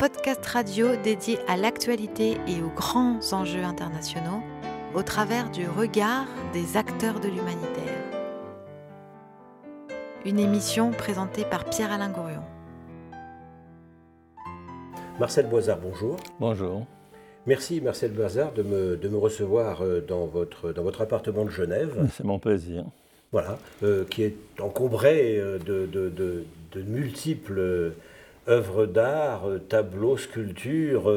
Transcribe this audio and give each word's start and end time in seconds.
Podcast 0.00 0.46
radio 0.46 0.96
dédié 0.96 1.36
à 1.46 1.58
l'actualité 1.58 2.38
et 2.48 2.62
aux 2.62 2.74
grands 2.74 3.20
enjeux 3.34 3.62
internationaux 3.62 4.40
au 4.94 5.02
travers 5.02 5.50
du 5.50 5.68
regard 5.68 6.24
des 6.54 6.78
acteurs 6.78 7.20
de 7.20 7.28
l'humanitaire. 7.28 8.02
Une 10.24 10.38
émission 10.38 10.90
présentée 10.92 11.44
par 11.44 11.66
Pierre-Alain 11.66 12.08
Gourion. 12.08 12.40
Marcel 15.18 15.46
Boisard, 15.48 15.80
bonjour. 15.82 16.16
Bonjour. 16.40 16.86
Merci 17.44 17.82
Marcel 17.82 18.12
Boisard 18.12 18.52
de 18.52 18.62
me, 18.62 18.96
de 18.96 19.08
me 19.10 19.18
recevoir 19.18 19.82
euh, 19.82 20.00
dans 20.00 20.24
votre, 20.24 20.72
dans 20.72 20.82
votre 20.82 21.02
appartement 21.02 21.44
de 21.44 21.50
Genève. 21.50 22.08
C'est 22.16 22.24
mon 22.24 22.38
plaisir. 22.38 22.86
Voilà, 23.32 23.58
euh, 23.82 24.06
qui 24.06 24.22
est 24.22 24.36
encombré 24.60 25.38
euh, 25.38 25.58
de, 25.58 25.84
de, 25.84 26.08
de, 26.08 26.44
de 26.72 26.82
multiples 26.84 27.92
œuvres 28.48 28.86
d'art, 28.86 29.42
tableaux, 29.68 30.16
sculptures, 30.16 31.12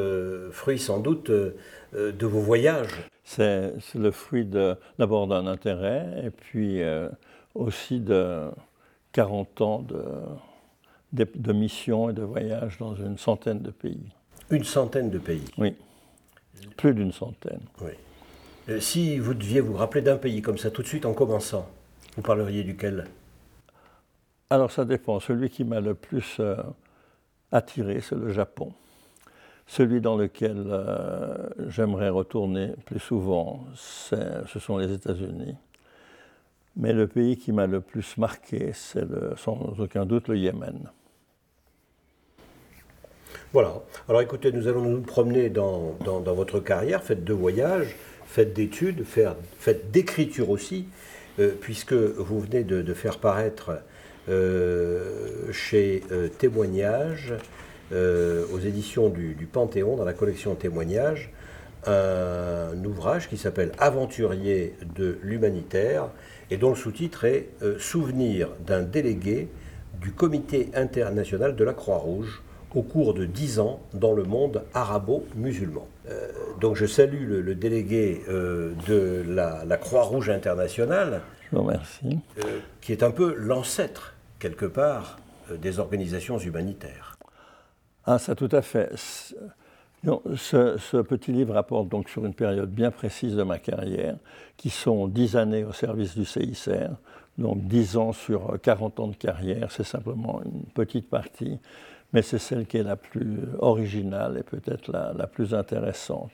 fruits 0.51 0.79
sans 0.79 0.99
doute 0.99 1.31
de 1.31 2.25
vos 2.25 2.39
voyages. 2.39 3.09
C'est 3.23 3.73
le 3.95 4.11
fruit 4.11 4.45
d'abord 4.99 5.27
d'un 5.27 5.47
intérêt 5.47 6.23
et 6.25 6.29
puis 6.29 6.81
aussi 7.55 7.99
de 7.99 8.49
40 9.13 9.61
ans 9.61 9.85
de, 11.13 11.25
de 11.35 11.53
missions 11.53 12.09
et 12.09 12.13
de 12.13 12.23
voyages 12.23 12.77
dans 12.79 12.95
une 12.95 13.17
centaine 13.17 13.61
de 13.61 13.71
pays. 13.71 14.11
Une 14.49 14.63
centaine 14.63 15.09
de 15.09 15.19
pays 15.19 15.45
Oui, 15.57 15.75
plus 16.77 16.93
d'une 16.93 17.11
centaine. 17.11 17.61
Oui. 17.81 18.81
si 18.81 19.17
vous 19.19 19.33
deviez 19.33 19.61
vous 19.61 19.73
rappeler 19.75 20.01
d'un 20.01 20.17
pays 20.17 20.41
comme 20.41 20.57
ça 20.57 20.69
tout 20.71 20.81
de 20.81 20.87
suite 20.87 21.05
en 21.05 21.13
commençant, 21.13 21.67
vous 22.15 22.21
parleriez 22.21 22.63
duquel? 22.63 23.05
Alors 24.49 24.71
ça 24.71 24.85
dépend. 24.85 25.19
Celui 25.19 25.49
qui 25.49 25.63
m'a 25.63 25.79
le 25.79 25.95
plus 25.95 26.37
euh, 26.39 26.55
attiré, 27.53 28.01
c'est 28.01 28.15
le 28.15 28.31
Japon. 28.31 28.73
Celui 29.65 30.01
dans 30.01 30.17
lequel 30.17 30.65
euh, 30.67 31.35
j'aimerais 31.69 32.09
retourner 32.09 32.73
plus 32.85 32.99
souvent, 32.99 33.63
ce 33.75 34.59
sont 34.59 34.77
les 34.77 34.91
États-Unis. 34.91 35.55
Mais 36.75 36.91
le 36.91 37.07
pays 37.07 37.37
qui 37.37 37.51
m'a 37.51 37.67
le 37.67 37.79
plus 37.79 38.17
marqué, 38.17 38.71
c'est 38.73 39.05
sans 39.37 39.75
aucun 39.79 40.05
doute 40.05 40.27
le 40.27 40.37
Yémen. 40.37 40.89
Voilà. 43.53 43.73
Alors 44.09 44.21
écoutez, 44.21 44.51
nous 44.51 44.67
allons 44.67 44.81
nous 44.81 45.01
promener 45.01 45.49
dans, 45.49 45.95
dans, 46.03 46.33
votre 46.33 46.59
carrière. 46.59 47.03
Faites 47.03 47.23
de 47.23 47.33
voyages, 47.33 47.95
faites 48.25 48.51
d'études, 48.53 49.05
faites 49.05 49.91
d'écriture 49.91 50.49
aussi, 50.49 50.87
euh, 51.37 51.53
puisque 51.61 51.93
vous 51.93 52.39
venez 52.39 52.63
de, 52.63 52.93
faire 52.95 53.19
paraître 53.19 53.83
chez 54.27 56.03
euh, 56.11 56.27
Témoignages, 56.37 57.33
aux 57.91 58.59
éditions 58.59 59.09
du, 59.09 59.35
du, 59.35 59.45
Panthéon, 59.45 59.97
dans 59.97 60.05
la 60.05 60.13
collection 60.13 60.55
Témoignages, 60.55 61.31
un 61.85 62.83
ouvrage 62.85 63.29
qui 63.29 63.37
s'appelle 63.37 63.71
Aventurier 63.77 64.73
de 64.95 65.19
l'humanitaire 65.21 66.07
et 66.49 66.57
dont 66.57 66.71
le 66.71 66.75
sous-titre 66.75 67.25
est 67.25 67.49
Souvenir 67.77 68.49
d'un 68.65 68.81
délégué 68.81 69.47
du 70.01 70.11
Comité 70.11 70.71
international 70.73 71.55
de 71.55 71.63
la 71.63 71.73
Croix-Rouge 71.73 72.41
au 72.75 72.81
cours 72.81 73.13
de 73.13 73.25
dix 73.25 73.59
ans 73.59 73.79
dans 73.93 74.13
le 74.13 74.23
monde 74.23 74.63
arabo-musulman. 74.73 75.87
Euh, 76.09 76.27
donc 76.59 76.75
je 76.75 76.85
salue 76.85 77.27
le, 77.27 77.55
délégué 77.55 78.23
euh, 78.29 78.73
de 78.87 79.23
la, 79.27 79.77
Croix-Rouge 79.77 80.29
internationale, 80.29 81.21
je 81.49 81.55
vous 81.55 81.63
remercie. 81.63 82.19
Euh, 82.39 82.59
qui 82.81 82.91
est 82.91 83.03
un 83.03 83.11
peu 83.11 83.35
l'ancêtre, 83.37 84.12
quelque 84.43 84.65
part, 84.65 85.17
des 85.49 85.79
organisations 85.79 86.37
humanitaires. 86.37 87.17
Ah, 88.05 88.19
ça 88.19 88.35
tout 88.35 88.49
à 88.51 88.61
fait. 88.61 88.91
ce, 88.97 90.77
ce, 90.77 90.97
petit 90.97 91.31
livre 91.31 91.53
rapporte 91.53 91.87
donc 91.87 92.09
sur 92.09 92.25
une 92.25 92.33
période 92.33 92.69
bien 92.69 92.91
précise 92.91 93.37
de 93.37 93.43
ma 93.43 93.57
carrière, 93.57 94.17
qui 94.57 94.69
sont 94.69 95.07
dix 95.07 95.37
années 95.37 95.63
au 95.63 95.71
service 95.71 96.13
du 96.13 96.25
CICR, 96.25 96.91
donc 97.37 97.65
dix 97.67 97.95
ans 97.95 98.11
sur 98.11 98.59
40 98.61 98.99
ans 98.99 99.07
de 99.07 99.15
carrière, 99.15 99.71
c'est 99.71 99.85
simplement 99.85 100.41
une 100.43 100.65
petite 100.73 101.09
partie 101.09 101.57
mais 102.11 102.21
c'est 102.21 102.37
celle 102.37 102.67
qui 102.67 102.77
est 102.77 102.83
la 102.83 102.95
plus 102.95 103.39
originale 103.57 104.37
et 104.37 104.43
peut-être 104.43 104.91
la, 104.91 105.25
plus 105.25 105.55
intéressante. 105.55 106.29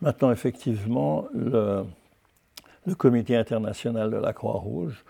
Maintenant, 0.00 0.30
effectivement, 0.30 1.26
le 1.34 1.84
Comité 2.96 3.36
international 3.36 4.12
de 4.12 4.16
la 4.16 4.32
Croix-Rouge 4.32 5.04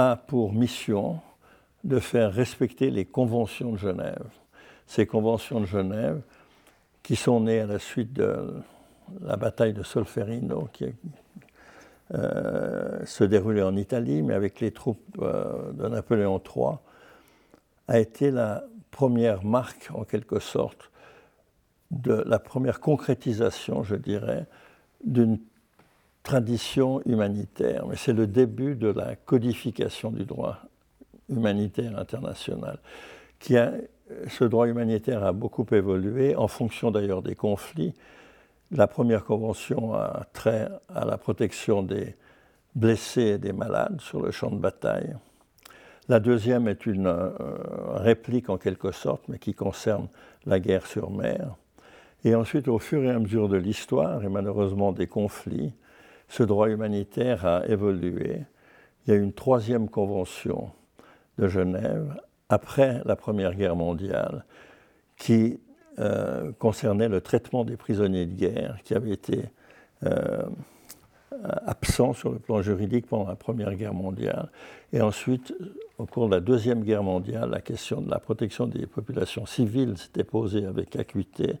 a 0.00 0.16
pour 0.16 0.52
mission 0.52 1.20
de 1.84 1.98
faire 1.98 2.32
respecter 2.32 2.90
les 2.90 3.04
conventions 3.04 3.72
de 3.72 3.78
Genève. 3.78 4.26
Ces 4.86 5.06
conventions 5.06 5.60
de 5.60 5.66
Genève, 5.66 6.20
qui 7.02 7.16
sont 7.16 7.40
nées 7.40 7.60
à 7.60 7.66
la 7.66 7.78
suite 7.78 8.12
de 8.12 8.54
la 9.22 9.36
bataille 9.36 9.72
de 9.72 9.82
Solferino, 9.82 10.68
qui 10.72 10.86
euh, 12.14 13.04
se 13.04 13.24
déroulait 13.24 13.62
en 13.62 13.76
Italie, 13.76 14.22
mais 14.22 14.34
avec 14.34 14.60
les 14.60 14.72
troupes 14.72 15.16
euh, 15.20 15.72
de 15.72 15.88
Napoléon 15.88 16.40
III, 16.40 16.76
a 17.88 17.98
été 17.98 18.30
la 18.30 18.64
première 18.90 19.44
marque, 19.44 19.90
en 19.94 20.04
quelque 20.04 20.38
sorte, 20.40 20.90
de 21.90 22.22
la 22.26 22.38
première 22.38 22.80
concrétisation, 22.80 23.82
je 23.82 23.96
dirais, 23.96 24.46
d'une 25.04 25.40
tradition 26.22 27.00
humanitaire. 27.06 27.86
Mais 27.86 27.96
c'est 27.96 28.12
le 28.12 28.26
début 28.26 28.74
de 28.74 28.88
la 28.88 29.16
codification 29.16 30.10
du 30.10 30.24
droit 30.24 30.58
humanitaire 31.28 31.98
international. 31.98 32.78
Qui 33.38 33.56
ce 34.28 34.44
droit 34.44 34.66
humanitaire 34.66 35.24
a 35.24 35.32
beaucoup 35.32 35.66
évolué, 35.72 36.36
en 36.36 36.48
fonction 36.48 36.90
d'ailleurs 36.90 37.22
des 37.22 37.34
conflits. 37.34 37.94
La 38.72 38.86
première 38.86 39.24
convention 39.24 39.94
a 39.94 40.26
trait 40.32 40.68
à 40.94 41.04
la 41.04 41.18
protection 41.18 41.82
des 41.82 42.14
blessés 42.74 43.22
et 43.22 43.38
des 43.38 43.52
malades 43.52 44.00
sur 44.00 44.20
le 44.20 44.30
champ 44.30 44.50
de 44.50 44.58
bataille. 44.58 45.16
La 46.08 46.20
deuxième 46.20 46.68
est 46.68 46.86
une 46.86 47.06
euh, 47.06 47.30
réplique 47.94 48.48
en 48.48 48.58
quelque 48.58 48.90
sorte, 48.90 49.22
mais 49.28 49.38
qui 49.38 49.54
concerne 49.54 50.08
la 50.44 50.58
guerre 50.58 50.86
sur 50.86 51.10
mer. 51.10 51.54
Et 52.24 52.34
ensuite, 52.34 52.68
au 52.68 52.78
fur 52.78 53.02
et 53.04 53.10
à 53.10 53.18
mesure 53.18 53.48
de 53.48 53.56
l'histoire 53.56 54.22
et 54.24 54.28
malheureusement 54.28 54.92
des 54.92 55.06
conflits, 55.06 55.72
ce 56.30 56.44
droit 56.44 56.68
humanitaire 56.68 57.44
a 57.44 57.66
évolué. 57.66 58.38
Il 59.04 59.10
y 59.10 59.16
a 59.16 59.20
une 59.20 59.32
troisième 59.32 59.88
convention 59.88 60.70
de 61.38 61.48
Genève 61.48 62.14
après 62.48 63.02
la 63.04 63.16
Première 63.16 63.54
Guerre 63.54 63.76
mondiale 63.76 64.44
qui 65.16 65.58
euh, 65.98 66.52
concernait 66.58 67.08
le 67.08 67.20
traitement 67.20 67.64
des 67.64 67.76
prisonniers 67.76 68.26
de 68.26 68.34
guerre 68.34 68.78
qui 68.84 68.94
avaient 68.94 69.10
été 69.10 69.42
euh, 70.04 70.44
absents 71.66 72.12
sur 72.12 72.30
le 72.30 72.38
plan 72.38 72.62
juridique 72.62 73.08
pendant 73.08 73.28
la 73.28 73.36
Première 73.36 73.74
Guerre 73.74 73.94
mondiale. 73.94 74.50
Et 74.92 75.00
ensuite, 75.00 75.52
au 75.98 76.06
cours 76.06 76.28
de 76.28 76.34
la 76.36 76.40
Deuxième 76.40 76.84
Guerre 76.84 77.02
mondiale, 77.02 77.50
la 77.50 77.60
question 77.60 78.00
de 78.00 78.10
la 78.10 78.20
protection 78.20 78.66
des 78.66 78.86
populations 78.86 79.46
civiles 79.46 79.98
s'était 79.98 80.24
posée 80.24 80.64
avec 80.64 80.94
acuité. 80.94 81.58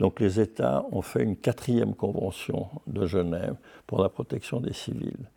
Donc 0.00 0.18
les 0.18 0.40
États 0.40 0.86
ont 0.92 1.02
fait 1.02 1.22
une 1.22 1.36
quatrième 1.36 1.94
convention 1.94 2.68
de 2.86 3.06
Genève 3.06 3.54
pour 3.86 4.02
la 4.02 4.08
protection 4.08 4.58
des 4.58 4.72
civils. 4.72 5.28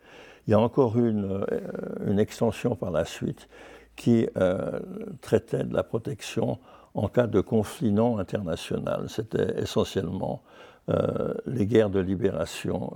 Il 0.46 0.50
y 0.50 0.54
a 0.54 0.58
encore 0.58 0.98
une, 0.98 1.44
euh, 1.50 2.16
extension 2.16 2.74
par 2.74 2.90
la 2.90 3.04
suite 3.04 3.48
qui 3.94 4.26
euh, 4.36 4.80
traitait 5.20 5.64
de 5.64 5.74
la 5.74 5.82
protection 5.82 6.58
en 6.94 7.08
cas 7.08 7.26
de 7.26 7.40
conflit 7.42 7.92
non 7.92 8.18
international. 8.18 9.04
C'était 9.08 9.60
essentiellement 9.60 10.42
euh, 10.88 11.34
les 11.46 11.66
guerres 11.66 11.90
de 11.90 12.00
libération 12.00 12.92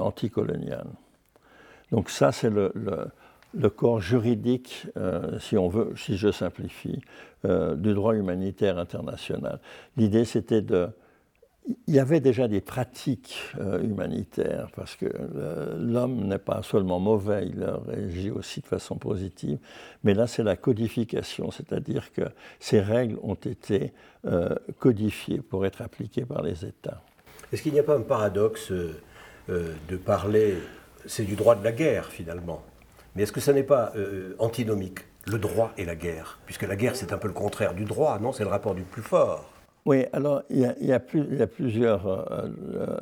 anticoloniales. 0.00 0.90
Donc 1.90 2.10
ça, 2.10 2.30
c'est 2.30 2.50
le 2.50 2.72
corps 3.68 4.00
juridique, 4.00 4.86
euh, 4.96 5.38
si 5.38 5.56
on 5.56 5.68
veut, 5.68 5.92
si 5.96 6.16
je 6.16 6.30
simplifie, 6.30 7.00
euh, 7.44 7.74
du 7.74 7.94
droit 7.94 8.14
humanitaire 8.14 8.78
international. 8.78 9.60
L'idée, 9.96 10.24
c'était 10.24 10.62
de... 10.62 10.88
Il 11.88 11.94
y 11.94 11.98
avait 11.98 12.20
déjà 12.20 12.46
des 12.46 12.60
pratiques 12.60 13.38
euh, 13.58 13.82
humanitaires, 13.82 14.68
parce 14.76 14.94
que 14.94 15.06
l'homme 15.80 16.28
n'est 16.28 16.38
pas 16.38 16.62
seulement 16.62 17.00
mauvais, 17.00 17.48
il 17.48 17.64
réagit 17.88 18.30
aussi 18.30 18.60
de 18.60 18.66
façon 18.66 18.96
positive, 18.96 19.58
mais 20.04 20.14
là, 20.14 20.28
c'est 20.28 20.44
la 20.44 20.56
codification, 20.56 21.50
c'est-à-dire 21.50 22.12
que 22.12 22.22
ces 22.60 22.80
règles 22.80 23.18
ont 23.22 23.34
été 23.34 23.92
codifiées 24.78 25.40
pour 25.40 25.66
être 25.66 25.82
appliquées 25.82 26.24
par 26.24 26.42
les 26.42 26.64
États. 26.64 27.02
Est-ce 27.52 27.62
qu'il 27.62 27.72
n'y 27.72 27.80
a 27.80 27.84
pas 27.84 27.96
un 27.96 28.02
paradoxe 28.02 28.72
de 29.48 29.96
parler, 29.96 30.54
c'est 31.04 31.24
du 31.24 31.34
droit 31.34 31.56
de 31.56 31.64
la 31.64 31.72
guerre 31.72 32.06
finalement? 32.06 32.62
Mais 33.16 33.22
est-ce 33.22 33.32
que 33.32 33.40
ça 33.40 33.54
n'est 33.54 33.62
pas 33.62 33.92
euh, 33.96 34.36
antinomique, 34.38 35.00
le 35.26 35.38
droit 35.38 35.72
et 35.78 35.86
la 35.86 35.96
guerre? 35.96 36.38
Puisque 36.44 36.62
la 36.62 36.76
guerre, 36.76 36.94
c'est 36.94 37.14
un 37.14 37.18
peu 37.18 37.28
le 37.28 37.34
contraire 37.34 37.74
du 37.74 37.86
droit, 37.86 38.18
non? 38.18 38.32
C'est 38.32 38.44
le 38.44 38.50
rapport 38.50 38.74
du 38.74 38.82
plus 38.82 39.02
fort. 39.02 39.50
Oui, 39.86 40.04
alors 40.12 40.42
il 40.50 40.74
y 40.80 40.92
a, 40.92 41.00
plusieurs 41.00 42.06
euh, 42.06 42.48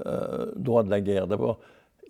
euh, 0.07 0.53
droits 0.55 0.85
de 0.85 0.91
la 0.91 1.01
guerre. 1.01 1.27
D'abord, 1.27 1.59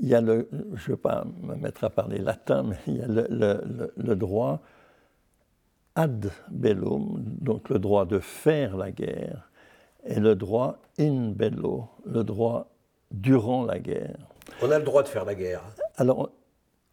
il 0.00 0.08
y 0.08 0.14
a 0.14 0.20
le, 0.20 0.48
je 0.74 0.90
ne 0.90 0.96
vais 0.96 1.00
pas 1.00 1.24
me 1.42 1.54
mettre 1.54 1.84
à 1.84 1.90
parler 1.90 2.18
latin, 2.18 2.64
mais 2.64 2.76
il 2.86 2.96
y 2.96 3.02
a 3.02 3.06
le, 3.06 4.14
droit 4.16 4.60
ad 5.94 6.30
bellum, 6.50 7.22
donc 7.40 7.70
le 7.70 7.78
droit 7.78 8.04
de 8.04 8.18
faire 8.18 8.76
la 8.76 8.90
guerre, 8.90 9.48
et 10.04 10.18
le 10.18 10.34
droit 10.34 10.78
in 10.98 11.30
bello, 11.30 11.88
le 12.04 12.24
droit 12.24 12.68
durant 13.12 13.64
la 13.64 13.78
guerre. 13.78 14.18
On 14.60 14.70
a 14.70 14.78
le 14.78 14.84
droit 14.84 15.04
de 15.04 15.08
faire 15.08 15.24
la 15.24 15.36
guerre. 15.36 15.62
Alors, 15.96 16.30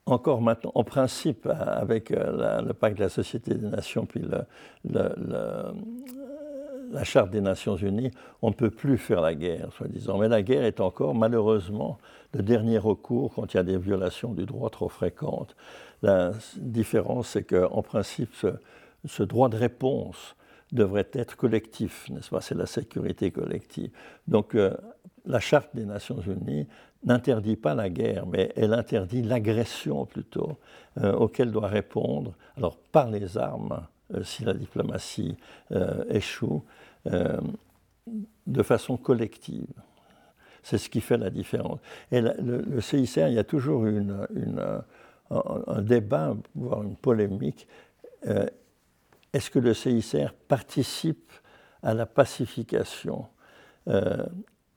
encore 0.06 0.42
maintenant, 0.42 0.72
en 0.76 0.84
principe, 0.84 1.48
avec 1.48 2.12
euh, 2.12 2.62
le 2.62 2.74
pacte 2.74 2.98
de 2.98 3.04
la 3.04 3.10
Société 3.10 3.54
des 3.54 3.68
Nations, 3.68 4.06
puis 4.06 4.24
la 6.92 7.04
Charte 7.04 7.32
des 7.32 7.42
Nations 7.42 7.76
Unies, 7.76 8.12
on 8.42 8.50
ne 8.50 8.54
peut 8.54 8.70
plus 8.70 8.98
faire 8.98 9.22
la 9.22 9.36
guerre, 9.36 9.72
soi-disant. 9.74 10.18
Mais 10.18 10.28
la 10.28 10.42
guerre 10.42 10.64
est 10.64 10.80
encore, 10.80 11.16
malheureusement, 11.16 11.98
le 12.34 12.44
dernier 12.44 12.78
recours 12.78 13.34
quand 13.34 13.54
il 13.54 13.58
y 13.58 13.60
a 13.60 13.64
des 13.64 13.78
violations 13.78 14.34
du 14.34 14.46
droit 14.46 14.70
trop 14.70 14.90
fréquentes. 14.90 15.56
La 16.02 16.32
différence, 16.58 17.30
c'est 17.30 17.44
qu'en 17.44 17.82
principe, 17.82 18.34
ce, 19.06 19.24
droit 19.24 19.50
de 19.50 19.58
réponse 19.58 20.36
devrait 20.72 21.10
être 21.14 21.36
collectif, 21.36 22.10
n'est-ce 22.10 22.30
pas? 22.30 22.42
C'est 22.42 22.56
la 22.56 22.66
sécurité 22.66 23.30
collective. 23.32 23.92
Donc, 24.28 24.56
euh, 24.56 24.76
la 25.26 25.40
Charte 25.40 25.70
des 25.74 25.86
Nations 25.86 26.22
Unies 26.22 26.68
n'interdit 27.04 27.56
pas 27.56 27.74
la 27.74 27.90
guerre, 27.90 28.26
mais 28.26 28.52
elle 28.56 28.74
interdit 28.74 29.22
l'agression 29.22 30.06
plutôt, 30.06 30.58
euh, 31.00 31.14
auquel 31.14 31.52
doit 31.52 31.68
répondre, 31.68 32.36
alors 32.58 32.78
par 32.78 33.10
les 33.10 33.38
armes, 33.38 33.88
euh, 34.14 34.24
si 34.24 34.44
la 34.44 34.54
diplomatie 34.54 35.36
euh, 35.72 36.04
échoue, 36.10 36.64
de 38.46 38.62
façon 38.62 38.96
collective. 38.96 39.74
C'est 40.62 40.78
ce 40.78 40.88
qui 40.88 41.02
fait 41.02 41.18
la 41.18 41.32
différence. 41.32 41.80
Et 42.12 42.22
le, 42.22 42.80
CICR, 42.80 43.28
il 43.28 43.34
y 43.34 43.40
a 43.40 43.44
toujours 43.44 43.88
une, 43.88 44.28
un, 45.32 45.82
débat, 45.82 46.36
voire 46.54 46.84
une 46.84 46.96
polémique. 46.96 47.68
Est-ce 49.34 49.50
que 49.50 49.58
le 49.58 49.74
CICR 49.74 50.32
participe 50.48 51.32
à 51.82 51.96
la 51.96 52.06
pacification 52.06 53.26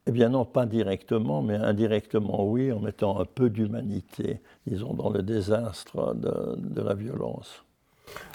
eh 0.07 0.13
bien 0.13 0.29
non, 0.29 0.45
pas 0.45 0.67
directement, 0.67 1.41
mais 1.41 1.55
indirectement 1.55 2.47
oui, 2.47 2.71
en 2.71 2.79
mettant 2.79 3.19
un 3.21 3.25
peu 3.25 3.49
d'humanité, 3.49 4.41
disons, 4.67 4.93
dans 4.93 5.09
le 5.09 5.23
désastre 5.23 6.15
de, 6.15 6.83
la 6.83 6.95
violence. 6.95 7.65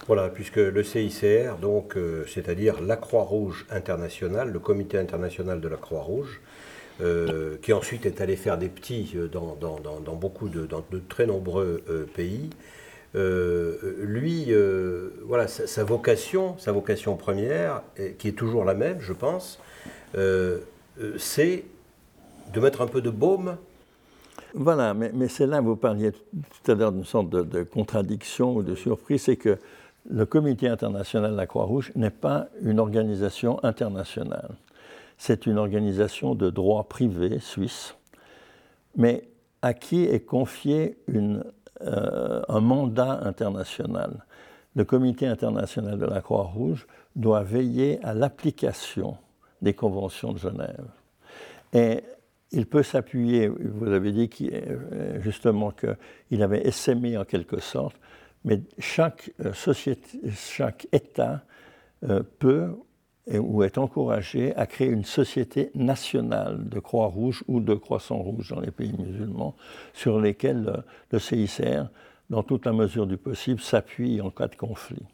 Voilà, 0.08 0.28
puisque 0.30 0.56
le 0.56 0.82
CICR, 0.82 1.58
donc, 1.62 1.96
euh, 1.96 2.24
c'est-à-dire 2.26 2.80
la 2.80 2.96
Croix-Rouge 2.96 3.66
internationale, 3.70 4.50
le 4.50 4.58
Comité 4.58 4.98
international 4.98 5.60
de 5.60 5.68
la 5.68 5.76
Croix-Rouge, 5.76 6.40
euh, 7.00 7.56
qui 7.62 7.72
ensuite 7.72 8.04
est 8.04 8.20
allé 8.20 8.34
faire 8.34 8.58
des 8.58 8.68
petits 8.68 9.12
euh, 9.14 9.28
dans, 9.28 10.16
beaucoup 10.16 10.48
de, 10.48 10.66
très 11.08 11.26
nombreux 11.26 11.84
pays, 12.14 12.50
lui, 13.14 14.52
voilà, 15.24 15.46
sa, 15.46 15.84
vocation, 15.84 16.58
sa 16.58 16.72
vocation 16.72 17.16
première, 17.16 17.82
qui 18.18 18.26
est 18.26 18.36
toujours 18.36 18.64
la 18.64 18.74
même, 18.74 19.00
je 19.00 19.12
pense, 19.12 19.60
c'est 21.18 21.64
de 22.52 22.60
mettre 22.60 22.80
un 22.80 22.86
peu 22.86 23.00
de 23.00 23.10
baume 23.10 23.56
voilà, 24.54 24.94
mais, 24.94 25.28
c'est 25.28 25.46
là, 25.46 25.60
vous 25.60 25.76
parliez 25.76 26.10
tout 26.12 26.72
à 26.72 26.74
l'heure 26.74 26.92
d'une 26.92 27.04
sorte 27.04 27.30
de, 27.30 27.62
contradiction 27.62 28.56
ou 28.56 28.62
de 28.62 28.74
surprise, 28.74 29.22
c'est 29.22 29.36
que 29.36 29.58
le 30.08 30.26
Comité 30.26 30.66
international 30.66 31.32
de 31.32 31.36
la 31.36 31.46
Croix-Rouge 31.46 31.92
n'est 31.94 32.10
pas 32.10 32.48
une 32.62 32.80
organisation 32.80 33.62
internationale. 33.62 34.50
C'est 35.18 35.46
une 35.46 35.58
organisation 35.58 36.34
de 36.34 36.50
droit 36.50 36.84
privé 36.84 37.38
suisse, 37.38 37.94
mais 38.96 39.28
à 39.62 39.74
qui 39.74 40.04
est 40.04 40.20
confié 40.20 40.98
euh, 41.14 42.42
un 42.48 42.60
mandat 42.60 43.20
international. 43.22 44.24
Le 44.74 44.84
Comité 44.84 45.26
international 45.26 45.98
de 45.98 46.06
la 46.06 46.22
Croix-Rouge 46.22 46.86
doit 47.14 47.42
veiller 47.42 48.00
à 48.02 48.14
l'application 48.14 49.16
des 49.62 49.74
conventions 49.74 50.32
de 50.32 50.38
Genève. 50.38 50.86
Et 51.72 52.02
il 52.52 52.66
peut 52.66 52.82
s'appuyer, 52.82 53.48
vous 53.48 53.92
avez 53.92 54.12
dit 54.12 54.28
euh, 54.52 55.20
justement 55.20 55.70
qu'il 55.70 56.42
avait 56.42 56.66
essaimé 56.66 57.16
en 57.16 57.24
quelque 57.24 57.60
sorte, 57.60 57.96
mais 58.44 58.60
chaque, 58.78 59.30
euh, 59.44 59.52
société, 59.52 60.18
chaque 60.34 60.86
État 60.92 61.44
euh, 62.08 62.22
peut 62.38 62.70
ou 63.32 63.62
est 63.62 63.78
encouragé 63.78 64.56
à 64.56 64.66
créer 64.66 64.88
une 64.88 65.04
société 65.04 65.70
nationale 65.76 66.68
de 66.68 66.80
Croix-Rouge 66.80 67.44
ou 67.46 67.60
de 67.60 67.74
Croissant-Rouge 67.74 68.50
dans 68.50 68.60
les 68.60 68.72
pays 68.72 68.94
musulmans, 68.98 69.54
sur 69.92 70.18
lesquels 70.18 70.82
le 71.12 71.18
CICR, 71.18 71.90
dans 72.28 72.42
toute 72.42 72.66
la 72.66 72.72
mesure 72.72 73.06
du 73.06 73.18
possible, 73.18 73.60
s'appuie 73.60 74.20
en 74.20 74.30
cas 74.30 74.48
de 74.48 74.56
conflit. 74.56 75.04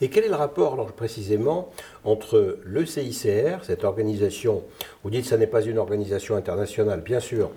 Et 0.00 0.08
quel 0.08 0.24
est 0.24 0.28
le 0.28 0.34
rapport, 0.34 0.74
alors, 0.74 0.92
précisément, 0.92 1.70
entre 2.04 2.58
le 2.64 2.86
CICR, 2.86 3.62
cette 3.62 3.84
organisation, 3.84 4.62
vous 5.02 5.10
dites 5.10 5.22
que 5.22 5.28
ce 5.28 5.34
n'est 5.34 5.46
pas 5.46 5.62
une 5.62 5.78
organisation 5.78 6.36
internationale, 6.36 7.00
bien 7.00 7.20
sûr, 7.20 7.50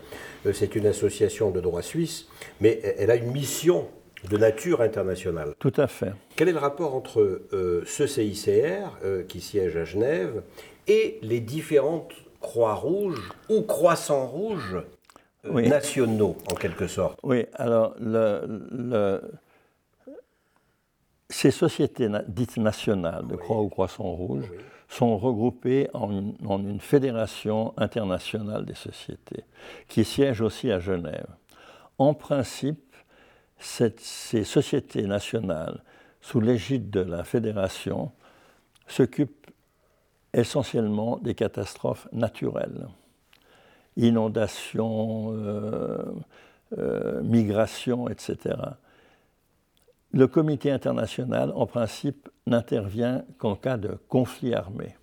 euh, 0.45 0.53
c'est 0.53 0.75
une 0.75 0.87
association 0.87 1.51
de 1.51 1.61
droit 1.61 1.81
suisse, 1.81 2.27
mais 2.61 2.79
elle 2.97 3.11
a 3.11 3.15
une 3.15 3.31
mission 3.31 3.87
de 4.29 4.37
nature 4.37 4.81
internationale. 4.81 5.53
Tout 5.59 5.73
à 5.77 5.87
fait. 5.87 6.11
Quel 6.35 6.49
est 6.49 6.53
le 6.53 6.59
rapport 6.59 6.95
entre 6.95 7.21
euh, 7.53 7.83
ce 7.85 8.07
CICR, 8.07 8.97
euh, 9.03 9.23
qui 9.23 9.41
siège 9.41 9.75
à 9.77 9.83
Genève, 9.83 10.41
et 10.87 11.19
les 11.21 11.39
différentes 11.39 12.13
croix 12.39 12.75
rouges 12.75 13.31
ou 13.49 13.61
croissants 13.61 14.25
rouges 14.25 14.77
nationaux, 15.43 16.35
en 16.51 16.55
quelque 16.55 16.87
sorte? 16.87 17.19
Oui, 17.23 17.45
alors 17.53 17.95
le 17.99 19.21
ces 21.29 21.51
sociétés 21.51 22.09
dites 22.27 22.57
nationales 22.57 23.27
de 23.27 23.35
Croix 23.35 23.61
ou 23.61 23.69
Croissant 23.69 24.11
Rouge 24.11 24.49
sont 24.87 25.17
regroupées 25.17 25.89
en 25.93 26.09
une, 26.11 26.79
fédération 26.79 27.73
internationale 27.77 28.65
des 28.65 28.75
sociétés 28.75 29.43
qui 29.89 30.05
siège 30.05 30.39
aussi 30.41 30.71
à 30.71 30.79
Genève. 30.79 31.27
En 31.97 32.13
principe, 32.13 32.95
ces 33.59 34.43
sociétés 34.43 35.03
nationales, 35.03 35.83
sous 36.21 36.39
l'égide 36.39 36.89
de 36.89 37.01
la 37.01 37.23
fédération, 37.23 38.11
s'occupent 38.87 39.51
essentiellement 40.33 41.17
des 41.17 41.35
catastrophes 41.35 42.07
naturelles, 42.13 42.87
inondations, 43.97 45.33
euh, 45.33 46.05
euh, 46.77 47.21
migrations, 47.23 48.07
etc 48.07 48.55
le 50.17 50.25
comité 50.25 50.71
international, 50.71 51.51
en 51.53 51.67
principe, 51.67 52.27
n'intervient 52.47 53.23
qu'en 53.37 53.55
cas 53.55 53.77
de 53.77 53.99
conflit 54.07 54.55
armé. 54.55 54.95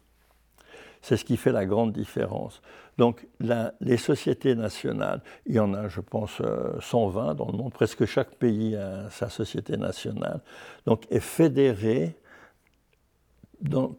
C'est 1.02 1.16
ce 1.16 1.24
qui 1.24 1.36
fait 1.36 1.52
la 1.52 1.66
grande 1.66 1.92
différence. 1.92 2.60
Donc 2.98 3.24
les 3.38 3.96
sociétés 3.96 4.56
nationales, 4.56 5.22
il 5.46 5.54
y 5.54 5.60
en 5.60 5.72
a, 5.72 5.86
je 5.86 6.00
pense, 6.00 6.42
120 6.80 7.30
euh, 7.30 7.34
dans 7.34 7.46
le 7.46 7.52
monde, 7.52 7.72
presque 7.72 8.06
chaque 8.06 8.34
pays 8.36 8.74
a 8.74 9.08
sa 9.10 9.28
société 9.28 9.76
nationale, 9.76 10.40
donc 10.84 11.06
est 11.10 11.20
fédérée 11.20 12.16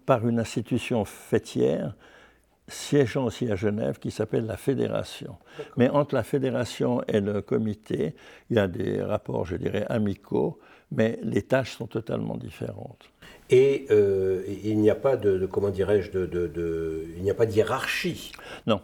par 0.05 0.27
une 0.27 0.39
institution 0.39 1.05
fêtière 1.05 1.95
siégeant 2.67 3.25
aussi 3.25 3.49
à 3.49 3.55
Genève 3.55 3.99
qui 3.99 4.11
s'appelle 4.11 4.45
la 4.45 4.57
fédération. 4.57 5.37
Mais 5.77 5.87
entre 5.89 6.15
la 6.15 6.23
fédération 6.23 7.01
et 7.07 7.21
le 7.21 7.41
comité, 7.41 8.15
il 8.49 8.57
y 8.57 8.59
a 8.59 8.67
des 8.67 9.01
rapports, 9.01 9.45
je 9.45 9.55
dirais, 9.55 9.85
amicaux 9.87 10.59
mais 10.91 11.19
les 11.21 11.41
tâches 11.41 11.75
sont 11.77 11.87
totalement 11.87 12.37
différentes. 12.37 13.09
Et 13.49 13.85
euh, 13.91 14.43
il 14.63 14.79
n'y 14.79 14.89
a 14.89 14.95
pas 14.95 15.17
de, 15.17 15.45
comment 15.45 15.69
dirais-je, 15.69 16.11
de, 16.11 17.05
il 17.15 17.23
n'y 17.23 17.29
a 17.29 17.35
pas 17.35 17.45
de 17.45 17.51
hiérarchie. 17.51 18.31
Non. 18.65 18.81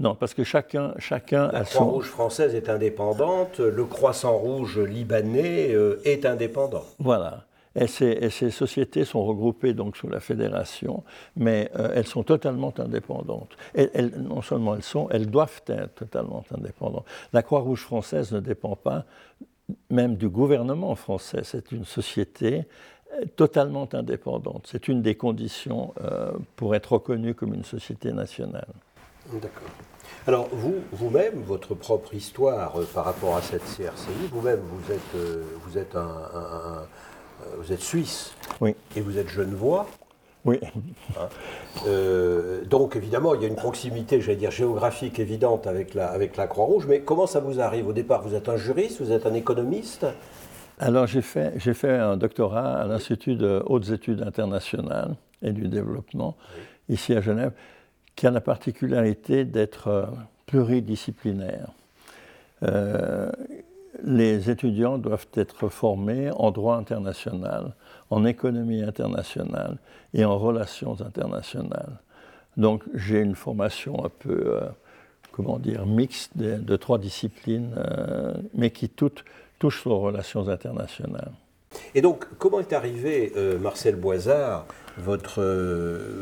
Non, 0.00 0.14
parce 0.14 0.32
que 0.32 0.44
chacun, 0.44 0.94
chacun 0.98 1.50
La 1.50 1.64
Croix-Rouge 1.64 2.06
française 2.06 2.54
est 2.54 2.68
indépendante, 2.68 3.58
le 3.58 3.84
Croissant 3.84 4.36
Rouge 4.36 4.78
libanais 4.78 5.74
euh, 5.74 6.00
est 6.04 6.24
indépendant. 6.24 6.84
Voilà. 7.00 7.46
Et 7.74 7.86
ces, 7.86 8.30
ces, 8.30 8.50
sociétés 8.50 9.04
sont 9.04 9.24
regroupées 9.24 9.72
donc 9.72 9.96
sous 9.96 10.08
la 10.08 10.20
fédération, 10.20 11.04
mais 11.36 11.70
euh, 11.76 11.90
elles 11.94 12.06
sont 12.06 12.22
totalement 12.22 12.72
indépendantes. 12.78 13.56
elles, 13.74 14.12
non 14.16 14.40
seulement 14.40 14.74
elles 14.74 14.82
sont, 14.82 15.08
elles 15.10 15.28
doivent 15.28 15.62
être 15.66 15.94
totalement 15.94 16.44
indépendantes. 16.56 17.04
La 17.32 17.42
Croix-Rouge 17.42 17.82
française 17.82 18.32
ne 18.32 18.40
dépend 18.40 18.76
pas 18.76 19.04
même 19.90 20.16
du 20.16 20.28
gouvernement 20.28 20.94
français. 20.94 21.40
C'est 21.44 21.72
une 21.72 21.84
société 21.84 22.66
euh, 23.14 23.24
totalement 23.36 23.88
indépendante. 23.92 24.66
C'est 24.70 24.88
une 24.88 25.02
des 25.02 25.14
conditions 25.14 25.94
euh, 26.00 26.32
pour 26.56 26.74
être 26.74 26.92
reconnue 26.92 27.34
comme 27.34 27.54
une 27.54 27.64
société 27.64 28.12
nationale. 28.12 28.68
D'accord. 29.32 29.68
Alors 30.26 30.48
vous, 30.52 30.76
vous-même, 30.92 31.42
votre 31.42 31.74
propre 31.74 32.14
histoire 32.14 32.76
euh, 32.76 32.84
par 32.92 33.04
rapport 33.04 33.36
à 33.36 33.42
cette 33.42 33.62
CRCI, 33.62 34.28
vous-même, 34.30 34.60
vous 34.60 34.92
êtes, 34.92 35.44
vous 35.64 35.78
êtes 35.78 35.96
un, 35.96 36.86
vous 37.58 37.72
êtes 37.72 37.80
suisse 37.80 38.34
oui. 38.60 38.74
et 38.96 39.00
vous 39.00 39.18
êtes 39.18 39.28
genevois. 39.28 39.86
Oui. 40.48 40.58
Hein. 41.16 41.28
Euh, 41.86 42.64
donc 42.64 42.96
évidemment, 42.96 43.34
il 43.34 43.42
y 43.42 43.44
a 43.44 43.48
une 43.48 43.56
proximité, 43.56 44.20
j'allais 44.20 44.36
dire, 44.36 44.50
géographique 44.50 45.18
évidente 45.18 45.66
avec 45.66 45.94
la, 45.94 46.08
avec 46.08 46.36
la 46.36 46.46
Croix-Rouge, 46.46 46.86
mais 46.88 47.00
comment 47.00 47.26
ça 47.26 47.40
vous 47.40 47.60
arrive? 47.60 47.86
Au 47.86 47.92
départ, 47.92 48.22
vous 48.22 48.34
êtes 48.34 48.48
un 48.48 48.56
juriste, 48.56 49.00
vous 49.00 49.12
êtes 49.12 49.26
un 49.26 49.34
économiste? 49.34 50.06
Alors 50.78 51.06
j'ai 51.06 51.22
fait, 51.22 51.58
fait 51.58 51.90
un 51.90 52.16
doctorat 52.16 52.80
à 52.82 52.86
l'Institut 52.86 53.34
de 53.34 53.62
hautes 53.66 53.90
études 53.90 54.22
internationales 54.22 55.16
et 55.42 55.52
du 55.52 55.68
développement, 55.68 56.36
ici 56.88 57.14
à 57.14 57.20
Genève, 57.20 57.52
qui 58.16 58.26
a 58.26 58.30
la 58.30 58.40
particularité 58.40 59.44
d'être 59.44 59.88
euh, 59.88 60.06
pluridisciplinaire. 60.46 61.68
Euh, 62.62 63.30
les 64.04 64.50
étudiants 64.50 64.98
doivent 64.98 65.26
être 65.34 65.68
formés 65.68 66.30
en 66.30 66.50
droit 66.50 66.76
international, 66.76 67.74
en 68.10 68.24
économie 68.24 68.82
internationale 68.82 69.78
et 70.14 70.24
en 70.24 70.38
relations 70.38 71.00
internationales. 71.00 71.98
Donc 72.56 72.82
j'ai 72.94 73.20
une 73.20 73.34
formation 73.34 74.04
un 74.04 74.08
peu, 74.08 74.56
euh, 74.56 74.60
comment 75.32 75.58
dire, 75.58 75.86
mixte 75.86 76.36
de, 76.36 76.76
trois 76.76 76.98
disciplines, 76.98 77.74
euh, 77.76 78.34
mais 78.54 78.70
qui 78.70 78.88
toutes 78.88 79.24
touchent 79.58 79.86
aux 79.86 79.98
relations 79.98 80.48
internationales. 80.48 81.32
Et 81.94 82.00
donc, 82.00 82.24
comment 82.38 82.60
est 82.60 82.72
arrivé, 82.72 83.32
euh, 83.36 83.58
Marcel 83.58 83.94
Boisard, 83.94 84.66
votre, 84.96 85.42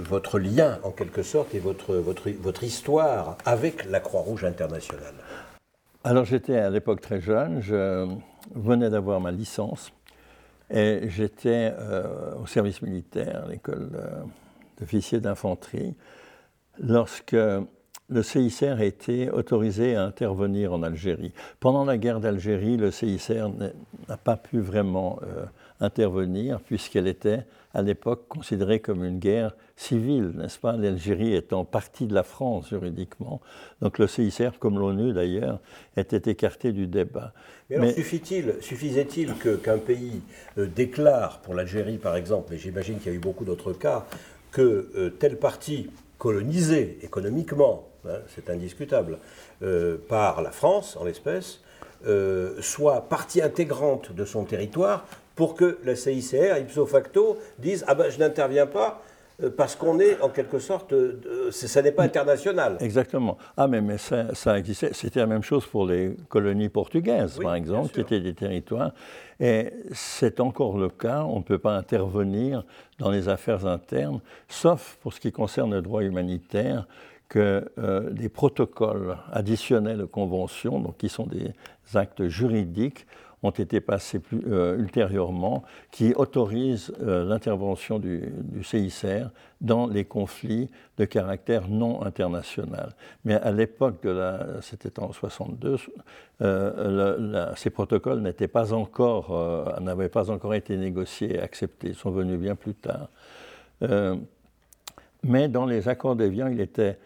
votre 0.03 0.39
lien 0.39 0.79
en 0.83 0.91
quelque 0.91 1.23
sorte 1.23 1.55
et 1.55 1.61
votre, 1.61 1.95
votre, 1.95 2.29
votre 2.31 2.65
histoire 2.65 3.39
avec 3.45 3.89
la 3.89 4.01
Croix-Rouge 4.01 4.45
internationale? 4.45 5.15
Alors 6.05 6.25
j'étais 6.25 6.57
à 6.57 6.69
l'époque 6.69 7.01
très 7.01 7.21
jeune, 7.21 7.61
je 7.63 8.07
venais 8.55 8.91
d'avoir 8.91 9.21
ma 9.21 9.33
licence 9.33 9.93
et 10.71 11.09
j'étais 11.09 11.73
au 12.43 12.47
service 12.47 12.83
militaire, 12.83 13.45
à 13.45 13.49
l'école 13.49 13.91
d'officier 14.79 15.21
d'infanterie 15.21 15.95
lorsque 16.79 17.37
le 18.09 18.23
CICR 18.23 18.77
a 18.79 18.85
été 18.85 19.31
autorisé 19.31 19.97
à 19.97 20.05
intervenir 20.05 20.73
en 20.73 20.83
Algérie. 20.83 21.33
Pendant 21.59 21.85
la 21.85 21.99
guerre 21.99 22.21
d'Algérie, 22.21 22.77
le 22.77 22.91
CICR 22.91 23.49
n'a 24.09 24.17
pas 24.17 24.37
pu 24.37 24.61
vraiment 24.61 25.19
euh, 25.23 25.45
intervenir 25.81 26.61
puisqu'elle 26.61 27.09
était 27.09 27.45
à 27.77 27.83
l'époque 27.83 28.27
considérée 28.29 28.81
comme 28.81 29.05
une 29.05 29.19
guerre 29.19 29.55
civile, 29.77 30.33
n'est-ce 30.35 30.59
pas? 30.59 30.79
L'Algérie 30.79 31.35
étant 31.35 31.67
partie 31.67 32.07
de 32.07 32.15
la 32.15 32.23
France 32.23 32.71
juridiquement. 32.71 33.43
Donc 33.83 33.99
le 33.99 34.07
CICR, 34.07 34.59
comme 34.59 34.79
l'ONU 34.79 35.13
d'ailleurs, 35.13 35.61
était 35.95 36.31
écarté 36.31 36.73
du 36.73 36.87
débat. 36.87 37.35
Mais 37.69 37.77
alors 37.77 37.91
suffisait-il 38.61 39.35
qu'un 39.63 39.77
pays 39.77 40.23
euh, 40.57 40.67
déclare, 40.67 41.41
pour 41.41 41.53
l'Algérie 41.53 41.99
par 41.99 42.17
exemple, 42.17 42.55
et 42.55 42.59
j'imagine 42.59 42.97
qu'il 42.99 43.13
y 43.13 43.15
a 43.15 43.19
eu 43.19 43.21
beaucoup 43.21 43.45
d'autres 43.45 43.75
cas, 43.75 44.07
que 44.53 44.91
euh, 44.97 45.11
telle 45.11 45.37
partie 45.37 45.91
colonisé 46.17 46.99
économiquement, 47.03 47.89
hein, 48.09 48.21
c'est 48.35 48.49
indiscutable, 48.49 49.19
euh, 49.63 49.99
par 50.09 50.41
la 50.41 50.51
France 50.51 50.97
en 50.97 51.05
l'espèce, 51.05 51.61
euh, 52.07 52.55
soit 52.63 53.09
partie 53.09 53.43
intégrante 53.43 54.13
de 54.13 54.25
son 54.25 54.45
territoire 54.45 55.07
pour 55.37 55.55
que 55.55 55.79
la 55.85 55.95
CICR, 55.95 56.59
ipso 56.59 56.87
facto, 56.87 57.39
dise 57.59 57.85
Ah 57.87 57.95
ben 57.95 58.11
je 58.11 58.19
n'interviens 58.19 58.67
pas 58.67 59.03
euh, 59.43 59.51
parce 59.55 59.77
qu'on 59.77 60.01
est 60.01 60.21
en 60.23 60.31
quelque 60.31 60.59
sorte, 60.59 60.95
ça 61.51 61.83
n'est 61.83 61.93
pas 61.93 62.05
international. 62.05 62.79
Exactement. 62.81 63.37
Ah 63.57 63.69
mais, 63.69 63.83
mais 63.83 63.99
ça, 63.99 64.35
ça 64.35 64.59
existait, 64.59 64.91
c'était 64.93 65.21
la 65.21 65.27
même 65.27 65.43
chose 65.43 65.67
pour 65.67 65.87
les 65.87 66.17
colonies 66.29 66.71
portugaises, 66.71 67.39
par 67.39 67.55
exemple, 67.55 67.91
qui 67.91 68.01
étaient 68.01 68.21
des 68.21 68.35
territoires. 68.35 68.93
Et 69.39 69.71
c'est 69.93 70.41
encore 70.41 70.79
le 70.79 70.89
cas, 70.89 71.25
on 71.25 71.39
ne 71.39 71.45
peut 71.45 71.59
pas 71.59 71.77
intervenir 71.77 72.65
dans 72.99 73.11
les 73.11 73.29
affaires 73.29 73.67
internes, 73.67 74.21
sauf 74.49 74.97
pour 75.03 75.13
ce 75.13 75.21
qui 75.21 75.33
concerne 75.33 75.75
le 75.75 75.83
droit 75.83 76.03
humanitaire, 76.03 76.87
que 77.29 77.69
euh, 77.79 78.11
des 78.11 78.29
protocoles 78.29 79.19
additionnels 79.33 80.03
aux 80.03 80.07
conventions, 80.07 80.79
donc 80.79 80.97
qui 80.97 81.09
sont 81.09 81.27
des 81.27 81.53
actes 81.95 82.29
juridiques, 82.29 83.07
ont 83.43 83.51
été 83.51 83.81
passés 83.81 84.21
euh, 84.47 84.79
ultérieurement, 84.79 85.63
qui 85.91 86.15
autorisent 86.15 86.93
euh, 87.03 87.25
l'intervention 87.25 87.99
du, 87.99 88.33
du, 88.43 88.65
CICR 88.65 89.29
dans 89.61 89.87
les 89.87 90.05
conflits 90.05 90.71
de 90.99 91.05
caractère 91.05 91.69
non 91.69 92.03
international. 92.03 92.95
Mais 93.25 93.35
à 93.35 93.53
l'époque 93.53 94.03
de 94.03 94.11
la, 94.11 94.47
c'était 94.63 94.99
en 95.01 95.13
62, 95.13 95.77
euh, 96.43 97.55
ces 97.57 97.71
protocoles 97.71 98.21
n'étaient 98.21 98.49
pas 98.49 98.73
encore, 98.73 99.81
n'avaient 99.81 100.09
pas 100.09 100.31
encore 100.31 100.55
été 100.55 100.77
négociés 100.77 101.37
et 101.37 101.41
acceptés, 101.41 101.89
ils 101.89 101.95
sont 101.95 102.11
venus 102.11 102.39
bien 102.39 102.55
plus 102.55 102.75
tard. 102.75 103.09
mais 105.23 105.49
dans 105.49 105.67
les 105.67 105.89
accords 105.89 106.17
d'Évian, 106.17 106.49
il 106.49 106.61
était 106.61 106.99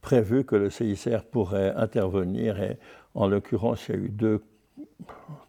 prévu 0.00 0.44
que 0.44 0.56
le 0.56 0.70
CICR 0.70 1.24
pourrait 1.30 1.74
intervenir 1.74 2.60
et 2.62 2.78
en 3.14 3.26
l'occurrence, 3.26 3.88
il 3.88 3.94
y 3.94 3.98
a 3.98 4.00
eu 4.00 4.08
deux 4.08 4.42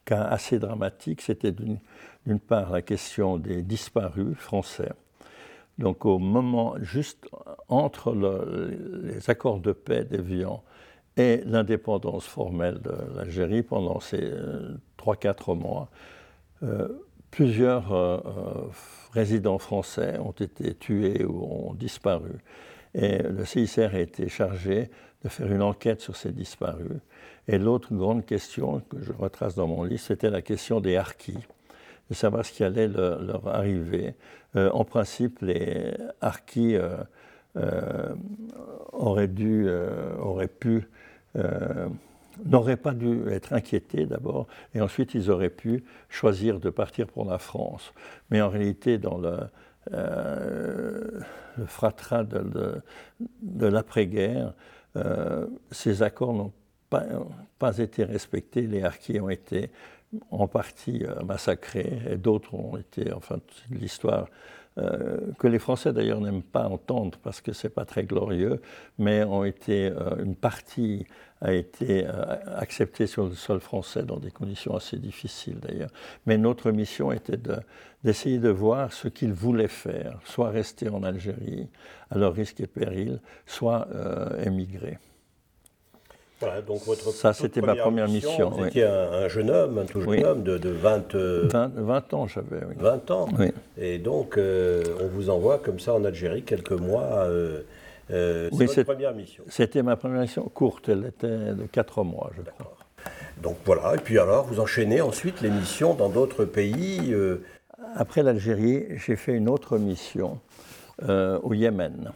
cas 0.06 0.24
assez 0.24 0.60
dramatique, 0.60 1.22
c'était 1.22 1.52
d'une 1.52 2.40
part 2.40 2.72
la 2.72 2.82
question 2.82 3.38
des 3.38 3.62
disparus 3.62 4.36
français. 4.38 4.92
Donc 5.78 6.06
au 6.06 6.20
moment, 6.20 6.76
juste 6.82 7.28
entre 7.70 8.14
les 8.14 9.30
accords 9.30 9.60
de 9.60 9.72
paix 9.72 10.04
d'Évian 10.04 10.64
et 11.16 11.42
l'indépendance 11.46 12.26
formelle 12.26 12.82
de 12.82 12.92
l'Algérie 13.16 13.64
pendant 13.64 14.00
ces 14.00 14.32
3-4 14.98 15.58
mois, 15.58 15.90
euh, 16.64 16.88
plusieurs 17.32 17.94
euh, 17.94 18.18
euh, 18.26 18.52
résidents 19.14 19.60
français 19.60 20.18
ont 20.20 20.32
été 20.32 20.74
tués 20.76 21.24
ou 21.24 21.44
ont 21.44 21.74
disparu. 21.74 22.32
Et 22.94 23.20
le 23.20 23.46
CICR 23.46 23.94
a 23.94 24.00
été 24.00 24.30
chargé 24.30 24.90
de 25.24 25.30
faire 25.30 25.52
une 25.52 25.62
enquête 25.62 26.02
sur 26.02 26.16
ces 26.16 26.32
disparus. 26.32 27.00
Et 27.52 27.58
l'autre 27.58 27.96
grande 27.96 28.28
question 28.28 28.80
que 28.92 29.02
je 29.02 29.12
retrace 29.12 29.56
dans 29.56 29.66
mon 29.66 29.84
livre, 29.84 30.00
c'était 30.00 30.30
la 30.30 30.44
question 30.44 30.80
des 30.82 30.98
harkis, 30.98 31.40
de 32.08 32.14
savoir 32.14 32.46
ce 32.46 32.52
qui 32.52 32.64
allait 32.64 32.88
leur 32.88 33.48
arriver. 33.48 34.14
Euh, 34.56 34.70
en 34.70 34.86
principe, 34.86 35.40
les 35.42 35.96
harkis 36.22 36.76
euh, 36.76 36.98
euh, 37.56 38.14
auraient 38.94 39.28
dû, 39.28 39.68
auraient 40.20 40.48
pu, 40.48 40.88
n'auraient 42.46 42.78
pas 42.78 42.94
dû 42.94 43.28
être 43.30 43.54
inquiétés 43.54 44.06
d'abord, 44.06 44.46
et 44.76 44.82
ensuite 44.82 45.16
ils 45.16 45.32
auraient 45.32 45.50
pu 45.50 45.84
choisir 46.08 46.60
de 46.60 46.70
partir 46.70 47.08
pour 47.08 47.26
la 47.26 47.40
France. 47.40 47.94
Mais 48.30 48.42
en 48.42 48.50
réalité, 48.50 49.00
dans 49.00 49.18
le, 49.18 49.40
le 49.92 51.66
fratras 51.66 52.26
de, 52.26 52.80
de 53.42 53.66
l'après-guerre, 53.66 54.54
ces 55.72 56.04
accords 56.04 56.34
n'ont 56.34 56.54
pas, 56.90 57.78
été 57.78 58.04
respectés. 58.04 58.62
Les 58.62 58.84
harkis 58.84 59.20
ont 59.20 59.30
été 59.30 59.70
en 60.32 60.48
partie 60.48 61.06
euh, 61.06 61.22
massacrés 61.24 62.00
et 62.10 62.18
d'autres 62.18 62.56
ont 62.56 62.78
été, 62.78 63.14
enfin, 63.14 63.40
l'histoire 63.70 64.28
euh, 64.78 65.18
que 65.38 65.48
les 65.48 65.60
Français 65.60 65.94
d'ailleurs 65.94 66.22
n'aiment 66.22 66.44
pas 66.44 66.68
entendre 66.68 67.18
parce 67.22 67.42
que 67.42 67.54
c'est 67.54 67.70
pas 67.70 67.86
très 67.86 68.04
glorieux, 68.04 68.62
mais 68.98 69.24
ont 69.24 69.44
été, 69.44 69.88
euh, 69.88 70.24
une 70.24 70.36
partie 70.36 71.06
a 71.42 71.54
été 71.54 72.06
acceptée 72.58 73.08
sur 73.08 73.24
le 73.24 73.34
sol 73.34 73.62
français 73.62 74.04
dans 74.04 74.18
des 74.18 74.30
conditions 74.30 74.76
assez 74.76 74.98
difficiles 74.98 75.58
d'ailleurs. 75.62 75.92
Mais 76.26 76.38
notre 76.38 76.70
mission 76.72 77.14
était 77.14 77.40
d'essayer 78.04 78.40
de, 78.40 78.50
voir 78.50 78.92
ce 78.92 79.08
qu'ils 79.08 79.32
voulaient 79.32 79.70
faire, 79.70 80.20
soit 80.26 80.50
rester 80.50 80.90
en 80.90 81.02
Algérie 81.02 81.70
à 82.10 82.18
leur 82.18 82.34
risque 82.34 82.60
et 82.60 82.68
péril, 82.68 83.22
soit 83.46 83.88
émigrer. 84.44 84.98
Voilà, 86.40 86.62
donc 86.62 86.84
votre 86.86 87.12
Ça, 87.12 87.34
c'était 87.34 87.62
ma 87.62 87.76
première 87.76 88.08
mission. 88.08 88.50
Vous 88.50 88.66
étiez 88.66 88.86
un, 88.86 89.28
jeune 89.28 89.50
homme, 89.50 89.78
un 89.78 89.86
tout 89.86 90.02
jeune 90.02 90.24
homme 90.24 90.44
de, 90.44 90.70
20, 90.70 91.16
20, 91.76 92.14
ans, 92.14 92.28
j'avais. 92.28 92.62
20 92.78 93.12
ans. 93.12 93.28
Et 93.78 93.98
donc, 93.98 94.38
euh, 94.38 94.84
on 95.02 95.08
vous 95.08 95.30
envoie 95.30 95.60
comme 95.60 95.80
ça 95.80 95.94
en 95.94 96.06
Algérie 96.06 96.44
quelques 96.44 96.72
mois. 96.72 97.26
Euh, 97.26 97.62
euh, 98.12 98.50
c'est 98.58 98.66
votre 98.66 98.84
première 98.84 99.14
mission. 99.14 99.44
C'était 99.50 99.84
ma 99.84 99.96
première 99.96 100.22
mission 100.22 100.44
courte, 100.54 100.90
elle 100.90 101.06
était 101.08 101.28
de 101.28 101.66
4 101.72 102.04
mois, 102.04 102.32
je 102.38 102.42
crois. 102.42 102.76
Donc 103.42 103.58
voilà, 103.66 103.96
et 103.96 104.00
puis 104.00 104.20
alors, 104.20 104.46
vous 104.46 104.60
enchaînez 104.60 105.00
ensuite 105.02 105.42
les 105.42 105.50
missions 105.50 105.94
dans 105.94 106.10
d'autres 106.10 106.46
pays. 106.46 107.16
Après 107.96 108.24
l'Algérie, 108.24 108.88
j'ai 108.98 109.16
fait 109.16 109.34
une 109.34 109.48
autre 109.50 109.78
mission 109.78 110.40
au 111.08 111.54
Yémen. 111.54 112.12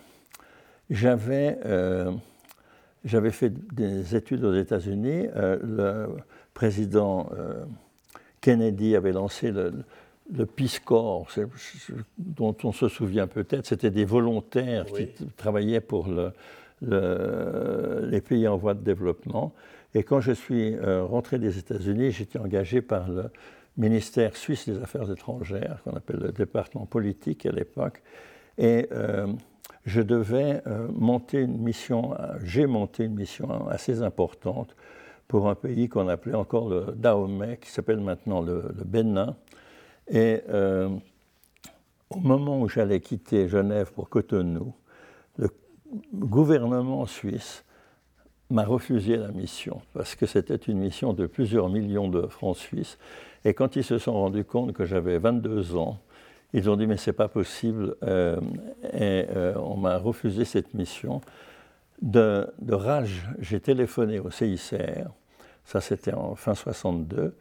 J'avais 0.90 1.58
j'avais 3.04 3.32
fait 3.32 3.52
des 3.74 4.16
études 4.16 4.44
aux 4.44 4.54
États-Unis. 4.54 5.28
Euh, 5.36 5.58
le 5.62 6.08
président 6.54 7.30
euh, 7.38 7.66
Kennedy 8.42 8.96
avait 8.96 9.12
lancé 9.12 9.52
le, 9.52 9.74
Peace 10.46 10.80
Corps, 10.84 11.28
dont 12.18 12.56
on 12.64 12.72
se 12.72 12.88
souvient 12.88 13.28
peut-être. 13.28 13.66
C'était 13.66 13.92
des 13.92 14.06
volontaires 14.06 14.86
qui 14.86 15.08
travaillaient 15.36 15.82
pour 15.82 16.08
les 16.82 18.22
pays 18.22 18.48
en 18.48 18.56
voie 18.58 18.74
de 18.74 18.84
développement. 18.84 19.54
Et 19.96 20.04
quand 20.04 20.22
je 20.22 20.32
suis 20.32 20.76
euh, 20.76 21.04
rentré 21.04 21.40
des 21.40 21.60
États-Unis, 21.60 22.12
j'étais 22.12 22.40
engagé 22.40 22.82
par 22.82 23.10
le 23.10 23.26
ministère 23.78 24.36
suisse 24.36 24.68
des 24.68 24.82
Affaires 24.82 25.12
étrangères, 25.12 25.82
qu'on 25.84 25.96
appelle 25.96 26.20
le 26.20 26.32
département 26.32 26.86
politique 26.86 27.46
à 27.46 27.52
l'époque. 27.52 28.02
Et 28.58 28.88
je 29.86 30.02
devais 30.02 30.62
euh, 30.68 30.88
monter 30.94 31.42
une 31.42 31.58
mission, 31.58 32.16
j'ai 32.44 32.66
monté 32.66 33.06
une 33.06 33.16
mission 33.16 33.68
assez 33.68 34.02
importante 34.02 34.76
pour 35.28 35.50
un 35.50 35.56
pays 35.56 35.90
qu'on 35.90 36.08
appelait 36.08 36.36
encore 36.36 36.70
le 36.70 36.94
Dahomey, 36.96 37.58
qui 37.58 37.70
s'appelle 37.70 38.00
maintenant 38.00 38.42
le, 38.42 38.72
Bénin. 38.86 39.36
Et 40.08 40.42
euh, 40.50 40.90
au 42.10 42.20
moment 42.20 42.62
où 42.62 42.70
j'allais 42.70 43.00
quitter 43.00 43.48
Genève 43.48 43.92
pour 43.94 44.10
Cotonou, 44.10 44.74
le 45.38 45.50
gouvernement 46.14 47.06
suisse 47.06 47.64
m'a 48.50 48.66
refusé 48.66 49.18
la 49.18 49.30
mission, 49.30 49.82
parce 49.94 50.16
que 50.16 50.26
c'était 50.26 50.56
une 50.56 50.78
mission 50.78 51.14
de 51.14 51.26
plusieurs 51.26 51.70
millions 51.70 52.08
de 52.08 52.28
francs 52.28 52.58
suisses. 52.58 52.98
Et 53.46 53.54
quand 53.54 53.76
ils 53.76 53.84
se 53.84 53.98
sont 53.98 54.14
rendus 54.14 54.46
compte 54.46 54.74
que 54.74 54.86
j'avais 54.86 55.18
22 55.18 55.76
ans, 55.76 56.00
ils 56.54 56.70
ont 56.70 56.76
dit 56.76 56.88
mais 56.88 56.98
c'est 56.98 57.14
pas 57.14 57.28
possible 57.28 57.96
euh, 58.04 58.40
et 58.94 59.26
euh, 59.36 59.54
on 59.58 59.78
m'a 59.78 59.98
refusé 59.98 60.46
cette 60.46 60.74
mission. 60.74 61.22
De, 62.02 62.48
rage, 62.70 63.30
j'ai 63.40 63.60
téléphoné 63.60 64.20
au 64.20 64.30
CICR, 64.30 65.10
ça 65.64 65.82
c'était 65.82 66.14
en 66.14 66.36
fin 66.36 66.54
62, 66.54 67.36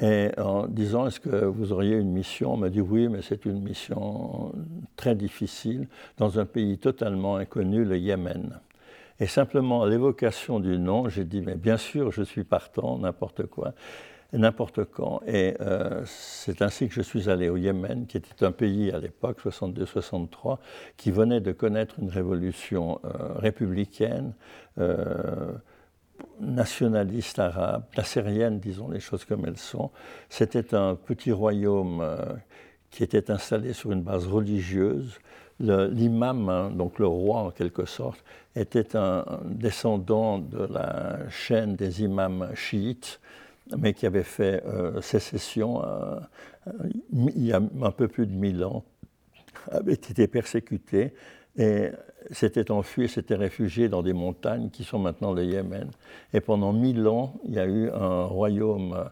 et 0.00 0.30
en 0.38 0.66
disant 0.66 1.06
est-ce 1.06 1.20
que 1.20 1.44
vous 1.44 1.72
auriez 1.72 1.96
une 1.96 2.10
mission? 2.12 2.52
On 2.52 2.56
m'a 2.56 2.68
dit 2.68 2.80
oui, 2.80 3.08
mais 3.08 3.22
c'est 3.22 3.44
une 3.46 3.62
mission 3.62 4.52
très 4.96 5.14
difficile 5.14 5.88
dans 6.18 6.38
un 6.38 6.44
pays 6.44 6.78
totalement 6.78 7.36
inconnu, 7.36 7.84
le 7.84 7.96
Yémen. 7.96 8.60
Et 9.18 9.26
simplement 9.26 9.82
à 9.82 9.88
l'évocation 9.88 10.60
du 10.60 10.78
nom, 10.78 11.08
j'ai 11.08 11.24
dit 11.24 11.40
mais 11.40 11.54
bien 11.54 11.76
sûr, 11.76 12.10
je 12.10 12.22
suis 12.22 12.44
partant, 12.44 12.98
n'importe 12.98 13.46
quoi 13.46 13.72
n'importe 14.38 14.84
quand. 14.84 15.20
Et 15.26 15.54
euh, 15.60 16.02
c'est 16.06 16.62
ainsi 16.62 16.88
que 16.88 16.94
je 16.94 17.02
suis 17.02 17.28
allé 17.28 17.48
au 17.48 17.56
Yémen, 17.56 18.06
qui 18.06 18.16
était 18.16 18.44
un 18.44 18.52
pays 18.52 18.90
à 18.90 18.98
l'époque, 18.98 19.40
62-63, 19.44 20.58
qui 20.96 21.10
venait 21.10 21.40
de 21.40 21.52
connaître 21.52 21.98
une 21.98 22.08
révolution 22.08 23.00
euh, 23.04 23.34
républicaine, 23.36 24.32
euh, 24.78 25.52
nationaliste 26.40 27.38
arabe, 27.38 27.84
nassérienne, 27.96 28.60
disons 28.60 28.88
les 28.88 29.00
choses 29.00 29.24
comme 29.24 29.44
elles 29.46 29.58
sont. 29.58 29.90
C'était 30.28 30.74
un 30.74 30.94
petit 30.94 31.32
royaume 31.32 32.04
qui 32.90 33.02
était 33.02 33.30
installé 33.30 33.72
sur 33.72 33.90
une 33.90 34.02
base 34.02 34.26
religieuse. 34.26 35.18
L'imam, 35.58 36.48
hein, 36.48 36.70
donc 36.70 36.98
le 36.98 37.06
roi 37.06 37.38
en 37.38 37.50
quelque 37.50 37.86
sorte, 37.86 38.22
était 38.54 38.96
un 38.96 39.24
descendant 39.44 40.38
de 40.38 40.64
la 40.72 41.28
chaîne 41.28 41.74
des 41.74 42.02
imams 42.02 42.50
chiites 42.54 43.20
mais 43.78 43.94
qui 43.94 44.06
avait 44.06 44.22
fait 44.22 44.62
euh, 44.66 45.00
sécession 45.00 45.82
euh, 45.84 46.18
il 47.12 47.44
y 47.44 47.52
a 47.52 47.60
un 47.82 47.90
peu 47.90 48.08
plus 48.08 48.26
de 48.26 48.32
mille 48.32 48.64
ans, 48.64 48.84
avait 49.70 49.94
été 49.94 50.26
persécuté 50.26 51.12
et 51.56 51.90
s'était 52.30 52.70
enfui 52.70 53.04
et 53.04 53.08
s'était 53.08 53.34
réfugié 53.34 53.88
dans 53.88 54.02
des 54.02 54.12
montagnes 54.12 54.70
qui 54.70 54.84
sont 54.84 54.98
maintenant 54.98 55.32
le 55.32 55.44
Yémen. 55.44 55.90
Et 56.32 56.40
pendant 56.40 56.72
mille 56.72 57.06
ans, 57.08 57.34
il 57.44 57.54
y 57.54 57.58
a 57.58 57.66
eu 57.66 57.90
un 57.90 58.24
royaume 58.24 58.94
euh, 58.94 59.04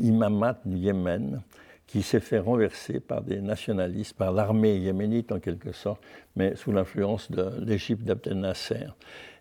imamat 0.00 0.60
du 0.64 0.76
Yémen 0.76 1.42
qui 1.86 2.02
s'est 2.02 2.20
fait 2.20 2.38
renverser 2.38 3.00
par 3.00 3.22
des 3.22 3.40
nationalistes, 3.40 4.16
par 4.16 4.32
l'armée 4.32 4.78
yéménite 4.78 5.32
en 5.32 5.38
quelque 5.38 5.72
sorte, 5.72 6.00
mais 6.34 6.56
sous 6.56 6.72
l'influence 6.72 7.30
de 7.30 7.52
l'Égypte 7.60 8.02
d'Abdel 8.04 8.40
Nasser. 8.40 8.86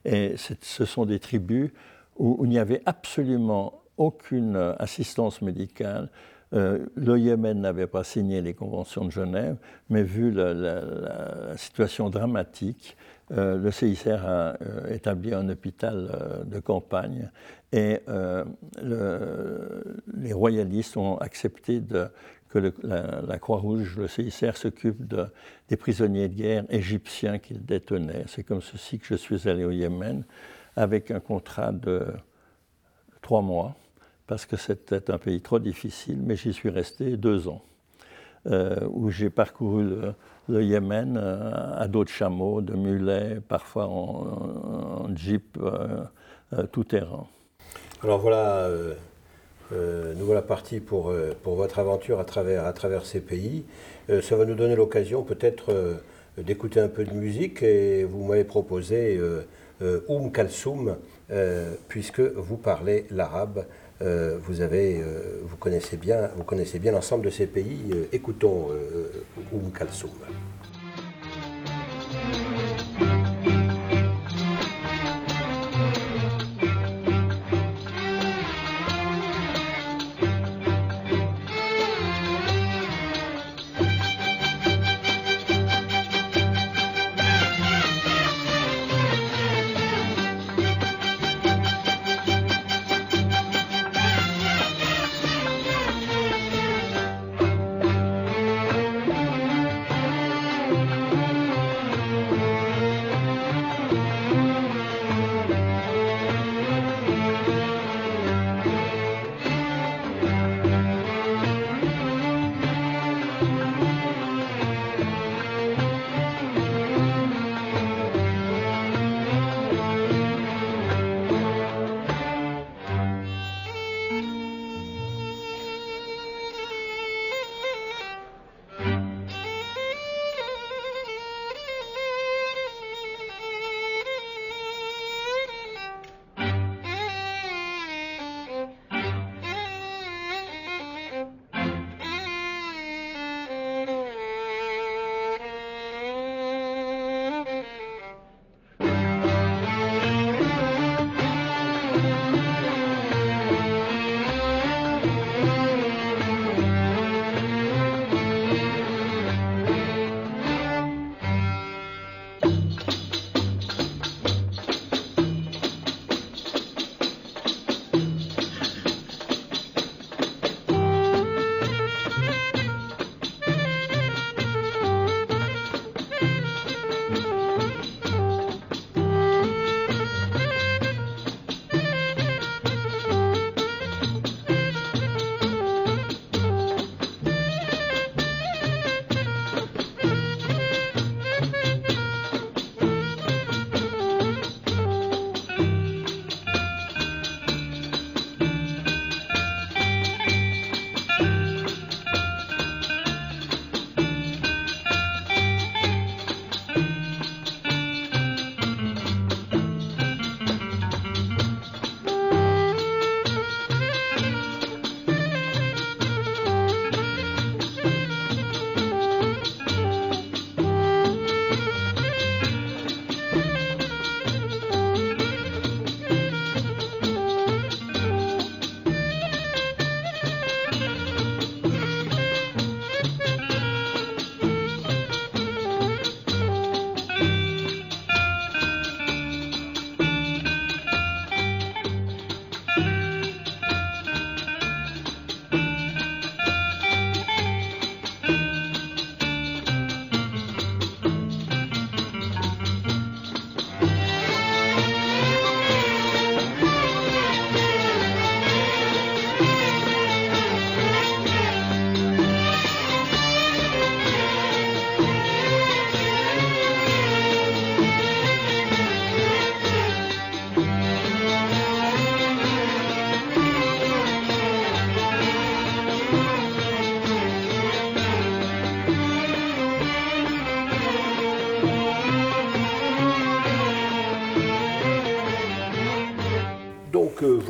Et 0.04 0.36
ce 0.38 0.86
sont 0.86 1.06
des 1.06 1.20
tribus 1.20 1.72
où 2.18 2.44
il 2.44 2.50
n'y 2.50 2.60
avait 2.60 2.82
absolument 2.86 3.83
aucune 3.98 4.76
assistance 4.80 5.42
médicale. 5.42 6.10
Euh, 6.54 6.86
le 6.96 7.18
Yémen 7.18 7.62
n'avait 7.62 7.88
pas 7.88 8.04
signé 8.04 8.42
les 8.42 8.54
conventions 8.54 9.06
de 9.06 9.12
Genève, 9.12 9.58
mais 9.90 10.04
vu 10.04 10.32
la, 10.32 11.58
situation 11.58 12.10
dramatique, 12.10 12.96
euh, 13.32 13.58
le 13.58 13.72
CICR 13.72 14.24
a 14.24 14.58
euh, 14.62 14.94
établi 14.94 15.34
un 15.34 15.50
hôpital 15.50 16.44
de 16.46 16.60
campagne 16.60 17.30
et 17.72 18.02
les 20.14 20.34
royalistes 20.34 20.96
ont 20.96 21.18
accepté 21.18 21.82
que 22.50 22.74
la, 22.84 23.40
Croix-Rouge, 23.40 23.98
le 23.98 24.08
CICR, 24.08 24.56
s'occupe 24.56 25.02
des 25.70 25.78
prisonniers 25.78 26.30
de 26.30 26.36
guerre 26.36 26.66
égyptiens 26.70 27.40
qu'ils 27.40 27.66
détenaient. 27.66 28.26
C'est 28.28 28.44
comme 28.44 28.62
ceci 28.62 29.00
que 29.00 29.08
je 29.08 29.16
suis 29.16 29.50
allé 29.50 29.66
au 29.66 29.72
Yémen 29.72 30.24
avec 30.76 31.10
un 31.10 31.20
contrat 31.20 31.72
de 31.72 32.06
trois 33.24 33.42
mois 33.42 33.76
parce 34.28 34.46
que 34.46 34.56
c'était 34.56 35.12
un 35.12 35.18
pays 35.18 35.42
trop 35.42 35.60
difficile, 35.60 36.20
mais 36.24 36.36
j'y 36.36 36.54
suis 36.54 36.70
resté 36.70 37.18
deux 37.18 37.48
ans, 37.48 37.62
euh, 38.48 38.76
où 38.90 39.10
j'ai 39.10 39.30
parcouru 39.30 39.84
le, 40.50 40.64
Yémen 40.64 41.18
euh, 41.18 41.52
à 41.76 41.88
dos 41.88 42.04
de 42.04 42.10
chameau, 42.10 42.62
de 42.62 42.74
mulets, 42.74 43.40
parfois 43.48 43.88
en, 43.88 45.14
jeep, 45.16 45.58
euh, 45.62 46.06
tout 46.72 46.84
terrain. 46.84 47.28
Alors 48.04 48.20
voilà, 48.20 48.70
nous 49.72 50.26
voilà 50.26 50.42
partis 50.42 50.82
pour, 50.82 51.14
pour 51.42 51.56
votre 51.56 51.80
aventure 51.80 52.20
à 52.20 52.26
travers, 52.26 52.66
à 52.66 52.74
travers 52.74 53.06
ces 53.06 53.22
pays. 53.22 53.64
ça 54.22 54.36
va 54.36 54.46
nous 54.46 54.56
donner 54.56 54.76
l'occasion 54.76 55.24
peut-être 55.24 56.02
d'écouter 56.38 56.82
un 56.82 56.90
peu 56.90 57.06
de 57.06 57.14
musique 57.14 57.64
et 57.64 58.04
vous 58.04 58.26
m'avez 58.26 58.44
proposé 58.44 59.20
Oum 60.10 60.34
Kalsoum, 60.34 60.98
puisque 61.88 62.20
vous 62.20 62.58
parlez 62.58 63.08
l'arabe. 63.10 63.66
Euh, 64.02 64.38
vous, 64.42 64.62
avez, 64.62 65.02
euh, 65.02 65.40
vous 65.44 65.56
connaissez 65.56 65.98
bien, 65.98 66.30
bien 66.80 66.92
l'ensemble 66.92 67.26
de 67.26 67.30
ces 67.30 67.48
pays. 67.48 67.92
Euh, 67.94 68.06
écoutons 68.12 68.70
Oum 69.52 69.72
Kalsoum. 69.72 70.12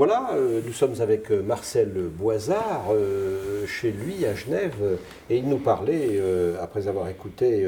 Voilà, 0.05 0.31
euh, 0.33 0.59
nous 0.65 0.73
sommes 0.73 0.95
avec 0.99 1.31
euh, 1.31 1.41
Marcel 1.41 1.93
Boisard 1.93 2.91
chez 3.65 3.89
lui 3.89 4.25
à 4.25 4.35
Genève 4.35 4.97
et 5.29 5.37
il 5.37 5.47
nous 5.47 5.59
parlait, 5.59 6.21
après 6.61 6.89
avoir 6.89 7.07
écouté 7.07 7.65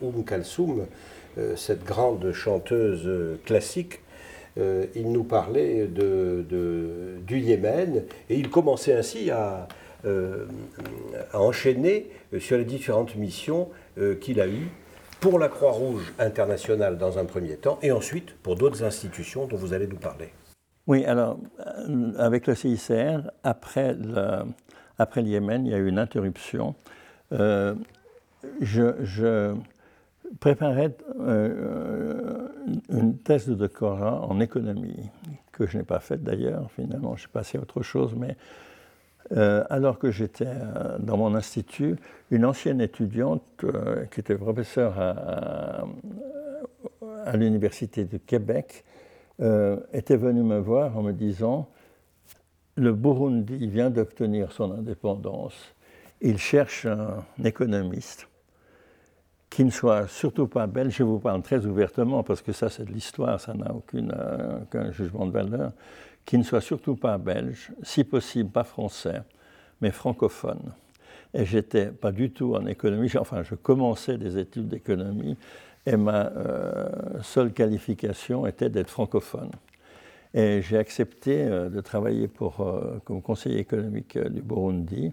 Oum 0.00 0.24
Kalsoum, 0.24 0.86
cette 1.56 1.82
grande 1.82 2.30
chanteuse 2.30 3.36
classique, 3.44 3.98
il 4.56 5.10
nous 5.10 5.24
parlait 5.24 5.88
du 5.88 7.38
Yémen 7.38 8.04
et 8.30 8.36
il 8.36 8.48
commençait 8.48 8.94
ainsi 8.94 9.32
à 9.32 9.66
enchaîner 11.34 12.10
sur 12.38 12.58
les 12.58 12.64
différentes 12.64 13.16
missions 13.16 13.70
qu'il 14.20 14.40
a 14.40 14.46
eues 14.46 14.68
pour 15.18 15.40
la 15.40 15.48
Croix-Rouge 15.48 16.12
internationale 16.20 16.96
dans 16.96 17.18
un 17.18 17.24
premier 17.24 17.56
temps 17.56 17.80
et 17.82 17.90
ensuite 17.90 18.36
pour 18.44 18.54
d'autres 18.54 18.84
institutions 18.84 19.46
dont 19.46 19.56
vous 19.56 19.72
allez 19.72 19.88
nous 19.88 19.96
parler. 19.96 20.28
Oui, 20.88 21.04
alors, 21.04 21.38
euh, 21.60 22.12
avec 22.18 22.46
le 22.48 22.54
CICR, 22.54 23.30
après 23.44 23.94
le, 23.94 24.44
Yémen, 25.22 25.64
il 25.64 25.70
y 25.70 25.74
a 25.74 25.78
eu 25.78 25.88
une 25.88 25.98
interruption. 25.98 26.74
Euh, 27.32 27.74
je, 28.60 29.54
préparais 30.40 30.96
euh, 31.20 32.48
une 32.88 33.16
thèse 33.18 33.46
de 33.46 33.54
doctorat 33.54 34.22
en 34.22 34.40
économie, 34.40 35.10
que 35.52 35.66
je 35.66 35.78
n'ai 35.78 35.84
pas 35.84 36.00
faite 36.00 36.24
d'ailleurs, 36.24 36.70
finalement, 36.72 37.14
je 37.14 37.20
suis 37.20 37.28
passé 37.28 37.58
à 37.58 37.60
autre 37.60 37.82
chose, 37.82 38.14
mais 38.16 38.36
alors 39.70 39.98
que 39.98 40.10
j'étais 40.10 40.48
dans 40.98 41.16
mon 41.16 41.34
institut, 41.34 41.96
une 42.30 42.44
ancienne 42.44 42.82
étudiante 42.82 43.42
qui 44.10 44.20
était 44.20 44.34
professeure 44.34 44.94
à, 44.98 45.84
à 47.24 47.36
l'Université 47.36 48.04
de 48.04 48.18
Québec 48.18 48.84
euh, 49.42 49.76
était 49.92 50.16
venu 50.16 50.42
me 50.42 50.58
voir 50.58 50.96
en 50.96 51.02
me 51.02 51.12
disant 51.12 51.68
le 52.76 52.92
Burundi 52.92 53.66
vient 53.66 53.90
d'obtenir 53.90 54.52
son 54.52 54.72
indépendance. 54.72 55.74
Il 56.20 56.38
cherche 56.38 56.86
un 56.86 57.24
économiste 57.44 58.28
qui 59.50 59.64
ne 59.64 59.70
soit 59.70 60.08
surtout 60.08 60.46
pas 60.46 60.66
belge. 60.66 60.94
Je 60.96 61.02
vous 61.02 61.18
parle 61.18 61.42
très 61.42 61.66
ouvertement 61.66 62.22
parce 62.22 62.40
que 62.40 62.52
ça, 62.52 62.70
c'est 62.70 62.84
de 62.84 62.92
l'histoire, 62.92 63.38
ça 63.38 63.52
n'a 63.52 63.70
euh, 63.94 64.60
aucun 64.62 64.90
jugement 64.92 65.26
de 65.26 65.32
valeur. 65.32 65.72
Qui 66.24 66.38
ne 66.38 66.44
soit 66.44 66.60
surtout 66.60 66.94
pas 66.94 67.18
belge, 67.18 67.72
si 67.82 68.04
possible 68.04 68.48
pas 68.48 68.64
français, 68.64 69.22
mais 69.80 69.90
francophone. 69.90 70.72
Et 71.34 71.44
j'étais 71.44 71.86
pas 71.86 72.12
du 72.12 72.30
tout 72.30 72.54
en 72.54 72.64
économie, 72.66 73.10
enfin, 73.18 73.42
je 73.42 73.56
commençais 73.56 74.16
des 74.18 74.38
études 74.38 74.68
d'économie, 74.68 75.36
et 75.86 75.96
ma 75.96 76.26
euh, 76.26 76.88
seule 77.22 77.52
qualification 77.52 78.46
était 78.46 78.70
d'être 78.70 78.90
francophone. 78.90 79.50
Et 80.34 80.62
j'ai 80.62 80.78
accepté 80.78 81.42
euh, 81.42 81.68
de 81.68 81.80
travailler 81.80 82.28
pour, 82.28 82.60
euh, 82.60 83.00
comme 83.04 83.20
conseiller 83.20 83.58
économique 83.58 84.18
du 84.18 84.42
Burundi. 84.42 85.12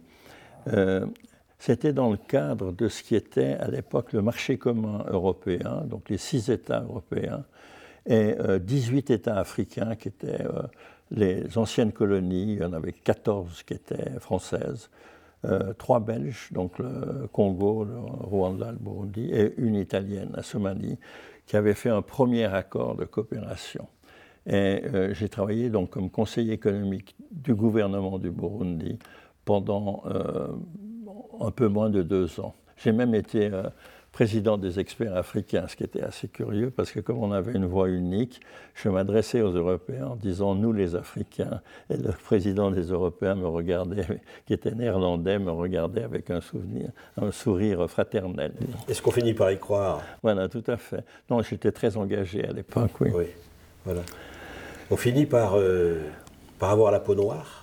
C'était 1.57 1.91
dans 1.91 2.09
le 2.09 2.17
cadre 2.17 2.71
de 2.71 2.87
ce 2.87 3.03
qui 3.03 3.15
était 3.15 3.55
à 3.55 3.67
l'époque 3.67 4.13
le 4.13 4.21
marché 4.21 4.57
commun 4.57 5.03
européen, 5.09 5.83
donc 5.85 6.09
les 6.09 6.17
six 6.17 6.49
États 6.49 6.81
européens, 6.81 7.43
et 8.05 8.35
18 8.61 9.09
États 9.09 9.37
africains 9.37 9.95
qui 9.95 10.07
étaient 10.07 10.45
les 11.11 11.57
anciennes 11.57 11.91
colonies, 11.91 12.53
il 12.53 12.59
y 12.59 12.63
en 12.63 12.71
avait 12.71 12.93
14 12.93 13.63
qui 13.63 13.73
étaient 13.73 14.19
françaises, 14.19 14.89
euh, 15.45 15.73
trois 15.73 15.99
Belges, 15.99 16.49
donc 16.51 16.79
le 16.79 17.27
Congo, 17.31 17.85
le 17.85 17.97
Rwanda, 17.97 18.71
le 18.71 18.77
Burundi, 18.77 19.29
et 19.31 19.53
une 19.57 19.75
Italienne, 19.75 20.31
la 20.35 20.43
Somalie, 20.43 20.97
qui 21.45 21.55
avait 21.55 21.73
fait 21.73 21.89
un 21.89 22.01
premier 22.01 22.45
accord 22.45 22.95
de 22.95 23.05
coopération. 23.05 23.87
Et 24.45 24.81
euh, 24.93 25.13
j'ai 25.13 25.29
travaillé 25.29 25.69
donc 25.69 25.91
comme 25.91 26.09
conseiller 26.09 26.53
économique 26.53 27.15
du 27.31 27.53
gouvernement 27.53 28.19
du 28.19 28.31
Burundi 28.31 28.99
pendant 29.45 30.03
euh, 30.07 30.47
un 31.39 31.51
peu 31.51 31.67
moins 31.67 31.89
de 31.89 32.01
deux 32.03 32.39
ans. 32.39 32.55
J'ai 32.77 32.91
même 32.91 33.15
été 33.15 33.49
président 34.11 34.57
des 34.57 34.79
experts 34.79 35.15
africains, 35.15 35.67
ce 35.67 35.75
qui 35.75 35.83
était 35.83 36.01
assez 36.01 36.27
curieux 36.27 36.71
parce 36.71 36.91
que 36.91 36.99
comme 36.99 37.19
on 37.23 37.31
avait 37.31 37.53
une 37.53 37.65
voix 37.65 37.89
unique, 37.89 38.41
je 38.75 38.89
m'adressais 38.89 39.41
aux 39.41 39.51
Européens 39.51 40.07
en 40.07 40.15
disant 40.15 40.55
nous 40.55 40.73
les 40.73 40.95
Africains, 40.95 41.61
et 41.89 41.97
le 41.97 42.11
président 42.11 42.71
des 42.71 42.83
Européens 42.83 43.35
me 43.35 43.47
regardait, 43.47 44.05
qui 44.45 44.53
était 44.53 44.71
néerlandais, 44.71 45.39
me 45.39 45.51
regardait 45.51 46.03
avec 46.03 46.29
un 46.31 46.41
souvenir, 46.41 46.89
un 47.21 47.31
sourire 47.31 47.89
fraternel. 47.89 48.53
Est-ce 48.87 49.01
qu'on 49.01 49.11
finit 49.11 49.33
par 49.33 49.51
y 49.51 49.59
croire? 49.59 50.01
Voilà, 50.23 50.49
tout 50.49 50.63
à 50.67 50.77
fait. 50.77 51.03
Non, 51.29 51.41
j'étais 51.41 51.71
très 51.71 51.97
engagé 51.97 52.45
à 52.45 52.51
l'époque, 52.51 52.91
oui. 53.01 53.09
Oui, 53.13 53.25
voilà. 53.85 54.01
On 54.91 54.97
finit 54.97 55.25
par, 55.25 55.53
euh, 55.55 56.01
par 56.57 56.71
avoir 56.71 56.91
la 56.91 56.99
peau 56.99 57.15
noire? 57.15 57.58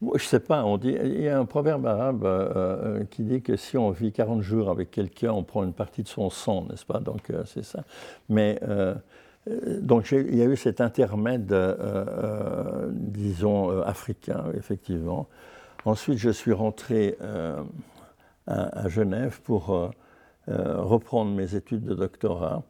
Je 0.00 0.06
ne 0.06 0.18
sais 0.18 0.40
pas, 0.40 0.64
on 0.64 0.78
dit, 0.78 0.96
il 1.02 1.22
y 1.22 1.28
a 1.28 1.38
un 1.38 1.44
proverbe 1.44 1.86
arabe 1.86 2.24
euh, 2.24 2.52
euh, 2.54 3.04
qui 3.04 3.24
dit 3.24 3.42
que 3.42 3.56
si 3.56 3.76
on 3.76 3.90
vit 3.90 4.12
40 4.12 4.42
jours 4.42 4.70
avec 4.70 4.92
quelqu'un, 4.92 5.32
on 5.32 5.42
prend 5.42 5.64
une 5.64 5.72
partie 5.72 6.04
de 6.04 6.08
son 6.08 6.30
sang, 6.30 6.66
n'est-ce 6.70 6.86
pas? 6.86 7.00
Donc 7.00 7.30
euh, 7.30 7.42
c'est 7.46 7.64
ça. 7.64 7.84
Mais 8.28 8.60
donc 9.80 10.12
il 10.12 10.36
y 10.36 10.42
a 10.42 10.44
eu 10.44 10.56
cet 10.56 10.80
intermède, 10.80 11.54
disons, 12.92 13.80
africain, 13.80 14.44
effectivement. 14.56 15.26
Ensuite, 15.84 16.18
je 16.18 16.30
suis 16.30 16.52
rentré 16.52 17.16
à, 18.46 18.84
à, 18.84 18.88
Genève 18.88 19.40
pour 19.42 19.90
reprendre 20.46 21.34
mes 21.34 21.54
études 21.54 21.84
de 21.84 21.94
doctorat. 21.94 22.62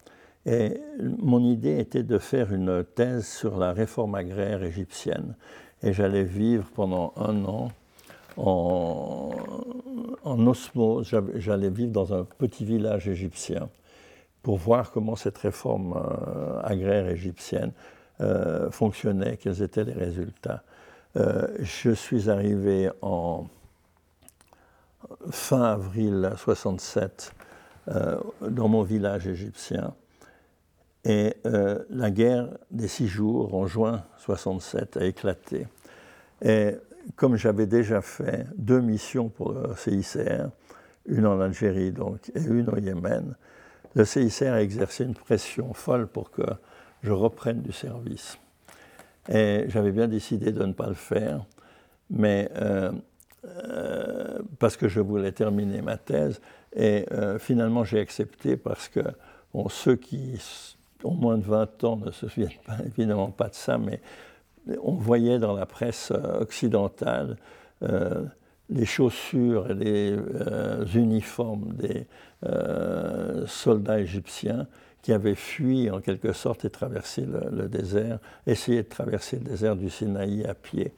Et 0.46 0.80
mon 1.18 1.40
idée 1.40 1.78
était 1.78 2.04
de 2.04 2.16
faire 2.18 2.54
une 2.54 2.84
thèse 2.84 3.26
sur 3.26 3.58
la 3.58 3.72
réforme 3.72 4.14
agraire 4.14 4.62
égyptienne 4.62 5.34
et 5.82 5.92
j'allais 5.92 6.24
vivre 6.24 6.66
pendant 6.74 7.12
un 7.16 7.44
an 7.44 7.70
en, 8.36 9.30
en 10.24 10.46
osmose. 10.46 11.14
J'allais 11.36 11.70
vivre 11.70 11.92
dans 11.92 12.14
un 12.14 12.24
petit 12.24 12.64
village 12.64 13.08
égyptien 13.08 13.68
pour 14.42 14.56
voir 14.56 14.90
comment 14.92 15.16
cette 15.16 15.38
réforme 15.38 15.94
euh, 15.96 16.60
agraire 16.62 17.08
égyptienne 17.08 17.72
euh, 18.20 18.70
fonctionnait, 18.70 19.36
quels 19.36 19.62
étaient 19.62 19.84
les 19.84 19.92
résultats. 19.92 20.62
Euh, 21.16 21.48
je 21.60 21.90
suis 21.90 22.30
arrivé 22.30 22.90
en 23.02 23.46
fin 25.30 25.62
avril 25.62 26.32
67 26.36 27.34
dans 28.42 28.68
mon 28.68 28.82
village 28.82 29.26
égyptien 29.26 29.94
et 31.08 31.34
euh, 31.46 31.78
la 31.88 32.10
guerre 32.10 32.50
des 32.70 32.86
six 32.86 33.08
jours 33.08 33.54
en 33.54 33.66
juin 33.66 34.04
67 34.18 34.98
a 34.98 35.06
éclaté. 35.06 35.66
Et 36.42 36.74
comme 37.16 37.36
j'avais 37.36 37.66
déjà 37.66 38.02
fait 38.02 38.46
deux 38.58 38.82
missions 38.82 39.30
pour 39.30 39.52
le 39.52 39.74
CICR, 39.74 40.50
une 41.06 41.26
en 41.26 41.40
Algérie 41.40 41.92
donc, 41.92 42.30
et 42.34 42.42
une 42.42 42.68
au 42.68 42.76
Yémen, 42.76 43.34
le 43.94 44.04
CICR 44.04 44.52
a 44.52 44.62
exercé 44.62 45.04
une 45.04 45.14
pression 45.14 45.72
folle 45.72 46.06
pour 46.06 46.30
que 46.30 46.42
je 47.02 47.12
reprenne 47.12 47.62
du 47.62 47.72
service. 47.72 48.38
Et 49.30 49.64
j'avais 49.68 49.92
bien 49.92 50.08
décidé 50.08 50.52
de 50.52 50.62
ne 50.62 50.74
pas 50.74 50.88
le 50.88 50.94
faire, 50.94 51.46
mais 52.10 52.50
euh, 52.56 52.92
euh, 53.46 54.40
parce 54.58 54.76
que 54.76 54.88
je 54.88 55.00
voulais 55.00 55.32
terminer 55.32 55.80
ma 55.80 55.96
thèse. 55.96 56.42
Et 56.76 57.06
finalement, 57.38 57.82
j'ai 57.82 57.98
accepté 57.98 58.58
parce 58.58 58.88
que 58.88 59.00
ceux 59.70 59.96
qui 59.96 60.38
ont 61.04 61.14
moins 61.14 61.38
de 61.38 61.44
20 61.44 61.84
ans 61.84 61.96
ne 61.96 62.10
se 62.10 62.28
souviennent 62.28 62.50
évidemment 62.86 63.30
pas 63.30 63.48
de 63.48 63.54
ça, 63.54 63.78
mais 63.78 64.00
on 64.82 64.92
voyait 64.92 65.38
dans 65.38 65.54
la 65.54 65.66
presse 65.66 66.12
euh, 66.14 66.40
occidentale 66.40 67.36
euh, 67.82 68.24
les 68.70 68.84
chaussures 68.84 69.70
et 69.70 69.74
les 69.74 70.12
euh, 70.12 70.84
uniformes 70.94 71.72
des 71.74 72.06
soldats 73.46 73.98
égyptiens 73.98 74.68
qui 75.02 75.12
avaient 75.12 75.34
fui 75.34 75.90
en 75.90 76.00
quelque 76.00 76.32
sorte 76.32 76.64
et 76.64 76.70
traversé 76.70 77.26
le, 77.26 77.68
désert, 77.68 78.20
essayé 78.46 78.82
de 78.84 78.88
traverser 78.88 79.38
le 79.38 79.44
désert 79.44 79.74
du 79.74 79.90
Sinaï 79.90 80.44
à 80.44 80.54
pied. 80.54 80.92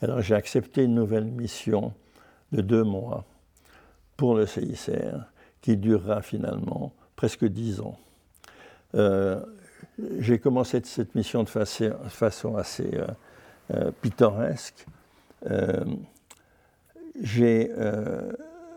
Alors 0.00 0.22
j'ai 0.22 0.34
accepté 0.34 0.84
une 0.84 0.94
nouvelle 0.94 1.26
mission 1.26 1.92
de 2.52 2.62
deux 2.62 2.84
mois 2.84 3.24
pour 4.16 4.36
le 4.36 4.46
CICR 4.46 5.26
qui 5.60 5.76
durera 5.76 6.22
finalement 6.22 6.94
presque 7.14 7.44
dix 7.44 7.80
ans. 7.80 7.98
Euh, 8.96 9.40
j'ai 10.18 10.38
commencé 10.38 10.80
cette 10.84 11.14
mission 11.14 11.42
de 11.42 11.48
façon 11.48 12.56
assez 12.56 12.90
euh, 12.94 13.06
euh, 13.74 13.90
pittoresque. 14.02 14.86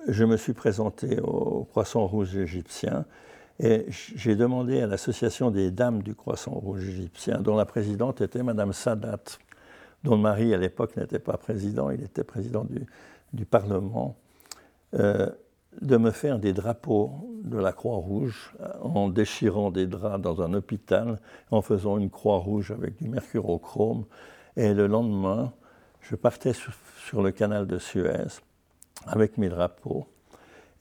je 0.08 0.24
me 0.24 0.38
suis 0.38 0.54
présenté 0.54 1.20
au 1.20 1.68
Croissant 1.70 2.08
Rouge 2.08 2.38
égyptien 2.38 3.06
et 3.60 3.86
j'ai 3.90 4.36
demandé 4.36 4.82
à 4.82 4.88
l'Association 4.88 5.52
des 5.52 5.72
Dames 5.72 6.02
du 6.02 6.16
Croissant 6.16 6.52
Rouge 6.52 6.88
égyptien, 6.88 7.40
dont 7.42 7.58
la 7.58 7.66
présidente 7.66 8.22
était 8.22 8.42
Madame 8.42 8.72
Sadat, 8.72 9.20
dont 10.04 10.16
le 10.16 10.22
mari 10.22 10.54
à 10.54 10.58
l'époque 10.58 10.96
n'était 10.96 11.20
pas 11.20 11.36
président, 11.36 11.90
il 11.90 12.02
était 12.02 12.24
président 12.24 12.64
du, 12.64 12.86
du 13.34 13.46
Parlement 13.46 14.16
de 14.94 15.98
me 15.98 16.12
faire 16.12 16.40
des 16.40 16.54
drapeaux 16.54 17.12
de 17.50 17.58
la 17.58 17.74
Croix-Rouge 17.74 18.54
en 18.82 19.10
déchirant 19.10 19.72
des 19.72 19.88
draps 19.88 20.22
dans 20.22 20.42
un 20.42 20.54
hôpital, 20.54 21.20
en 21.52 21.62
faisant 21.62 21.98
une 21.98 22.10
croix 22.10 22.38
rouge 22.38 22.72
avec 22.72 22.98
du 22.98 23.10
mercurochrome. 23.10 24.06
Et 24.56 24.74
le 24.74 24.88
lendemain, 24.88 25.54
je 26.02 26.16
partais 26.16 26.54
sur, 26.54 27.22
le 27.22 27.32
canal 27.32 27.66
de 27.66 27.78
Suez 27.78 28.42
avec 29.08 29.38
mes 29.38 29.50
drapeaux. 29.50 30.08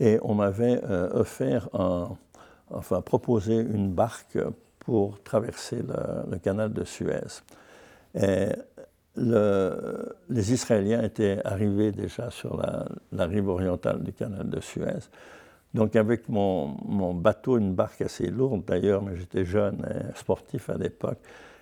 Et 0.01 0.19
on 0.23 0.35
m'avait 0.35 0.81
euh, 0.85 1.09
offert, 1.13 1.69
enfin 2.71 3.01
proposé 3.01 3.57
une 3.57 3.93
barque 3.93 4.39
pour 4.81 5.23
traverser 5.23 5.83
le, 6.29 6.39
canal 6.39 6.73
de 6.73 6.85
Suez. 6.85 7.43
Et 8.15 8.49
les 9.17 10.53
Israéliens 10.53 11.03
étaient 11.03 11.41
arrivés 11.45 11.93
déjà 11.93 12.31
sur 12.31 12.57
la, 12.57 13.27
rive 13.27 13.49
orientale 13.49 14.03
du 14.03 14.13
canal 14.13 14.49
de 14.49 14.61
Suez. 14.61 15.09
Donc 15.75 15.97
avec 15.97 16.29
mon, 16.29 17.15
bateau, 17.15 17.59
une 17.59 17.75
barque 17.75 18.01
assez 18.01 18.27
lourde 18.29 18.65
d'ailleurs, 18.67 19.03
mais 19.03 19.17
j'étais 19.17 19.45
jeune 19.45 19.87
et 19.91 20.17
sportif 20.19 20.71
à 20.71 20.79
l'époque, 20.79 21.19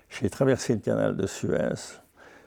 j'ai 0.09 0.31
traversé 0.31 0.75
le 0.75 0.81
canal 0.81 1.16
de 1.16 1.27
Suez. 1.27 2.01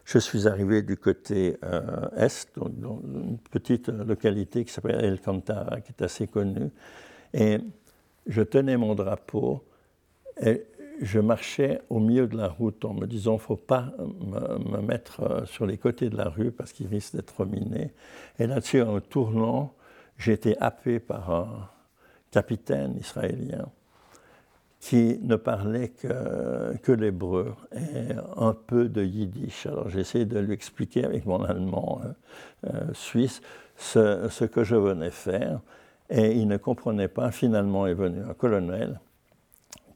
Je 0.06 0.18
suis 0.18 0.48
arrivé 0.48 0.82
du 0.82 0.98
côté 0.98 1.58
euh, 1.64 2.08
est, 2.18 2.50
dans 2.56 3.00
une 3.04 3.38
petite 3.52 3.90
localité 3.90 4.66
qui 4.66 4.72
s'appelle 4.72 5.04
El 5.04 5.20
Cantara, 5.22 5.82
qui 5.82 5.92
est 5.92 6.04
assez 6.04 6.26
connue. 6.26 6.72
Et 7.34 7.60
je 8.26 8.42
tenais 8.42 8.78
mon 8.78 8.96
drapeau 8.96 9.64
et 10.42 10.66
je 11.02 11.20
marchais 11.20 11.82
au 11.90 12.00
milieu 12.00 12.28
de 12.28 12.38
la 12.38 12.48
route 12.48 12.84
en 12.86 12.94
me 12.94 13.06
disant 13.06 13.34
il 13.34 13.36
ne 13.36 13.40
faut 13.40 13.56
pas 13.56 13.94
me, 14.00 14.82
mettre 14.82 15.22
euh, 15.22 15.46
sur 15.46 15.66
les 15.66 15.78
côtés 15.78 16.10
de 16.10 16.18
la 16.18 16.30
rue 16.30 16.52
parce 16.52 16.74
qu'il 16.74 16.88
risque 16.88 17.16
d'être 17.16 17.46
miné. 17.46 17.92
Et 18.40 18.48
là-dessus, 18.48 18.82
en 18.82 19.00
tournant, 19.00 19.74
j'ai 20.20 20.34
été 20.34 20.56
happé 20.60 21.00
par 21.00 21.32
un 21.32 21.70
capitaine 22.30 22.96
israélien 22.98 23.66
qui 24.80 25.20
ne 25.22 25.36
parlait 25.36 25.90
que, 25.90 26.78
que 26.78 26.92
l'hébreu 26.92 27.54
et 27.74 28.14
un 28.38 28.54
peu 28.54 28.88
de 28.88 29.04
yiddish. 29.04 29.66
Alors 29.66 29.90
j'ai 29.90 30.02
essayé 30.02 30.26
de 30.26 30.40
lui 30.40 30.54
expliquer 30.54 31.04
avec 31.04 31.26
mon 31.26 31.44
allemand 31.44 32.02
euh, 32.04 32.70
euh, 32.74 32.94
suisse 32.94 33.42
ce, 33.76 34.46
que 34.46 34.64
je 34.64 34.76
venais 34.76 35.12
faire 35.12 35.60
et 36.10 36.32
il 36.32 36.48
ne 36.48 36.58
comprenait 36.58 37.10
pas. 37.10 37.32
Finalement 37.32 37.88
est 37.88 37.94
venu 37.94 38.22
un 38.22 38.34
colonel 38.34 39.00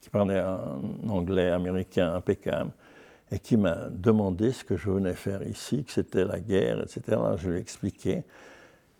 qui 0.01 0.09
parlait 0.09 0.39
un 0.39 0.81
anglais 1.07 1.49
américain 1.49 2.13
impeccable 2.13 2.71
et 3.31 3.39
qui 3.39 3.55
m'a 3.55 3.87
demandé 3.89 4.51
ce 4.51 4.63
que 4.63 4.75
je 4.75 4.89
venais 4.89 5.13
faire 5.13 5.47
ici, 5.47 5.83
que 5.85 5.91
c'était 5.91 6.25
la 6.25 6.39
guerre, 6.39 6.81
etc. 6.81 7.01
Alors, 7.13 7.37
je 7.37 7.49
lui 7.49 7.57
ai 7.57 7.61
expliqué. 7.61 8.23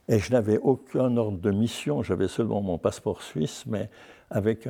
Et 0.10 0.20
je 0.20 0.32
n'avais 0.32 0.58
aucun 0.58 1.16
ordre 1.16 1.38
de 1.38 1.52
mission, 1.52 2.04
j'avais 2.04 2.28
seulement 2.28 2.62
mon 2.62 2.78
passeport 2.78 3.22
suisse, 3.22 3.64
mais 3.68 3.90
avec 4.30 4.68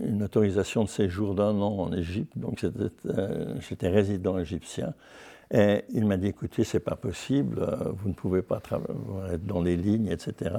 une 0.00 0.22
autorisation 0.22 0.84
de 0.84 0.88
séjour 0.88 1.34
d'un 1.34 1.54
an 1.60 1.78
en 1.78 1.92
Égypte, 1.92 2.36
donc 2.36 2.64
euh, 2.64 3.54
j'étais 3.60 3.88
résident 3.88 4.38
égyptien. 4.38 4.92
Et 5.54 5.84
il 5.90 6.06
m'a 6.06 6.16
dit, 6.16 6.28
écoutez, 6.28 6.64
c'est 6.64 6.80
pas 6.80 6.96
possible, 6.96 7.60
euh, 7.60 7.92
vous 7.92 8.08
ne 8.08 8.14
pouvez 8.14 8.42
pas 8.42 8.60
être 9.32 9.46
dans 9.46 9.62
les 9.62 9.76
lignes, 9.76 10.08
etc. 10.08 10.54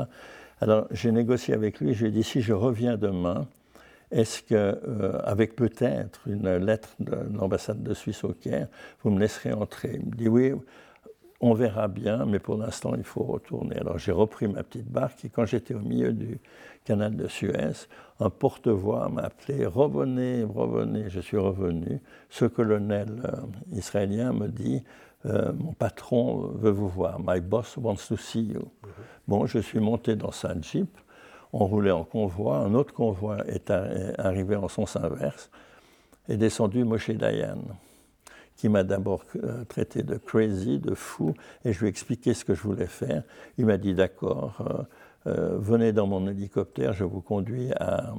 Alors 0.61 0.87
j'ai 0.91 1.11
négocié 1.11 1.53
avec 1.53 1.79
lui, 1.79 1.93
je 1.93 2.05
lui 2.05 2.09
ai 2.09 2.11
dit, 2.11 2.23
si 2.23 2.41
je 2.41 2.53
reviens 2.53 2.97
demain, 2.97 3.47
est-ce 4.11 4.43
que, 4.43 4.53
euh, 4.55 5.19
avec 5.23 5.55
peut-être 5.55 6.21
une 6.27 6.57
lettre 6.57 6.95
de 6.99 7.15
l'ambassade 7.35 7.81
de 7.83 7.93
Suisse 7.93 8.23
au 8.23 8.33
Caire, 8.33 8.67
vous 9.03 9.09
me 9.09 9.19
laisserez 9.19 9.51
entrer? 9.51 9.99
Il 10.01 10.05
me 10.05 10.15
dit, 10.15 10.27
oui, 10.29 10.53
on 11.43 11.53
verra 11.53 11.89
bien, 11.89 12.25
mais 12.25 12.39
pour 12.39 12.55
l'instant, 12.55 12.93
il 12.95 13.03
faut 13.03 13.23
retourner. 13.23 13.75
Alors 13.77 13.97
j'ai 13.97 14.13
repris 14.13 14.47
ma 14.47 14.63
petite 14.63 14.89
barque 14.89 15.25
et 15.25 15.29
quand 15.29 15.45
j'étais 15.45 15.73
au 15.73 15.81
milieu 15.81 16.13
du 16.13 16.39
canal 16.85 17.17
de 17.17 17.27
Suez, 17.27 17.85
un 18.21 18.29
porte-voix 18.29 19.09
m'a 19.09 19.23
appelé 19.23 19.65
Revenez, 19.65 20.45
revenez. 20.45 21.09
Je 21.09 21.19
suis 21.19 21.37
revenu. 21.37 21.99
Ce 22.29 22.45
colonel 22.45 23.09
euh, 23.25 23.75
israélien 23.75 24.31
me 24.31 24.47
dit 24.47 24.83
euh, 25.25 25.51
Mon 25.51 25.73
patron 25.73 26.49
veut 26.55 26.71
vous 26.71 26.87
voir. 26.87 27.19
My 27.19 27.41
boss 27.41 27.75
wants 27.75 28.07
to 28.07 28.15
see 28.15 28.43
you. 28.43 28.61
Mhm. 28.61 28.89
Bon, 29.27 29.45
je 29.45 29.59
suis 29.59 29.81
monté 29.81 30.15
dans 30.15 30.31
sa 30.31 30.59
jeep. 30.61 30.97
On 31.51 31.65
roulait 31.65 31.91
en 31.91 32.05
convoi. 32.05 32.59
Un 32.59 32.73
autre 32.73 32.93
convoi 32.93 33.45
est, 33.47 33.69
arrivé 34.17 34.55
en 34.55 34.69
sens 34.69 34.95
inverse 34.95 35.51
et 36.29 36.37
descendu 36.37 36.85
Moshe 36.85 37.11
Dayan 37.11 37.57
qui 38.55 38.69
m'a 38.69 38.83
d'abord 38.83 39.23
euh, 39.43 39.63
traité 39.65 40.03
de 40.03 40.15
crazy, 40.15 40.79
de 40.79 40.93
fou, 40.93 41.33
et 41.65 41.73
je 41.73 41.79
lui 41.79 41.87
ai 41.87 41.89
expliqué 41.89 42.33
ce 42.33 42.45
que 42.45 42.53
je 42.53 42.61
voulais 42.61 42.87
faire. 42.87 43.23
Il 43.57 43.65
m'a 43.65 43.77
dit 43.77 43.93
d'accord, 43.93 44.61
euh, 44.61 44.83
euh, 45.27 45.57
venez 45.57 45.91
dans 45.91 46.07
mon 46.07 46.27
hélicoptère, 46.27 46.93
je 46.93 47.03
vous 47.03 47.21
conduis 47.21 47.71
à, 47.79 48.13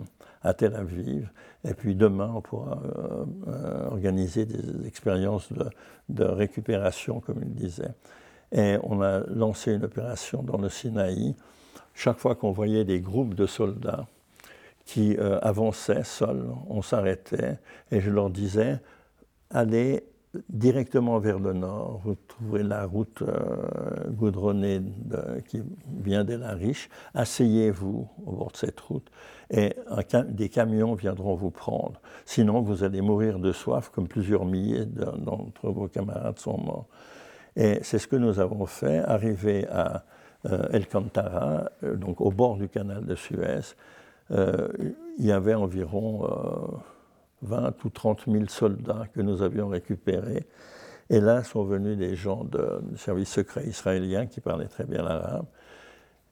Tel 0.58 0.74
Aviv, 0.74 1.30
et 1.66 1.72
puis 1.72 1.94
demain 1.94 2.30
on 2.34 2.42
pourra 2.42 2.82
organiser 3.90 4.44
des 4.44 4.86
expériences 4.86 5.50
de, 5.50 5.64
de, 6.10 6.24
récupération, 6.24 7.20
comme 7.20 7.40
il 7.40 7.54
disait. 7.54 7.94
Et 8.52 8.76
on 8.82 9.00
a 9.00 9.20
lancé 9.20 9.72
une 9.72 9.84
opération 9.84 10.42
dans 10.42 10.58
le 10.58 10.68
Sinaï. 10.68 11.34
Chaque 11.94 12.18
fois 12.18 12.34
qu'on 12.34 12.52
voyait 12.52 12.84
des 12.84 13.00
groupes 13.00 13.34
de 13.34 13.46
soldats 13.46 14.06
qui 14.84 15.16
avançaient 15.40 16.04
seuls, 16.04 16.44
on 16.68 16.82
s'arrêtait 16.82 17.58
et 17.90 18.02
je 18.02 18.10
leur 18.10 18.28
disais 18.28 18.80
allez 19.48 20.04
directement 20.48 21.18
vers 21.18 21.38
le 21.38 21.52
nord, 21.52 22.00
vous 22.04 22.16
trouverez 22.28 22.62
la 22.62 22.84
route 22.84 23.22
euh, 23.22 24.10
goudronnée 24.10 24.80
qui 25.46 25.62
vient 26.02 26.24
de 26.24 26.34
la 26.34 26.52
Riche. 26.52 26.88
Asseyez-vous 27.14 28.08
au 28.26 28.32
bord 28.32 28.50
de 28.50 28.56
cette 28.56 28.80
route 28.80 29.10
et 29.50 29.74
des 30.28 30.48
camions 30.48 30.94
viendront 30.94 31.34
vous 31.34 31.50
prendre. 31.50 32.00
Sinon, 32.24 32.62
vous 32.62 32.82
allez 32.82 33.00
mourir 33.00 33.38
de 33.38 33.52
soif 33.52 33.90
comme 33.90 34.08
plusieurs 34.08 34.44
milliers 34.44 34.86
d'entre 34.86 35.70
vos 35.70 35.88
camarades 35.88 36.38
sont 36.38 36.58
morts. 36.58 36.86
Et 37.56 37.78
c'est 37.82 37.98
ce 37.98 38.08
que 38.08 38.16
nous 38.16 38.40
avons 38.40 38.66
fait, 38.66 38.98
arrivé 38.98 39.66
à 39.68 40.04
euh, 40.46 40.66
El 40.72 40.88
Cantara, 40.88 41.70
euh, 41.84 41.94
donc 41.96 42.20
au 42.20 42.30
bord 42.30 42.56
du 42.56 42.68
canal 42.68 43.04
de 43.04 43.14
Suez. 43.14 43.74
il 44.30 44.94
y 45.18 45.32
avait 45.32 45.54
environ 45.54 46.26
20 47.44 47.84
ou 47.84 47.90
30 47.90 48.24
000 48.26 48.44
soldats 48.48 49.06
que 49.14 49.20
nous 49.20 49.42
avions 49.42 49.68
récupérés. 49.68 50.44
Et 51.10 51.20
là 51.20 51.44
sont 51.44 51.64
venus 51.64 51.96
des 51.98 52.16
gens 52.16 52.44
du 52.44 52.98
service 52.98 53.30
secret 53.30 53.66
israélien 53.66 54.26
qui 54.26 54.40
parlaient 54.40 54.68
très 54.68 54.84
bien 54.84 55.02
l'arabe 55.02 55.46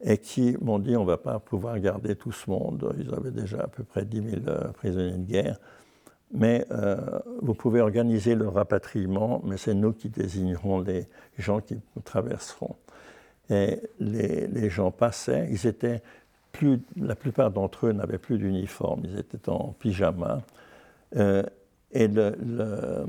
et 0.03 0.18
qui 0.18 0.57
m'ont 0.61 0.79
dit 0.79 0.96
on 0.96 1.03
ne 1.03 1.07
va 1.07 1.18
pas 1.18 1.38
pouvoir 1.38 1.79
garder 1.79 2.16
tout 2.16 2.33
ce 2.33 2.51
monde. 2.51 2.94
Ils 2.98 3.12
avaient 3.14 3.31
déjà 3.31 3.61
à 3.61 3.68
peu 3.68 3.85
près 3.85 4.05
10 4.05 4.31
000 4.31 4.42
euh, 4.48 4.68
prisonniers 4.72 5.18
de 5.18 5.31
guerre. 5.31 5.59
Mais 6.35 6.66
euh, 6.70 6.96
vous 7.42 7.55
pouvez 7.55 7.83
organiser 7.83 8.35
le 8.35 8.48
rapatriement, 8.48 9.42
mais 9.44 9.59
c'est 9.59 9.75
nous 9.75 9.92
qui 9.92 10.09
désignerons 10.09 10.81
les 10.81 11.07
gens 11.38 11.61
qui 11.61 11.79
traverseront. 12.05 12.75
Et 13.51 13.81
les, 14.01 14.46
les 14.46 14.70
gens 14.70 14.90
passaient, 14.90 15.46
ils 15.51 15.66
étaient 15.66 16.01
plus, 16.53 16.81
la 16.96 17.14
plupart 17.14 17.51
d'entre 17.51 17.87
eux 17.87 17.92
n'avaient 17.92 18.18
plus 18.18 18.38
d'uniforme, 18.38 19.03
ils 19.05 19.18
étaient 19.18 19.48
en 19.48 19.75
pyjama. 19.79 20.42
Euh, 21.16 21.42
et 21.92 22.09
euh, 22.16 23.05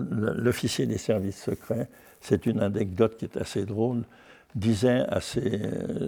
l'officier 0.00 0.86
des 0.86 0.98
services 0.98 1.42
secrets, 1.42 1.88
c'est 2.20 2.46
une 2.46 2.60
anecdote 2.60 3.16
qui 3.16 3.26
est 3.26 3.36
assez 3.36 3.64
drôle, 3.64 4.02
disait 4.54 5.04
à 5.08 5.20
ces 5.20 5.60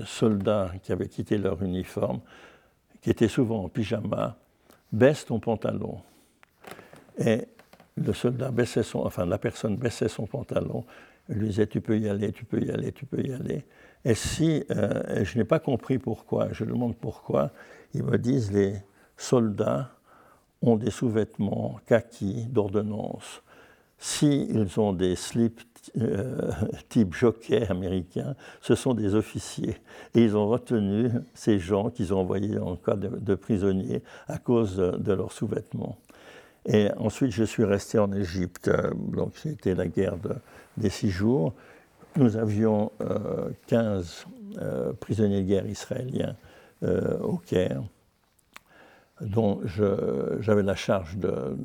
soldats 0.06 0.72
qui 0.82 0.92
avaient 0.92 1.08
quitté 1.08 1.38
leur 1.38 1.62
uniforme, 1.62 2.20
qui 3.02 3.10
étaient 3.10 3.28
souvent 3.28 3.64
en 3.64 3.68
pyjama, 3.68 4.36
baisse 4.92 5.26
ton 5.26 5.38
pantalon. 5.38 6.00
Et 7.18 7.46
le 7.96 8.12
soldat 8.12 8.50
baissait 8.50 8.82
son, 8.82 9.00
enfin 9.00 9.26
la 9.26 9.38
personne 9.38 9.76
baissait 9.76 10.08
son 10.08 10.26
pantalon, 10.26 10.84
lui 11.28 11.48
disait 11.48 11.66
tu 11.66 11.80
peux 11.80 11.98
y 11.98 12.08
aller, 12.08 12.32
tu 12.32 12.44
peux 12.44 12.60
y 12.60 12.70
aller, 12.70 12.92
tu 12.92 13.06
peux 13.06 13.22
y 13.22 13.32
aller. 13.32 13.64
Et 14.04 14.14
si, 14.14 14.62
euh, 14.70 15.24
je 15.24 15.38
n'ai 15.38 15.44
pas 15.44 15.58
compris 15.58 15.98
pourquoi, 15.98 16.48
je 16.52 16.64
demande 16.64 16.96
pourquoi, 16.96 17.50
ils 17.94 18.04
me 18.04 18.18
disent 18.18 18.52
les, 18.52 18.74
soldats 19.16 19.90
ont 20.62 20.76
des 20.76 20.90
sous-vêtements 20.90 21.80
kaki 21.86 22.46
d'ordonnance. 22.46 23.42
S'ils 23.98 24.78
ont 24.78 24.92
des 24.92 25.16
slips 25.16 25.60
euh, 25.98 26.50
type 26.88 27.14
jockey 27.14 27.66
américain, 27.68 28.34
ce 28.60 28.74
sont 28.74 28.94
des 28.94 29.14
officiers. 29.14 29.76
Et 30.14 30.22
ils 30.22 30.36
ont 30.36 30.48
retenu 30.48 31.10
ces 31.34 31.58
gens 31.58 31.90
qu'ils 31.90 32.12
ont 32.12 32.20
envoyés 32.20 32.58
en 32.58 32.76
cas 32.76 32.96
de, 32.96 33.34
prisonniers 33.34 34.02
à 34.28 34.38
cause 34.38 34.76
de, 34.76 35.12
leurs 35.12 35.32
sous-vêtements. 35.32 35.96
Et 36.66 36.90
ensuite, 36.98 37.30
je 37.30 37.44
suis 37.44 37.64
resté 37.64 37.98
en 37.98 38.12
Égypte. 38.12 38.70
Donc, 39.12 39.36
c'était 39.36 39.74
la 39.74 39.86
guerre 39.86 40.16
des 40.76 40.90
six 40.90 41.10
jours. 41.10 41.54
Nous 42.16 42.36
avions 42.36 42.90
15 43.68 44.26
euh, 44.58 44.62
euh, 44.62 44.92
prisonniers 44.94 45.42
de 45.42 45.48
guerre 45.48 45.66
israéliens 45.66 46.34
au 47.22 47.38
Caire 47.38 47.82
dont 49.20 49.60
j'avais 50.40 50.62
la 50.62 50.74
charge 50.74 51.16
de, 51.16 51.56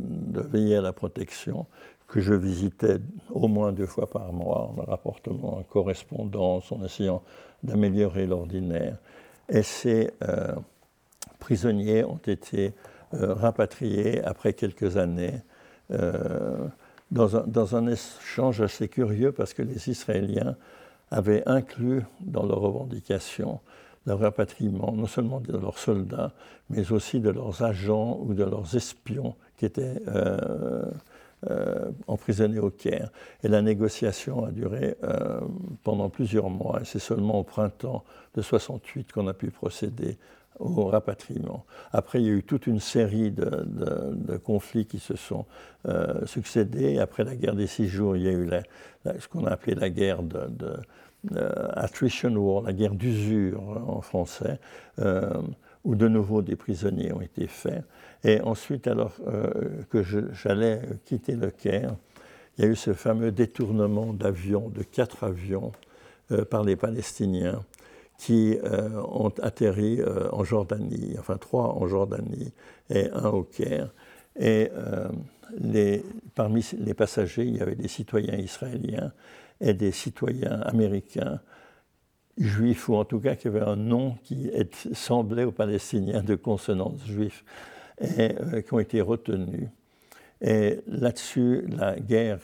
veiller 0.52 0.78
à 0.78 0.82
la 0.82 0.94
protection, 0.94 1.66
que 2.08 2.20
je 2.20 2.34
visitais 2.34 2.98
au 3.30 3.48
moins 3.48 3.72
deux 3.72 3.86
fois 3.86 4.10
par 4.10 4.34
mois 4.34 4.74
en 4.78 4.84
rapportant 4.84 5.38
en 5.44 5.64
correspondance, 5.64 6.72
en 6.72 6.84
essayant 6.84 7.24
d'améliorer 7.64 8.26
l'ordinaire. 8.26 8.98
Et 9.48 9.64
ces 9.64 10.12
euh, 10.24 10.54
prisonniers 11.40 12.04
ont 12.04 12.20
été 12.26 12.74
euh, 13.14 13.34
rapatriés 13.34 14.24
après 14.24 14.54
quelques 14.54 14.98
années 14.98 15.42
un, 15.90 16.72
dans 17.12 17.76
un 17.76 17.88
échange 17.88 18.62
assez 18.62 18.88
curieux 18.88 19.32
parce 19.32 19.54
que 19.54 19.62
les 19.62 19.90
Israéliens 19.90 20.56
avaient 21.12 21.44
inclus 21.46 22.04
dans 22.22 22.46
leurs 22.46 22.62
revendications 22.62 23.60
le 24.06 24.14
rapatriement 24.14 24.94
non 24.94 25.06
seulement 25.06 25.40
de 25.40 25.56
leurs 25.56 25.78
soldats, 25.78 26.34
mais 26.70 26.92
aussi 26.92 27.20
de 27.20 27.30
leurs 27.30 27.64
agents 27.64 28.20
ou 28.22 28.34
de 28.34 28.44
leurs 28.44 28.76
espions 28.76 29.36
qui 29.58 29.66
étaient 29.66 30.02
euh, 30.08 30.84
euh, 31.50 31.92
emprisonnés 32.08 32.60
au 32.60 32.72
Caire. 32.72 33.12
Et 33.44 33.48
la 33.48 33.62
négociation 33.62 34.46
a 34.46 34.52
duré 34.52 34.96
euh, 35.04 35.40
pendant 35.84 36.10
plusieurs 36.10 36.50
mois. 36.50 36.82
Et 36.82 36.86
c'est 36.86 37.00
seulement 37.00 37.40
au 37.40 37.44
printemps 37.44 38.04
de 38.36 38.42
68 38.42 39.12
qu'on 39.12 39.28
a 39.28 39.34
pu 39.34 39.52
procéder 39.52 40.18
au 40.60 40.86
rapatriement. 40.86 41.66
Après, 41.92 42.22
il 42.22 42.28
y 42.28 42.30
a 42.30 42.34
eu 42.34 42.44
toute 42.44 42.68
une 42.68 42.80
série 42.80 43.32
de, 43.32 44.38
conflits 44.44 44.86
qui 44.86 45.00
se 45.00 45.16
sont 45.16 45.46
succédés. 46.26 47.00
Après 47.00 47.24
la 47.24 47.36
guerre 47.36 47.56
des 47.56 47.66
six 47.66 47.88
jours, 47.88 48.16
il 48.16 48.24
y 48.24 48.28
a 48.28 48.32
eu 48.32 48.48
ce 49.18 49.28
qu'on 49.28 49.46
a 49.46 49.52
appelé 49.52 49.74
la 49.74 49.90
guerre 49.90 50.22
de, 50.22 50.78
attrition 51.76 52.36
war, 52.36 52.64
la 52.64 52.74
guerre 52.74 52.96
d'usure 52.96 53.62
en 53.88 54.02
français, 54.02 54.60
où 55.84 55.96
de 55.96 56.08
nouveau 56.08 56.42
des 56.42 56.56
prisonniers 56.56 57.12
ont 57.12 57.22
été 57.22 57.48
faits. 57.48 57.84
Et 58.24 58.40
ensuite, 58.42 58.88
alors 58.88 59.14
euh, 59.28 59.82
que 59.90 60.04
j'allais 60.04 60.82
quitter 61.06 61.34
le 61.34 61.50
Caire, 61.50 61.96
il 62.58 62.66
y 62.66 62.68
a 62.68 62.72
eu 62.72 62.76
ce 62.76 62.94
fameux 62.94 63.32
détournement 63.32 64.14
d'avions, 64.14 64.70
de 64.70 64.84
quatre 64.84 65.24
avions, 65.24 65.72
euh, 66.32 66.46
par 66.46 66.64
les 66.64 66.76
Palestiniens 66.76 67.64
qui 68.18 68.58
euh, 68.64 68.90
ont 69.10 69.34
atterri 69.42 70.00
en 70.32 70.44
Jordanie, 70.44 71.16
enfin 71.18 71.38
trois 71.38 71.76
en 71.76 71.88
Jordanie 71.88 72.54
et 72.92 73.10
un 73.10 73.30
au 73.30 73.44
Caire. 73.44 73.90
Et 74.40 74.70
parmi 76.36 76.66
les 76.80 76.94
passagers, 76.94 77.44
il 77.44 77.58
y 77.58 77.62
avait 77.62 77.76
des 77.76 77.90
citoyens 77.90 78.38
israéliens 78.38 79.12
et 79.62 79.74
des 79.74 79.92
citoyens 79.92 80.60
américains 80.62 81.40
juifs, 82.38 82.90
ou 82.90 82.96
en 82.96 83.06
tout 83.06 83.20
cas 83.20 83.36
qui 83.36 83.48
avaient 83.48 83.62
un 83.62 83.76
nom 83.76 84.16
qui 84.24 84.52
semblait 84.94 85.44
aux 85.44 85.52
Palestiniens 85.52 86.24
de 86.24 86.36
consonance 86.36 87.06
juive 87.06 87.44
et 88.02 88.36
euh, 88.40 88.62
qui 88.62 88.74
ont 88.74 88.80
été 88.80 89.02
retenus. 89.02 89.70
Et 90.42 90.80
là-dessus, 90.88 91.66
la 91.70 92.00
guerre 92.00 92.40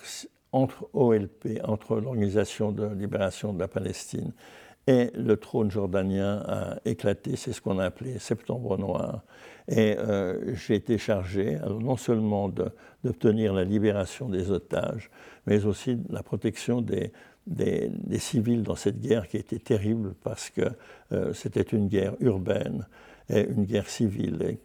entre 0.51 0.88
OLP, 0.93 1.60
entre 1.63 1.99
l'Organisation 1.99 2.71
de 2.71 2.88
libération 2.88 3.53
de 3.53 3.60
la 3.60 3.67
Palestine 3.67 4.34
et 4.88 5.12
le 5.13 5.36
trône 5.36 5.69
jordanien 5.69 6.41
a 6.47 6.77
éclaté, 6.86 7.36
c'est 7.36 7.51
ce 7.51 7.62
qu'on 7.62 7.77
a 7.77 7.86
appelé 7.86 8.19
Septembre 8.19 8.77
noir. 8.77 9.21
Et 9.67 9.97
euh, 9.97 10.56
j'ai 10.56 10.75
été 10.75 10.97
chargé 10.97 11.58
non 11.82 11.97
seulement 11.97 12.47
d'obtenir 13.03 13.53
la 13.53 13.65
libération 13.65 14.30
des 14.30 14.49
otages, 14.49 15.10
mais 15.47 15.65
aussi 15.65 15.97
la 16.10 16.21
protection 16.21 16.81
des, 16.81 17.12
des, 17.47 18.19
civils 18.19 18.62
dans 18.62 18.75
cette 18.75 18.99
guerre 18.99 19.27
qui 19.27 19.38
était 19.38 19.60
terrible 19.60 20.13
parce 20.23 20.49
que 20.49 20.69
euh, 21.13 21.33
c'était 21.33 21.62
une 21.62 21.88
guerre 21.88 22.15
urbaine 22.19 22.86
et 23.29 23.41
une 23.41 23.65
guerre 23.65 23.89
civile 23.89 24.57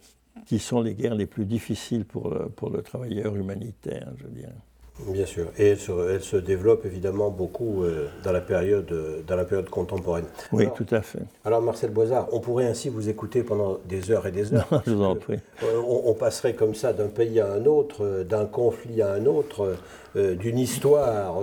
qui 0.45 0.59
sont 0.59 0.81
les 0.81 0.93
guerres 0.93 1.15
les 1.15 1.25
plus 1.25 1.45
difficiles 1.45 2.05
pour 2.05 2.29
le, 2.29 2.49
pour 2.49 2.69
le 2.69 2.81
travailleur 2.81 3.35
humanitaire, 3.35 4.11
je 4.17 4.27
dirais. 4.27 4.53
Bien 4.99 5.25
sûr, 5.25 5.47
et 5.57 5.69
elle 5.69 5.79
se, 5.79 6.19
se 6.19 6.37
développe 6.37 6.85
évidemment 6.85 7.31
beaucoup 7.31 7.83
euh, 7.83 8.09
dans, 8.23 8.31
la 8.31 8.41
période, 8.41 8.91
euh, 8.91 9.21
dans 9.25 9.35
la 9.35 9.43
période 9.43 9.67
contemporaine. 9.67 10.25
Oui, 10.51 10.67
tout 10.75 10.85
à 10.91 11.01
fait. 11.01 11.23
Alors 11.43 11.63
Marcel 11.63 11.89
Boisard, 11.89 12.27
on 12.31 12.39
pourrait 12.39 12.67
ainsi 12.67 12.89
vous 12.89 13.09
écouter 13.09 13.41
pendant 13.41 13.79
des 13.85 14.11
heures 14.11 14.27
et 14.27 14.31
des 14.31 14.53
heures. 14.53 14.67
je 14.85 14.91
vous 14.91 15.03
en 15.03 15.15
prie. 15.15 15.39
Euh, 15.63 15.81
on, 15.83 16.13
passerait 16.13 16.53
comme 16.53 16.75
ça 16.75 16.93
d'un 16.93 17.07
pays 17.07 17.39
à 17.39 17.51
un 17.51 17.65
autre, 17.65 18.23
d'un 18.23 18.45
conflit 18.45 19.01
à 19.01 19.13
un 19.13 19.25
autre, 19.25 19.75
d'une 20.15 20.59
histoire 20.59 21.41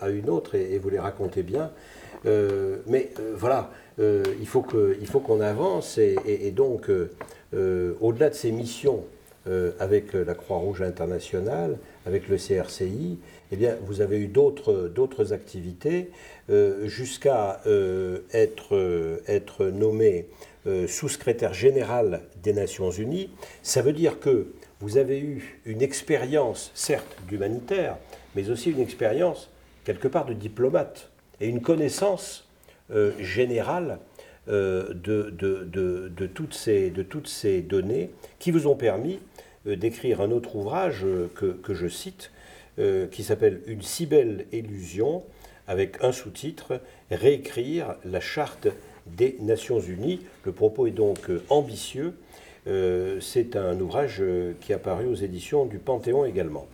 à 0.00 0.08
une 0.08 0.30
autre, 0.30 0.54
et, 0.54 0.78
vous 0.78 0.88
les 0.88 1.00
racontez 1.00 1.42
bien. 1.42 1.70
mais 2.24 3.10
voilà, 3.34 3.70
il 3.98 4.46
faut 4.46 4.62
qu'on 4.62 5.40
avance, 5.40 5.98
et, 5.98 6.16
et 6.26 6.52
donc 6.52 6.90
au-delà 7.52 8.30
de 8.30 8.34
ces 8.34 8.52
missions 8.52 9.02
euh, 9.46 9.72
avec 9.78 10.12
la 10.14 10.34
Croix-Rouge 10.34 10.82
internationale, 10.82 11.78
avec 12.06 12.28
le 12.28 12.36
CRCI, 12.36 13.18
eh 13.52 13.56
bien, 13.56 13.76
vous 13.86 14.00
avez 14.00 14.18
eu 14.18 14.26
d'autres 14.28 15.32
activités 15.32 16.10
euh, 16.50 16.86
jusqu'à 16.88 17.60
être, 18.32 19.22
être 19.26 19.66
nommé 19.66 20.26
sous-secrétaire 20.86 21.52
général 21.52 22.22
des 22.42 22.54
Nations 22.54 22.90
Unies. 22.90 23.30
Ça 23.62 23.82
veut 23.82 23.92
dire 23.92 24.18
que 24.18 24.46
vous 24.80 24.96
avez 24.96 25.20
eu 25.20 25.60
une 25.66 25.82
expérience, 25.82 26.70
certes 26.74 27.16
d'humanitaire, 27.28 27.98
mais 28.34 28.48
aussi 28.48 28.70
une 28.70 28.80
expérience 28.80 29.50
quelque 29.84 30.08
part 30.08 30.24
de 30.24 30.32
diplomate 30.32 31.10
et 31.40 31.48
une 31.48 31.60
connaissance 31.60 32.48
générale 33.18 33.98
euh, 34.46 34.92
de, 34.92 35.30
de, 35.30 36.26
toutes 36.26 36.52
ces, 36.52 36.90
de 36.90 37.02
toutes 37.02 37.28
ces 37.28 37.62
données 37.62 38.10
qui 38.38 38.50
vous 38.50 38.66
ont 38.66 38.76
permis 38.76 39.14
euh, 39.14 39.18
d'écrire 39.66 40.20
un 40.20 40.30
autre 40.30 40.56
ouvrage 40.56 41.04
euh, 41.04 41.28
que, 41.34 41.74
je 41.74 41.88
cite, 41.88 42.30
qui 43.12 43.22
s'appelle 43.22 43.60
Une 43.68 43.82
si 43.82 44.04
belle 44.04 44.46
illusion, 44.50 45.22
avec 45.68 46.02
un 46.02 46.10
sous-titre, 46.10 46.80
Réécrire 47.08 47.94
la 48.04 48.18
charte 48.18 48.66
des 49.06 49.36
Nations 49.40 49.78
Unies. 49.78 50.20
Le 50.44 50.50
propos 50.50 50.88
est 50.88 50.90
donc 50.90 51.30
ambitieux. 51.50 52.14
C'est 52.66 53.54
un 53.54 53.78
ouvrage 53.78 54.20
qui 54.60 54.72
est 54.72 54.74
apparu 54.74 55.06
aux 55.06 55.14
éditions 55.14 55.66
du 55.66 55.78
Panthéon 55.78 56.24
également. 56.24 56.66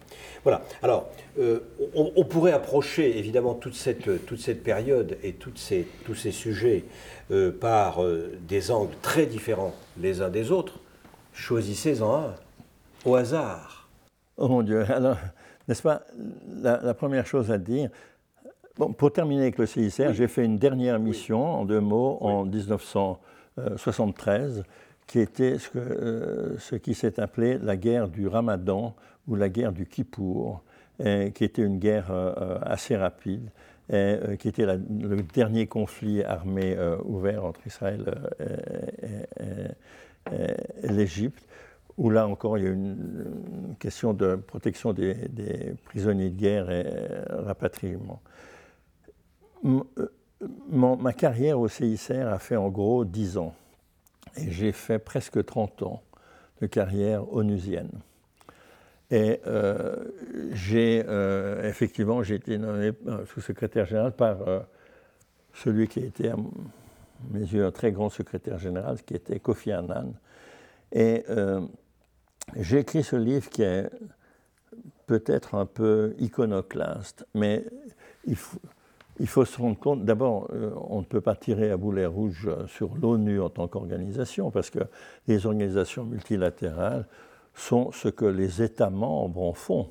Voilà. 0.43 0.62
Alors, 0.82 1.11
on, 1.95 2.24
pourrait 2.24 2.53
approcher 2.53 3.18
évidemment 3.18 3.53
toute 3.53 3.74
cette, 3.74 4.24
toute 4.24 4.41
cette 4.41 4.62
période 4.62 5.18
et 5.22 5.34
toutes 5.34 5.59
ces, 5.59 5.86
tous 6.07 6.14
ces 6.14 6.32
sujets 6.32 6.84
euh, 7.32 7.53
par 7.53 8.03
euh, 8.03 8.36
des 8.49 8.72
angles 8.72 8.97
très 9.03 9.24
différents 9.24 9.72
les 10.01 10.20
uns 10.20 10.30
des 10.30 10.51
autres, 10.51 10.80
choisissez-en 11.32 12.12
un, 12.12 12.34
au 13.05 13.14
hasard. 13.14 13.88
Oh 14.36 14.48
mon 14.48 14.62
Dieu, 14.62 14.84
alors, 14.90 15.18
n'est-ce 15.68 15.82
pas, 15.82 16.03
la, 16.62 16.94
première 16.94 17.26
chose 17.26 17.51
à 17.51 17.59
dire, 17.59 17.90
bon, 18.76 18.92
pour 18.92 19.12
terminer 19.12 19.42
avec 19.42 19.59
le 19.59 19.66
CICR, 19.66 20.12
j'ai 20.12 20.28
fait 20.28 20.44
une 20.44 20.59
dernière 20.59 20.98
mission, 20.98 21.44
en 21.44 21.64
deux 21.64 21.80
mots, 21.80 22.18
en 22.20 22.44
1973, 22.44 24.64
qui 25.07 25.20
était 25.20 25.59
ce, 25.59 25.68
que, 25.68 25.78
euh, 25.78 26.59
ce 26.59 26.76
qui 26.76 26.94
s'est 26.94 27.20
appelé 27.20 27.59
la 27.59 27.76
guerre 27.76 28.09
du 28.09 28.28
Ramadan 28.28 28.94
ou 29.28 29.34
la 29.34 29.48
guerre 29.48 29.72
du 29.72 29.86
Kippour, 29.86 30.62
qui 30.98 31.44
était 31.44 31.62
une 31.62 31.78
guerre 31.78 32.12
assez 32.62 32.94
rapide 32.94 33.48
euh, 33.92 34.36
qui 34.36 34.46
était 34.46 34.66
le 34.66 35.22
dernier 35.34 35.66
conflit 35.66 36.22
armé 36.22 36.76
euh, 36.78 36.96
ouvert 37.03 37.44
entre 37.44 37.66
Israël 37.66 38.05
euh, 38.40 39.66
et, 40.30 40.88
l'Égypte, 40.88 41.42
où 42.01 42.09
là 42.09 42.26
encore 42.26 42.57
il 42.57 42.64
y 42.64 42.66
a 42.66 42.70
une, 42.70 43.76
question 43.78 44.14
de 44.14 44.34
protection 44.34 44.94
des, 44.94 45.14
prisonniers 45.84 46.30
de 46.30 46.36
guerre 46.36 46.70
et 46.70 46.86
rapatriement. 47.28 48.22
ma 50.70 51.12
carrière 51.12 51.61
au 51.61 51.68
CICR 51.68 52.26
a 52.26 52.38
fait 52.38 52.57
en 52.57 52.70
gros 52.70 53.05
10 53.05 53.36
ans, 53.36 53.55
et 54.36 54.51
j'ai 54.51 54.72
fait 54.72 54.98
presque 54.98 55.44
30 55.44 55.82
ans 55.82 56.03
de 56.62 56.66
carrière 56.66 57.30
onusienne. 57.34 57.90
Et 59.11 59.40
euh, 59.46 59.96
j'ai 60.53 61.05
euh, 61.07 61.68
effectivement 61.68 62.22
j'ai 62.22 62.36
été 62.36 62.57
nommé 62.57 62.92
euh, 63.09 63.26
sous-secrétaire 63.26 63.84
général 63.84 64.12
par 64.12 64.38
celui 65.53 65.86
qui 65.86 66.01
a 66.01 66.07
été 66.07 66.30
à 66.30 66.36
mes 67.30 67.40
yeux 67.40 67.66
un 67.66 67.72
très 67.72 67.92
grand 67.92 68.09
secrétaire 68.09 68.59
général, 68.59 69.03
qui 69.03 69.14
était 69.14 69.38
Kofi 69.38 69.72
Annan. 69.72 70.14
Et 70.92 71.24
j'ai 72.57 72.78
écrit 72.78 73.03
ce 73.03 73.16
livre 73.16 73.49
qui 73.49 73.62
est 73.62 73.91
peut-être 75.07 75.55
un 75.55 75.66
peu 75.66 76.14
iconoclaste, 76.18 77.26
mais 77.34 77.64
il 78.26 78.36
faut, 78.36 79.45
se 79.45 79.61
rendre 79.61 79.78
compte, 79.78 80.05
d'abord, 80.05 80.49
on 80.88 81.01
ne 81.01 81.05
peut 81.05 81.20
pas 81.20 81.34
tirer 81.34 81.70
à 81.70 81.76
boulet 81.76 82.07
rouge 82.07 82.49
sur 82.68 82.97
l'ONU 82.97 83.41
en 83.41 83.51
tant 83.51 83.66
qu'organisation, 83.66 84.51
parce 84.51 84.70
que 84.70 84.80
les 85.26 85.47
organisations 85.47 86.05
multilatérales 86.05 87.07
sont 87.55 87.93
ce 87.93 88.09
que 88.09 88.24
les 88.24 88.62
États 88.62 88.91
membres 88.91 89.43
en 89.43 89.53
font. 89.53 89.91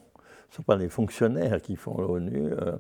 Ce 0.50 0.54
ne 0.54 0.56
sont 0.58 0.64
pas 0.64 0.76
les 0.76 0.90
fonctionnaires 0.90 1.62
qui 1.62 1.76
font 1.76 1.98
l'ONU, 1.98 2.52
euh, 2.52 2.78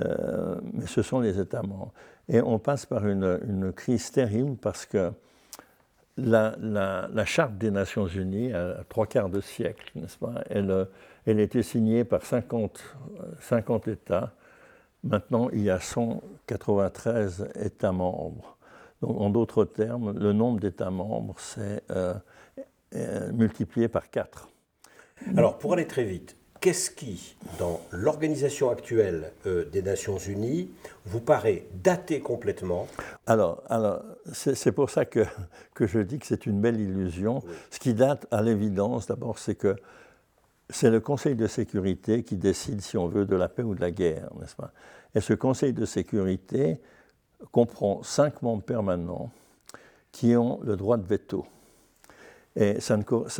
euh, 0.00 0.56
mais 0.72 0.86
ce 0.86 1.02
sont 1.02 1.20
les 1.20 1.38
États 1.38 1.62
membres. 1.62 1.92
Et 2.28 2.40
on 2.40 2.58
passe 2.58 2.86
par 2.86 3.06
une, 3.06 3.72
crise 3.74 4.10
terrible 4.10 4.56
parce 4.56 4.86
que 4.86 5.12
la, 6.16 7.24
Charte 7.24 7.56
des 7.56 7.70
Nations 7.70 8.06
Unies, 8.06 8.52
à 8.52 8.84
trois 8.88 9.06
quarts 9.06 9.28
de 9.28 9.40
siècle, 9.40 9.90
n'est-ce 9.94 10.18
pas, 10.18 10.44
elle, 10.50 10.88
elle 11.26 11.38
a 11.38 11.42
été 11.42 11.62
signée 11.62 12.04
par 12.04 12.24
50, 12.24 12.96
50 13.40 13.88
États. 13.88 14.32
Maintenant, 15.04 15.48
il 15.50 15.62
y 15.62 15.70
a 15.70 15.80
193 15.80 17.48
États 17.56 17.92
membres. 17.92 18.56
Donc, 19.00 19.20
en 19.20 19.30
d'autres 19.30 19.64
termes, 19.64 20.16
le 20.16 20.32
nombre 20.32 20.60
d'États 20.60 20.90
membres, 20.90 21.34
c'est 21.38 21.82
euh, 21.90 22.14
euh, 22.94 23.32
multiplié 23.32 23.88
par 23.88 24.10
4. 24.10 24.48
Alors, 25.36 25.58
pour 25.58 25.72
aller 25.72 25.86
très 25.86 26.04
vite, 26.04 26.36
qu'est-ce 26.62 26.90
qui, 26.90 27.34
dans 27.58 27.80
l'organisation 27.90 28.70
actuelle 28.70 29.32
euh, 29.46 29.64
des 29.64 29.82
Nations 29.82 30.16
Unies, 30.16 30.70
vous 31.04 31.20
paraît 31.20 31.66
daté 31.82 32.20
complètement? 32.20 32.86
Alors, 33.26 33.62
alors 33.68 34.00
c'est 34.32 34.70
pour 34.70 34.88
ça 34.88 35.04
que, 35.04 35.26
que, 35.74 35.88
je 35.88 35.98
dis 35.98 36.20
que 36.20 36.26
c'est 36.26 36.46
une 36.46 36.60
belle 36.60 36.80
illusion. 36.80 37.42
Ce 37.70 37.80
qui 37.80 37.94
date 37.94 38.26
à 38.30 38.42
l'évidence, 38.42 39.08
d'abord, 39.08 39.40
c'est 39.40 39.56
que 39.56 39.74
c'est 40.70 40.88
le 40.88 41.00
Conseil 41.00 41.34
de 41.34 41.48
sécurité 41.48 42.22
qui 42.22 42.36
décide, 42.36 42.80
si 42.80 42.96
on 42.96 43.08
veut, 43.08 43.26
de 43.26 43.36
la 43.36 43.48
paix 43.48 43.64
ou 43.64 43.74
de 43.74 43.80
la 43.80 43.90
guerre, 43.90 44.30
n'est-ce 44.40 44.54
pas? 44.54 44.72
Et 45.16 45.20
ce 45.20 45.34
Conseil 45.34 45.72
de 45.72 45.84
sécurité 45.84 46.80
comprend 47.50 48.04
cinq 48.04 48.40
membres 48.40 48.62
permanents 48.62 49.30
qui 50.12 50.36
ont 50.36 50.60
le 50.62 50.76
droit 50.76 50.96
de 50.96 51.06
veto. 51.06 51.44
Et 52.54 52.80
ça, 52.80 52.98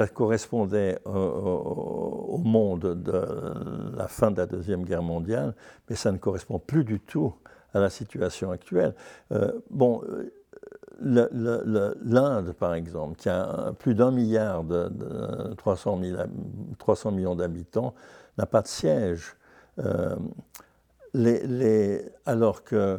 correspondait 0.09 0.99
au, 1.05 2.39
monde 2.39 3.03
de 3.03 3.97
la 3.97 4.09
fin 4.09 4.31
de 4.31 4.39
la 4.39 4.47
Deuxième 4.47 4.85
Guerre 4.85 5.03
mondiale, 5.03 5.55
mais 5.89 5.97
ça 5.97 6.13
ne 6.13 6.19
correspond 6.19 6.59
plus 6.59 6.85
du 6.85 6.99
tout 6.99 7.35
à 7.75 7.81
la 7.81 7.91
situation 7.91 8.51
actuelle. 8.51 8.95
Euh, 9.33 9.53
bon, 9.71 10.03
l'Inde, 11.01 12.53
par 12.53 12.75
exemple, 12.75 13.17
qui 13.17 13.29
a 13.29 13.73
plus 13.79 13.95
d'un 13.95 14.11
milliard 14.11 14.65
de, 14.65 14.91
300, 15.57 16.01
300, 16.79 17.11
millions 17.13 17.35
d'habitants, 17.35 17.95
n'a 18.39 18.47
pas 18.47 18.63
de 18.63 18.69
siège. 18.69 19.37
Euh, 19.79 20.17
alors 22.25 22.65
que 22.65 22.99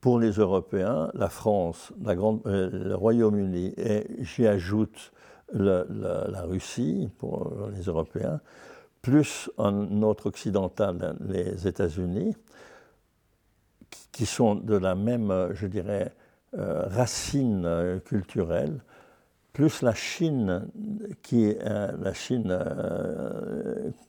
pour 0.00 0.18
les 0.18 0.32
Européens, 0.32 1.10
la 1.14 1.28
France, 1.28 1.92
euh, 2.06 2.70
le 2.72 2.94
Royaume-Uni 2.94 3.74
et 3.76 4.06
j'y 4.20 4.46
ajoute 4.46 5.12
la 5.52 6.42
Russie 6.42 7.08
pour 7.18 7.52
les 7.74 7.82
Européens, 7.82 8.40
plus 9.02 9.50
un 9.58 10.02
autre 10.02 10.26
occidental, 10.26 11.16
les 11.20 11.66
États-Unis, 11.66 12.36
qui 14.12 14.26
sont 14.26 14.54
de 14.54 14.76
la 14.76 14.94
même, 14.94 15.48
je 15.52 15.66
dirais, 15.66 16.12
euh, 16.58 16.86
racine 16.88 17.64
euh, 17.64 17.98
culturelle, 18.00 18.80
plus 19.52 19.82
la 19.82 19.94
Chine, 19.94 20.68
qui 21.22 21.46
est 21.46 21.58
la 21.64 22.14
Chine 22.14 22.56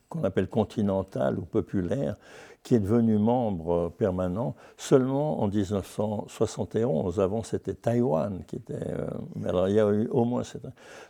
qu'on 0.08 0.24
appelle 0.24 0.48
continentale 0.48 1.40
ou 1.40 1.42
populaire, 1.42 2.16
qui 2.64 2.76
est 2.76 2.80
devenu 2.80 3.18
membre 3.18 3.92
permanent 3.98 4.56
seulement 4.78 5.42
en 5.42 5.48
1971. 5.48 7.20
Avant, 7.20 7.42
c'était 7.42 7.74
Taïwan 7.74 8.44
qui 8.46 8.58
était. 8.58 8.74
Euh, 8.74 9.08
alors, 9.48 9.68
il 9.68 9.76
y 9.76 9.80
a 9.80 9.90
eu 9.90 10.08
au 10.10 10.26
moins. 10.26 10.44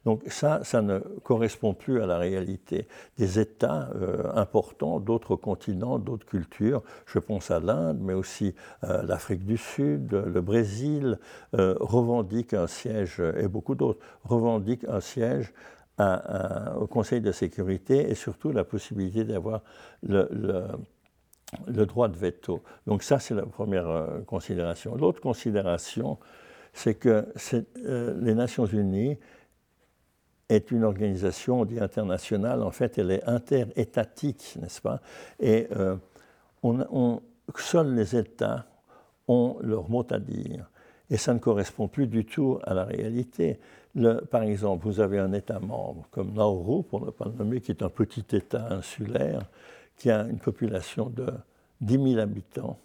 Donc, 0.06 0.24
ça, 0.28 0.64
ça 0.64 0.82
ne 0.82 1.00
correspond 1.00 1.74
plus 1.74 2.02
à 2.02 2.06
la 2.06 2.18
réalité 2.18 2.88
des 3.18 3.40
États 3.40 3.90
euh, 3.96 4.32
importants, 4.36 5.00
d'autres 5.00 5.36
continents, 5.36 6.00
d'autres 6.00 6.26
cultures. 6.26 6.84
Je 7.06 7.20
pense 7.20 7.52
à 7.52 7.60
l'Inde, 7.60 8.00
mais 8.02 8.14
aussi 8.14 8.56
euh, 8.86 9.04
l'Afrique 9.04 9.46
du 9.46 9.58
Sud, 9.58 10.14
le 10.14 10.42
Brésil, 10.42 11.20
revendiquent 11.54 12.54
un 12.54 12.68
siège, 12.68 13.22
et 13.38 13.48
beaucoup 13.48 13.76
d'autres, 13.76 14.00
revendiquent 14.24 14.86
un 14.86 15.02
siège 15.02 15.54
au 16.00 16.88
Conseil 16.88 17.22
de 17.22 17.32
sécurité 17.32 18.10
et 18.10 18.16
surtout 18.16 18.52
la 18.52 18.64
possibilité 18.64 19.24
d'avoir 19.24 19.62
le 20.02 20.28
droit 21.68 22.08
de 22.08 22.18
veto. 22.18 22.62
Donc 22.88 23.04
ça, 23.04 23.20
c'est 23.20 23.34
la 23.34 23.46
première 23.46 23.90
euh, 23.90 24.22
considération. 24.22 24.96
L'autre 24.96 25.22
considération, 25.22 26.18
c'est 26.74 26.96
que 26.96 27.28
euh, 27.86 28.18
les 28.22 28.36
Nations 28.36 28.66
Unies 28.66 29.18
est 30.50 30.72
une 30.72 30.84
organisation, 30.84 31.62
on 31.62 31.66
dit 31.66 31.80
internationale, 31.80 32.62
en 32.62 32.72
fait, 32.72 32.98
elle 32.98 33.12
est 33.12 33.24
interétatique, 33.28 34.58
n'est-ce 34.62 34.82
pas? 34.82 35.02
Et 35.40 35.68
euh, 35.76 35.96
seuls 37.58 37.96
les 37.96 38.16
États 38.16 38.66
ont 39.28 39.58
leur 39.62 39.90
mot 39.90 40.06
à 40.10 40.20
dire. 40.20 40.70
Et 41.10 41.18
ça 41.18 41.34
ne 41.34 41.40
correspond 41.40 41.88
plus 41.88 42.08
du 42.08 42.26
tout 42.26 42.60
à 42.64 42.74
la 42.74 42.86
réalité. 42.86 43.60
par 44.30 44.44
exemple, 44.44 44.86
vous 44.86 45.00
avez 45.00 45.20
un 45.20 45.34
État 45.34 45.60
membre 45.60 46.08
comme 46.12 46.34
Nauru, 46.34 46.84
pour 46.84 47.06
ne 47.06 47.12
pas 47.12 47.26
le 47.26 47.32
nommer, 47.32 47.60
qui 47.60 47.72
est 47.72 47.84
un 47.84 47.90
petit 47.90 48.26
État 48.34 48.68
insulaire, 48.72 49.42
qui 50.02 50.10
a 50.10 50.24
une 50.24 50.40
population 50.40 51.12
de 51.12 51.28
10 51.82 52.14
000 52.14 52.20
habitants, 52.20 52.80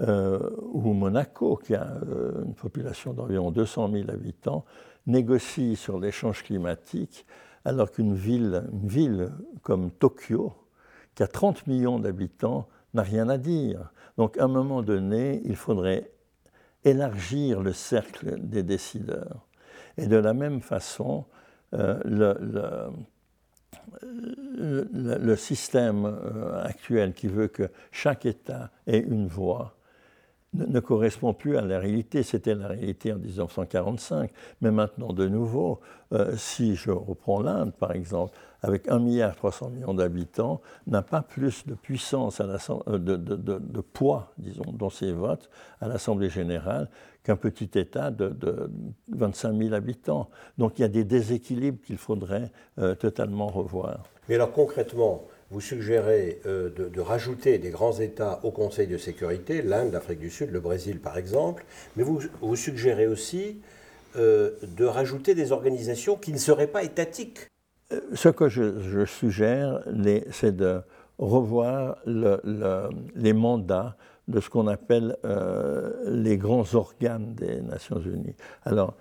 euh, 0.00 0.50
ou 0.72 0.92
Monaco, 0.92 1.54
qui 1.54 1.72
a 1.76 1.86
euh, 2.08 2.42
une 2.44 2.54
population 2.54 3.12
d'environ 3.12 3.52
200 3.52 3.92
000 3.92 4.10
habitants, 4.10 4.64
négocie 5.06 5.76
sur 5.76 6.00
l'échange 6.00 6.42
climatique, 6.42 7.24
alors 7.64 7.92
qu'une 7.92 8.12
ville, 8.12 8.64
une 8.72 8.88
ville 8.88 9.30
comme 9.62 9.92
Tokyo, 9.92 10.52
qui 11.14 11.22
a 11.22 11.28
30 11.28 11.68
millions 11.68 12.00
d'habitants, 12.00 12.66
n'a 12.92 13.02
rien 13.02 13.28
à 13.28 13.38
dire. 13.38 13.92
Donc 14.18 14.36
à 14.38 14.46
un 14.46 14.48
moment 14.48 14.82
donné, 14.82 15.42
il 15.44 15.54
faudrait 15.54 16.10
élargir 16.82 17.62
le 17.62 17.72
cercle 17.72 18.40
des 18.40 18.64
décideurs. 18.64 19.46
Et 19.96 20.08
de 20.08 20.16
la 20.16 20.34
même 20.34 20.60
façon, 20.60 21.24
euh, 21.72 22.90
système 25.36 26.06
euh, 26.06 26.64
actuel 26.64 27.12
qui 27.12 27.28
veut 27.28 27.48
que 27.48 27.70
chaque 27.92 28.26
État 28.26 28.70
ait 28.86 29.00
une 29.00 29.26
voix 29.26 29.76
ne, 30.54 30.80
correspond 30.80 31.34
plus 31.34 31.56
à 31.56 31.62
la 31.62 31.78
réalité. 31.78 32.22
C'était 32.22 32.54
la 32.54 32.68
réalité 32.68 33.12
en 33.12 33.18
1945. 33.18 34.30
Mais 34.60 34.70
maintenant, 34.70 35.12
de 35.12 35.28
nouveau, 35.28 35.80
euh, 36.12 36.36
si 36.36 36.76
je 36.76 36.90
reprends 36.90 37.40
l'Inde, 37.40 37.72
par 37.74 37.92
exemple, 37.92 38.32
avec 38.64 38.88
1,3 38.88 39.00
milliard 39.00 39.94
d'habitants, 39.94 40.62
n'a 40.86 41.02
pas 41.02 41.20
plus 41.20 41.66
de 41.66 41.74
puissance, 41.74 42.40
euh, 42.40 42.98
de, 42.98 43.80
poids, 43.80 44.32
disons, 44.38 44.72
dans 44.72 44.88
ses 44.88 45.12
votes 45.12 45.50
à 45.82 45.88
l'Assemblée 45.88 46.30
générale 46.30 46.88
qu'un 47.22 47.36
petit 47.36 47.78
État 47.78 48.10
de, 48.10 48.70
25 49.12 49.56
000 49.56 49.74
habitants. 49.74 50.30
Donc 50.56 50.78
il 50.78 50.82
y 50.82 50.84
a 50.86 50.88
des 50.88 51.04
déséquilibres 51.04 51.78
qu'il 51.84 51.98
faudrait 51.98 52.50
euh, 52.78 52.94
totalement 52.94 53.48
revoir. 53.48 54.02
Mais 54.30 54.36
alors 54.36 54.52
concrètement, 54.52 55.24
vous 55.50 55.60
suggérez 55.60 56.40
euh, 56.46 56.70
de, 56.70 57.00
rajouter 57.00 57.58
des 57.58 57.70
grands 57.70 57.98
États 57.98 58.40
au 58.44 58.50
Conseil 58.50 58.86
de 58.86 58.96
sécurité, 58.96 59.60
l'Inde, 59.60 59.92
l'Afrique 59.92 60.20
du 60.20 60.30
Sud, 60.30 60.50
le 60.50 60.60
Brésil 60.60 61.00
par 61.00 61.18
exemple, 61.18 61.66
mais 61.96 62.02
vous, 62.02 62.20
vous 62.40 62.56
suggérez 62.56 63.06
aussi 63.06 63.60
de 64.16 64.84
rajouter 64.84 65.34
des 65.34 65.50
organisations 65.50 66.14
qui 66.14 66.32
ne 66.32 66.38
seraient 66.38 66.68
pas 66.68 66.84
étatiques. 66.84 67.48
Ce 68.14 68.28
que 68.28 68.48
je, 68.48 69.04
suggère, 69.04 69.80
c'est 70.30 70.56
de 70.56 70.80
revoir 71.18 71.96
les 72.06 73.32
mandats 73.32 73.96
de 74.28 74.40
ce 74.40 74.48
qu'on 74.48 74.66
appelle 74.66 75.16
euh, 75.24 75.92
les 76.06 76.38
grands 76.38 76.74
organes 76.74 77.34
des 77.34 77.60
Nations 77.60 78.00
Unies. 78.00 78.34
Alors, 78.64 78.94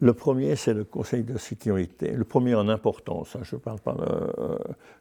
le 0.00 0.14
premier, 0.14 0.56
c'est 0.56 0.74
le 0.74 0.82
Conseil 0.82 1.22
de 1.22 1.38
sécurité. 1.38 2.10
Le 2.10 2.24
premier 2.24 2.56
en 2.56 2.68
importance, 2.68 3.36
hein, 3.36 3.42
je 3.44 3.54
parle 3.54 3.78
pas 3.78 3.96
euh, 4.00 4.58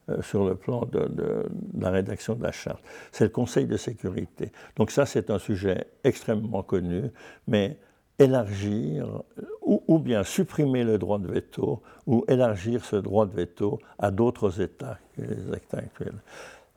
euh, 0.09 0.21
sur 0.21 0.45
le 0.45 0.55
plan 0.55 0.85
de, 0.85 1.47
la 1.79 1.89
rédaction 1.89 2.35
de 2.35 2.43
la 2.43 2.51
charte. 2.51 2.83
C'est 3.11 3.23
le 3.23 3.31
Conseil 3.31 3.65
de 3.65 3.77
sécurité. 3.77 4.51
Donc 4.75 4.91
ça, 4.91 5.07
c'est 5.07 5.31
un 5.31 5.39
sujet 5.39 5.87
extrêmement 6.03 6.61
connu, 6.61 7.09
mais 7.47 7.79
élargir 8.19 9.23
ou, 9.61 9.99
bien 9.99 10.23
supprimer 10.23 10.83
le 10.83 10.97
droit 10.97 11.19
de 11.19 11.27
veto 11.27 11.81
ou 12.05 12.25
élargir 12.27 12.83
ce 12.83 12.95
droit 12.95 13.25
de 13.25 13.33
veto 13.33 13.79
à 13.99 14.11
d'autres 14.11 14.61
États 14.61 14.97
que 15.15 15.21
les 15.21 15.55
États 15.55 15.77
actuels. 15.77 16.21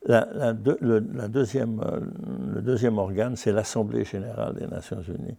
La, 0.06 0.28
le, 0.80 1.00
deuxième, 1.28 1.80
le, 2.54 2.60
deuxième, 2.60 2.98
organe, 2.98 3.36
c'est 3.36 3.52
l'Assemblée 3.52 4.04
générale 4.04 4.54
des 4.54 4.66
Nations 4.66 5.00
unies. 5.00 5.36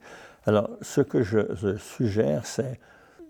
Alors, 0.48 0.70
ce 0.82 1.02
que 1.02 1.22
je, 1.22 1.76
suggère, 1.78 2.46
c'est 2.46 2.80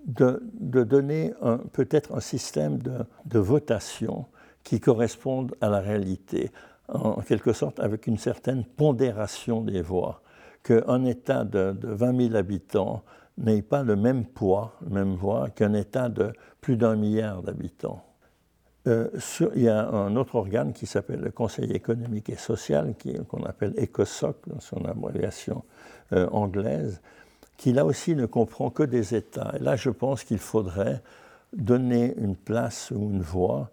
de, 0.06 0.42
donner 0.54 1.34
peut-être 1.74 2.16
un 2.16 2.22
système 2.22 2.80
de, 2.80 3.40
votation 3.40 4.26
qui 4.64 4.80
corresponde 4.80 5.56
à 5.60 5.70
la 5.70 5.82
réalité, 5.82 6.52
en, 6.88 7.22
quelque 7.22 7.52
sorte 7.52 7.80
avec 7.80 8.08
une 8.08 8.18
certaine 8.18 8.64
pondération 8.64 9.62
des 9.62 9.82
voix, 9.82 10.22
qu'un 10.66 11.06
État 11.06 11.44
de, 11.44 11.74
de 11.74 11.88
20 11.88 12.30
000 12.30 12.36
habitants 12.36 13.04
n'ait 13.38 13.62
pas 13.62 13.84
le 13.84 13.96
même 13.96 14.26
poids, 14.26 14.74
la 14.82 14.90
même 14.90 15.14
voix 15.14 15.50
qu'un 15.52 15.74
État 15.74 16.10
de 16.10 16.34
plus 16.60 16.76
d'un 16.76 16.96
milliard 16.96 17.44
d'habitants. 17.44 18.04
Euh, 18.88 19.10
il 19.56 19.62
y 19.62 19.70
a 19.70 19.88
un 19.88 20.16
autre 20.16 20.36
organe 20.36 20.74
qui 20.74 20.88
s'appelle 20.88 21.22
le 21.22 21.32
Conseil 21.32 21.72
économique 21.72 22.30
et 22.30 22.36
social, 22.36 22.96
qu'on 23.28 23.44
appelle 23.44 23.74
ECOSOC, 23.78 24.36
dans 24.48 24.60
son 24.60 24.84
abréviation 24.86 25.64
euh, 26.14 26.28
anglaise, 26.32 27.00
qui 27.58 27.72
là 27.72 27.86
aussi 27.86 28.16
ne 28.16 28.26
comprend 28.26 28.72
que 28.72 28.84
des 28.84 29.14
États. 29.14 29.54
Et 29.56 29.60
là, 29.60 29.76
je 29.76 29.92
pense 29.92 30.24
qu'il 30.24 30.40
faudrait 30.40 31.02
donner 31.54 32.16
une 32.18 32.36
place 32.36 32.92
ou 32.92 33.12
une 33.12 33.22
voix 33.22 33.70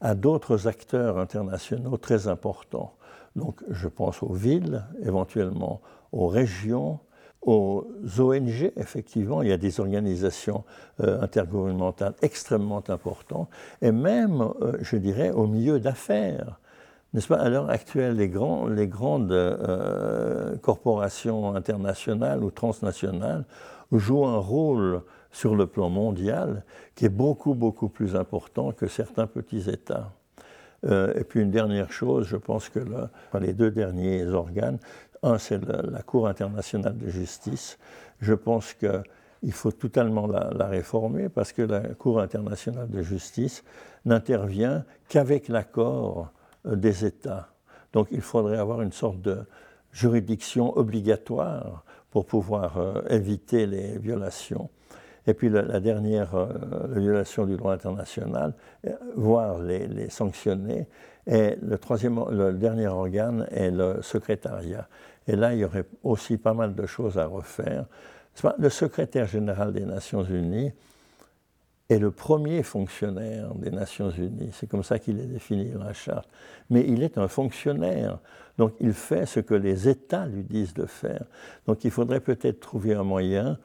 à 0.00 0.14
d'autres 0.14 0.68
acteurs 0.68 1.18
internationaux 1.18 1.96
très 1.96 2.28
importants. 2.28 2.94
Donc, 3.34 3.62
je 3.70 3.88
pense 3.88 4.22
aux 4.22 4.34
villes, 4.34 4.84
éventuellement 5.02 5.80
aux 6.14 6.28
régions, 6.28 7.00
aux 7.42 7.86
ONG, 8.18 8.72
effectivement, 8.76 9.42
il 9.42 9.48
y 9.48 9.52
a 9.52 9.58
des 9.58 9.80
organisations 9.80 10.64
euh, 11.02 11.20
intergouvernementales 11.20 12.14
extrêmement 12.22 12.82
importantes, 12.88 13.50
et 13.82 13.92
même, 13.92 14.40
euh, 14.40 14.78
je 14.80 14.96
dirais, 14.96 15.30
au 15.30 15.46
milieu 15.46 15.80
d'affaires. 15.80 16.58
N'est-ce 17.12 17.28
pas? 17.28 17.36
À 17.36 17.48
l'heure 17.48 17.68
actuelle, 17.68 18.16
les, 18.16 18.28
grandes 18.28 19.32
euh, 19.32 20.56
corporations 20.58 21.54
internationales 21.54 22.42
ou 22.42 22.50
transnationales 22.50 23.44
jouent 23.92 24.26
un 24.26 24.38
rôle 24.38 25.02
sur 25.30 25.54
le 25.54 25.66
plan 25.66 25.90
mondial 25.90 26.64
qui 26.94 27.04
est 27.04 27.10
beaucoup, 27.10 27.54
beaucoup 27.54 27.88
plus 27.88 28.16
important 28.16 28.72
que 28.72 28.86
certains 28.86 29.26
petits 29.26 29.68
États. 29.68 30.12
et 30.84 31.24
puis 31.24 31.40
une 31.40 31.50
dernière 31.50 31.90
chose, 31.90 32.26
je 32.26 32.36
pense 32.36 32.68
que 32.68 32.80
les 33.40 33.52
deux 33.52 33.70
derniers 33.70 34.26
organes 34.26 34.78
un, 35.24 35.38
c'est 35.38 35.60
la 35.64 36.02
Cour 36.02 36.28
internationale 36.28 36.96
de 36.96 37.08
justice. 37.08 37.78
Je 38.20 38.34
pense 38.34 38.74
qu'il 38.74 39.52
faut 39.52 39.72
totalement 39.72 40.26
la, 40.26 40.66
réformer 40.66 41.28
parce 41.28 41.52
que 41.52 41.62
la 41.62 41.80
Cour 41.80 42.20
internationale 42.20 42.88
de 42.88 43.02
justice 43.02 43.64
n'intervient 44.04 44.84
qu'avec 45.08 45.48
l'accord 45.48 46.30
euh, 46.66 46.76
des 46.76 47.04
États. 47.04 47.48
Donc 47.92 48.08
il 48.10 48.20
faudrait 48.20 48.58
avoir 48.58 48.82
une 48.82 48.92
sorte 48.92 49.20
de 49.20 49.38
juridiction 49.92 50.76
obligatoire 50.76 51.84
pour 52.10 52.26
pouvoir 52.26 52.78
euh, 52.78 53.02
éviter 53.08 53.66
les 53.66 53.98
violations. 53.98 54.68
Et 55.26 55.32
puis 55.32 55.48
la, 55.48 55.80
dernière 55.80 56.34
euh, 56.34 56.48
violation 56.88 57.46
du 57.46 57.56
droit 57.56 57.72
international, 57.72 58.52
voire 59.16 59.58
les, 59.58 60.10
sanctionner. 60.10 60.86
Et 61.26 61.56
le, 61.62 61.78
troisième, 61.78 62.22
le 62.30 62.52
dernier 62.52 62.88
organe 62.88 63.46
est 63.50 63.70
le 63.70 64.02
secrétariat. 64.02 64.86
Et 65.26 65.36
là, 65.36 65.54
il 65.54 65.60
y 65.60 65.64
aurait 65.64 65.84
aussi 66.02 66.36
pas 66.36 66.54
mal 66.54 66.74
de 66.74 66.86
choses 66.86 67.18
à 67.18 67.26
refaire. 67.26 67.86
Le 68.58 68.68
secrétaire 68.68 69.26
général 69.26 69.72
des 69.72 69.84
Nations 69.84 70.24
Unies 70.24 70.72
est 71.88 71.98
le 71.98 72.10
premier 72.10 72.62
fonctionnaire 72.62 73.54
des 73.54 73.70
Nations 73.70 74.10
Unies. 74.10 74.50
C'est 74.52 74.66
comme 74.66 74.82
ça 74.82 74.98
qu'il 74.98 75.20
est 75.20 75.26
défini 75.26 75.70
dans 75.70 75.84
la 75.84 75.92
charte. 75.92 76.28
Mais 76.70 76.84
il 76.86 77.02
est 77.02 77.18
un 77.18 77.28
fonctionnaire. 77.28 78.18
Donc 78.58 78.74
il 78.80 78.92
fait 78.92 79.26
ce 79.26 79.40
que 79.40 79.54
les 79.54 79.88
États 79.88 80.26
lui 80.26 80.44
disent 80.44 80.74
de 80.74 80.86
faire. 80.86 81.24
Donc 81.66 81.84
il 81.84 81.90
faudrait 81.90 82.20
peut-être 82.20 82.60
trouver 82.60 82.94
un 82.94 83.04
moyen 83.04 83.58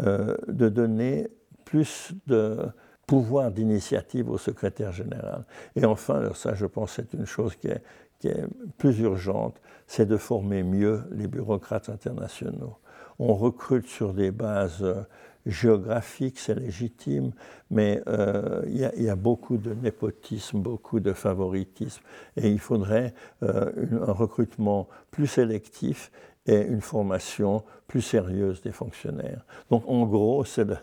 euh, 0.00 0.36
de 0.48 0.68
donner 0.68 1.28
plus 1.64 2.12
de 2.26 2.58
pouvoir 3.06 3.50
d'initiative 3.50 4.30
au 4.30 4.38
secrétaire 4.38 4.92
général. 4.92 5.44
Et 5.74 5.84
enfin, 5.84 6.32
ça 6.34 6.54
je 6.54 6.66
pense 6.66 6.92
c'est 6.92 7.12
une 7.14 7.26
chose 7.26 7.56
qui 7.56 7.68
est, 7.68 7.82
qui 8.22 8.28
est 8.28 8.46
plus 8.78 9.00
urgente, 9.00 9.60
c'est 9.88 10.06
de 10.06 10.16
former 10.16 10.62
mieux 10.62 11.02
les 11.10 11.26
bureaucrates 11.26 11.88
internationaux. 11.88 12.76
On 13.18 13.34
recrute 13.34 13.88
sur 13.88 14.14
des 14.14 14.30
bases 14.30 14.82
euh, 14.82 15.02
géographiques, 15.44 16.38
c'est 16.38 16.54
légitime, 16.54 17.32
mais 17.68 18.00
euh, 18.06 18.62
il 18.68 19.02
y, 19.02 19.08
a 19.08 19.16
beaucoup 19.16 19.56
de 19.56 19.74
népotisme, 19.74 20.60
beaucoup 20.60 21.00
de 21.00 21.12
favoritisme, 21.12 22.00
et 22.36 22.48
il 22.48 22.60
faudrait 22.60 23.12
euh, 23.42 23.72
un 24.06 24.12
recrutement 24.12 24.88
plus 25.10 25.26
sélectif 25.26 26.12
et 26.46 26.60
une 26.60 26.80
formation 26.80 27.64
plus 27.88 28.02
sérieuse 28.02 28.62
des 28.62 28.72
fonctionnaires. 28.72 29.44
Donc 29.68 29.82
en 29.88 30.06
gros, 30.06 30.44
c'est 30.44 30.64
le, 30.64 30.76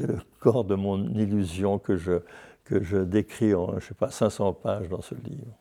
le, 0.00 0.18
corps 0.40 0.64
de 0.64 0.74
mon 0.74 0.98
illusion 1.10 1.78
que 1.78 1.98
je, 1.98 2.20
que 2.64 2.82
je 2.82 2.96
décris 2.96 3.54
en, 3.54 3.78
je 3.80 3.88
sais 3.88 3.94
pas, 3.94 4.10
500 4.10 4.54
pages 4.54 4.88
dans 4.88 5.02
ce 5.02 5.14
livre. 5.14 5.52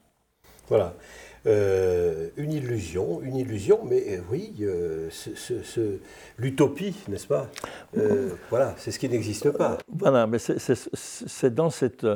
Voilà. 0.67 0.93
Euh, 1.47 2.29
une 2.37 2.53
illusion, 2.53 3.21
une 3.21 3.35
illusion, 3.35 3.79
mais 3.85 4.17
euh, 4.17 4.21
oui, 4.31 4.55
euh, 4.61 5.09
l'utopie, 6.39 6.95
n'est-ce 7.07 7.27
pas? 7.27 7.47
Voilà, 8.49 8.73
c'est 8.77 8.89
ce 8.91 8.97
qui 8.97 9.07
n'existe 9.07 9.51
pas. 9.51 9.77
Voilà, 9.87 10.25
mais 10.25 10.39
c'est 10.39 11.53
dans 11.53 11.69
cette 11.69 12.07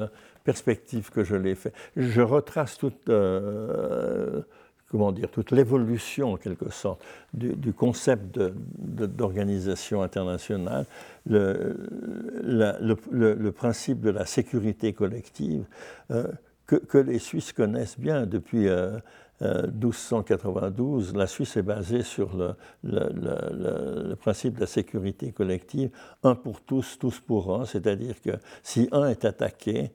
perspective 0.43 1.11
que 1.11 1.23
je 1.23 1.35
l'ai 1.35 1.53
fait. 1.53 1.73
Je 1.95 2.21
retrace 2.21 2.79
toute, 2.79 3.11
comment 4.89 5.11
dire, 5.11 5.29
toute 5.29 5.51
l'évolution, 5.51 6.33
en 6.33 6.37
quelque 6.37 6.71
sorte, 6.71 7.03
du, 7.35 7.71
concept 7.71 8.39
d'organisation 8.39 10.01
internationale, 10.01 10.85
le, 11.27 11.77
le, 12.41 13.51
principe 13.51 14.01
de 14.01 14.09
la 14.09 14.25
sécurité 14.25 14.93
collective 14.93 15.65
que, 16.77 16.97
les 16.97 17.19
Suisses 17.19 17.53
connaissent 17.53 17.99
bien 17.99 18.25
depuis 18.25 18.67
1292. 19.41 21.07
Euh, 21.09 21.11
euh, 21.13 21.17
la 21.17 21.27
Suisse 21.27 21.57
est 21.57 21.63
basée 21.63 22.03
sur 22.03 22.29
le, 22.83 24.15
principe 24.15 24.55
de 24.55 24.61
la 24.61 24.67
sécurité 24.67 25.31
collective, 25.31 25.89
un 26.23 26.35
pour 26.35 26.61
tous, 26.61 26.97
tous 26.99 27.19
pour 27.19 27.55
un, 27.55 27.65
c'est-à-dire 27.65 28.21
que 28.21 28.31
si 28.63 28.87
un 28.91 29.07
est 29.07 29.25
attaqué, 29.25 29.91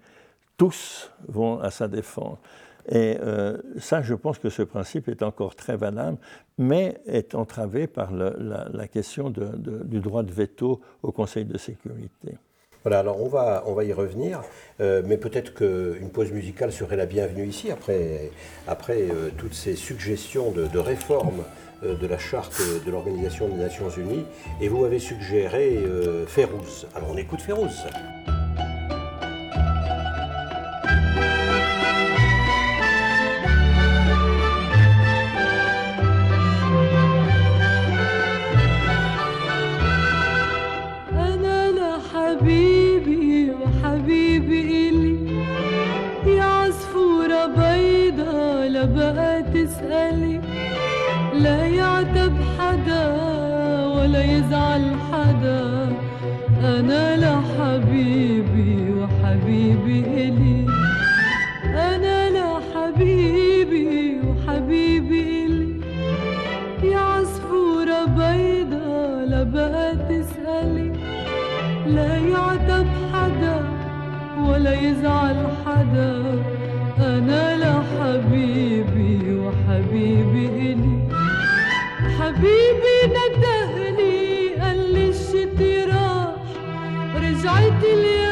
tous 0.57 1.11
vont 1.29 1.61
à 1.61 1.71
sa 1.71 1.89
défense. 1.89 2.39
Et 2.87 3.17
euh, 3.21 3.57
ça, 3.79 4.03
je 4.03 4.15
pense 4.15 4.39
que 4.39 4.51
ce 4.51 4.63
principe 4.63 5.09
est 5.09 5.23
encore 5.23 5.57
très 5.57 5.77
valable, 5.77 6.19
mais 6.59 7.01
est 7.07 7.35
entravé 7.35 7.87
par 7.87 8.13
la, 8.13 8.89
question 8.89 9.31
du 9.31 10.01
droit 10.01 10.23
de 10.23 10.33
veto 10.33 10.81
au 11.03 11.11
Conseil 11.11 11.47
de 11.47 11.57
sécurité. 11.57 12.37
Voilà, 12.85 12.99
alors 12.99 13.19
on 13.23 13.29
va, 13.29 13.85
y 13.85 13.95
revenir, 13.95 14.43
euh, 14.83 15.01
mais 15.07 15.17
peut-être 15.17 15.55
qu'une 15.55 16.11
pause 16.11 16.31
musicale 16.33 16.71
serait 16.71 16.97
la 16.97 17.07
bienvenue 17.07 17.47
ici, 17.47 17.71
après, 17.71 19.01
euh, 19.01 19.31
toutes 19.39 19.55
ces 19.55 19.75
suggestions 19.75 20.51
de, 20.51 20.79
réforme 20.79 21.45
euh, 21.83 21.95
de 21.95 22.07
la 22.07 22.19
charte 22.19 22.61
de 22.85 22.91
l'Organisation 22.91 23.49
des 23.49 23.57
Nations 23.57 23.89
Unies, 23.89 24.27
et 24.61 24.69
vous 24.69 24.85
avez 24.85 24.99
suggéré 24.99 25.79
Férouz. 26.27 26.87
Alors 26.95 27.09
on 27.11 27.17
écoute 27.17 27.41
Férouz. 27.41 27.87
ولا 74.65 74.81
يزعل 74.81 75.37
حدا. 75.67 76.43
أنا 76.99 77.57
لحبيبي 77.57 79.39
وحبيبي 79.39 80.47
إلي. 80.47 80.99
حبيبي 82.19 82.97
ندهني 83.17 84.55
قال 84.61 84.93
لي 84.95 85.09
الشتي 85.09 85.85
راح. 85.85 86.35
رجعت 87.17 87.85
اليمامي 87.85 88.24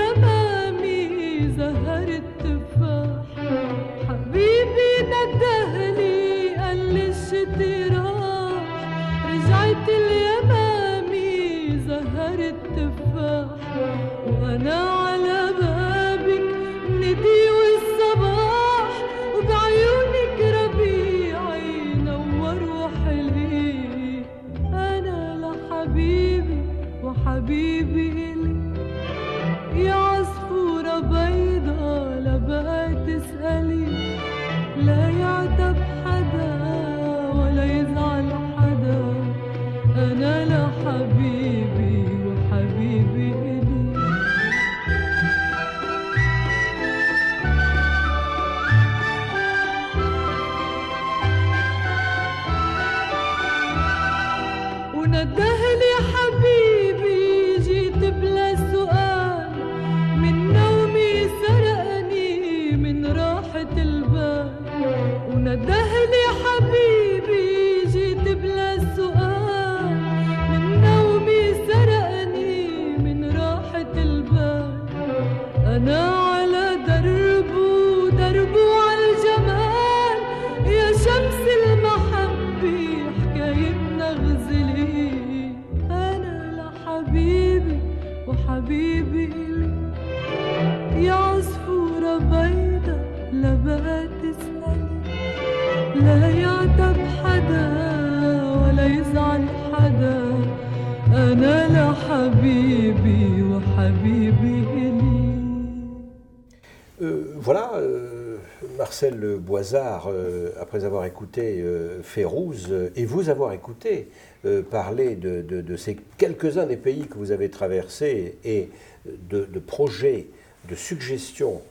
Euh, 109.75 110.51
après 110.61 110.85
avoir 110.85 111.05
écouté 111.05 111.61
euh, 111.61 112.03
euh, 112.19 112.91
et 112.95 113.05
vous 113.05 113.29
avoir 113.31 113.53
écouté 113.53 114.09
euh, 114.45 114.63
parler 114.63 115.17
de, 115.17 115.77
ces 115.77 115.97
quelques-uns 116.19 116.67
des 116.67 116.77
pays 116.77 117.07
que 117.07 117.15
vous 117.15 117.33
avez 117.33 117.49
traversés 117.51 118.39
et 118.45 118.69
de, 119.07 119.47
projets, 119.59 120.27
de 120.69 120.75
suggestions 120.75 121.63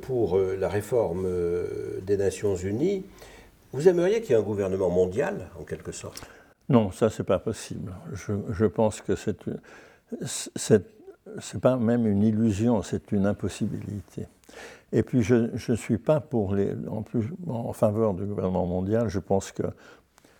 pour 0.00 0.38
la 0.38 0.68
réforme 0.68 1.28
des 2.02 2.16
Nations 2.16 2.56
Unies, 2.56 3.04
vous 3.72 3.88
aimeriez 3.88 4.22
qu'il 4.22 4.30
y 4.30 4.32
ait 4.32 4.40
un 4.40 4.44
gouvernement 4.44 4.88
mondial, 4.88 5.50
en 5.60 5.64
quelque 5.64 5.92
sorte? 5.92 6.22
Non, 6.70 6.90
ça, 6.90 7.10
c'est 7.10 7.24
pas 7.24 7.38
possible. 7.38 7.92
Je, 8.14 8.64
pense 8.64 9.02
que 9.02 9.14
c'est 9.14 10.82
c'est 11.40 11.60
pas 11.60 11.76
même 11.76 12.06
une 12.06 12.22
illusion, 12.22 12.82
c'est 12.82 13.12
une 13.12 13.26
impossibilité. 13.26 14.26
Et 14.92 15.02
puis, 15.02 15.22
je 15.22 15.34
ne 15.68 15.76
suis 15.76 15.98
pas 15.98 16.20
pour 16.20 16.54
les, 16.54 16.72
en, 17.48 17.72
faveur 17.72 18.14
du 18.14 18.24
gouvernement 18.24 18.66
mondial. 18.66 19.08
Je 19.08 19.18
pense 19.18 19.50
que 19.52 19.64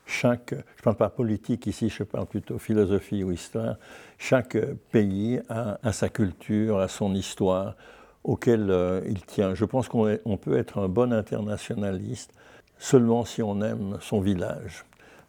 chaque, 0.06 0.50
je 0.52 0.56
ne 0.56 0.82
parle 0.84 0.96
pas 0.96 1.08
politique 1.08 1.66
ici, 1.66 1.88
je 1.88 2.04
parle 2.04 2.26
plutôt 2.26 2.58
philosophie 2.58 3.24
ou 3.24 3.32
histoire, 3.32 3.76
chaque 4.18 4.56
pays 4.92 5.40
a, 5.48 5.92
sa 5.92 6.08
culture, 6.08 6.78
a 6.78 6.88
son 6.88 7.14
histoire 7.14 7.74
auquel 8.22 8.70
euh, 8.70 9.00
il 9.06 9.24
tient. 9.24 9.54
Je 9.54 9.64
pense 9.64 9.88
qu'on 9.88 10.36
peut 10.36 10.56
être 10.56 10.78
un 10.78 10.88
bon 10.88 11.12
internationaliste 11.12 12.32
seulement 12.78 13.24
si 13.24 13.42
on 13.42 13.60
aime 13.62 13.98
son 14.00 14.20
village. 14.20 14.84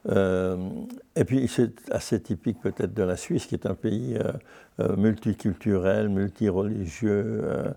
Euh, 0.10 0.58
et 1.16 1.26
puis 1.26 1.48
c'est 1.48 1.92
assez 1.92 2.22
typique 2.22 2.60
peut-être 2.62 2.94
de 2.94 3.04
la 3.04 3.18
Suisse, 3.18 3.46
qui 3.46 3.56
est 3.56 3.66
un 3.66 3.76
pays 3.76 4.18
euh, 4.18 4.32
euh, 4.80 4.96
multiculturel, 4.96 6.10
multireligieux, 6.10 7.74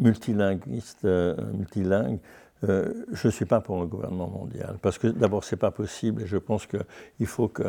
multilinguiste, 0.00 1.04
multilingue. 1.04 2.18
Je 2.62 3.26
ne 3.26 3.30
suis 3.30 3.44
pas 3.44 3.60
pour 3.60 3.80
le 3.80 3.86
gouvernement 3.86 4.28
mondial, 4.28 4.76
parce 4.82 4.98
que 4.98 5.08
d'abord 5.08 5.44
c'est 5.44 5.56
pas 5.56 5.70
possible, 5.70 6.22
et 6.22 6.26
je 6.26 6.36
pense 6.36 6.66
qu'il 6.66 7.26
faut 7.26 7.48
que 7.48 7.64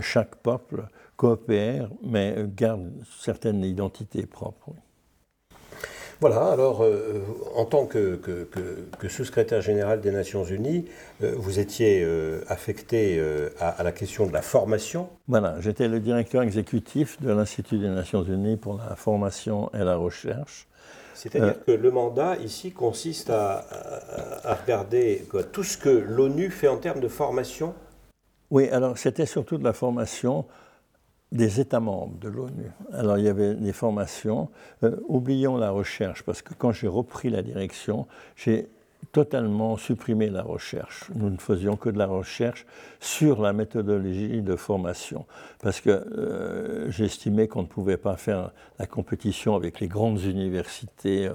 chaque 0.00 0.36
peuple 0.36 0.86
coopère, 1.16 1.90
mais 2.02 2.46
garde 2.48 2.90
certaines 3.18 3.64
identités 3.64 4.26
propres. 4.26 4.68
oui. 4.68 4.91
Voilà, 6.22 6.52
alors 6.52 6.84
euh, 6.84 7.18
en 7.56 7.64
tant 7.64 7.84
que, 7.84 8.14
que- 8.14 8.44
que- 8.44 8.78
que 8.96 9.08
sous-secrétaire 9.08 9.60
général 9.60 10.00
des 10.00 10.12
Nations 10.12 10.44
Unies, 10.44 10.84
euh, 11.24 11.34
vous 11.36 11.58
étiez 11.58 12.04
euh, 12.04 12.42
affecté 12.46 13.18
euh, 13.18 13.48
à, 13.58 13.70
à 13.70 13.82
la 13.82 13.90
question 13.90 14.26
de 14.28 14.32
la 14.32 14.40
formation. 14.40 15.08
Voilà, 15.26 15.56
j'étais 15.58 15.88
le 15.88 15.98
directeur 15.98 16.42
exécutif 16.42 17.20
de 17.20 17.32
l'Institut 17.32 17.78
des 17.78 17.88
Nations 17.88 18.22
Unies 18.22 18.56
pour 18.56 18.78
la 18.78 18.94
formation 18.94 19.68
et 19.74 19.82
la 19.82 19.96
recherche. 19.96 20.68
C'est-à-dire 21.14 21.64
que 21.66 21.72
le 21.72 21.90
mandat 21.90 22.36
ici 22.36 22.70
consiste 22.70 23.28
à, 23.30 23.54
à- 23.58 24.50
à 24.52 24.54
regarder 24.54 25.26
quoi, 25.28 25.42
tout 25.42 25.64
ce 25.64 25.76
que 25.76 25.88
l'ONU 25.90 26.50
fait 26.50 26.68
en 26.68 26.76
termes 26.76 27.00
de 27.00 27.08
formation? 27.08 27.74
Oui, 28.52 28.68
alors 28.68 28.96
c'était 28.96 29.26
surtout 29.26 29.58
de 29.58 29.64
la 29.64 29.72
formation 29.72 30.44
des 31.32 31.60
États 31.60 31.80
membres 31.80 32.18
de 32.20 32.28
l'ONU. 32.28 32.70
Alors 32.92 33.18
il 33.18 33.24
y 33.24 33.28
avait 33.28 33.54
des 33.54 33.72
formations. 33.72 34.50
Euh, 34.84 34.96
oublions 35.08 35.56
la 35.56 35.70
recherche, 35.70 36.22
parce 36.22 36.42
que 36.42 36.54
quand 36.54 36.72
j'ai 36.72 36.88
repris 36.88 37.30
la 37.30 37.42
direction, 37.42 38.06
j'ai 38.36 38.68
totalement 39.10 39.76
supprimé 39.76 40.30
la 40.30 40.42
recherche. 40.42 41.10
Nous 41.14 41.28
ne 41.28 41.36
faisions 41.36 41.76
que 41.76 41.90
de 41.90 41.98
la 41.98 42.06
recherche 42.06 42.66
sur 43.00 43.42
la 43.42 43.52
méthodologie 43.52 44.42
de 44.42 44.54
formation, 44.54 45.26
parce 45.60 45.80
que 45.80 45.90
euh, 45.90 46.90
j'estimais 46.90 47.48
qu'on 47.48 47.62
ne 47.62 47.66
pouvait 47.66 47.96
pas 47.96 48.16
faire 48.16 48.52
la 48.78 48.86
compétition 48.86 49.56
avec 49.56 49.80
les 49.80 49.88
grandes 49.88 50.22
universités 50.22 51.28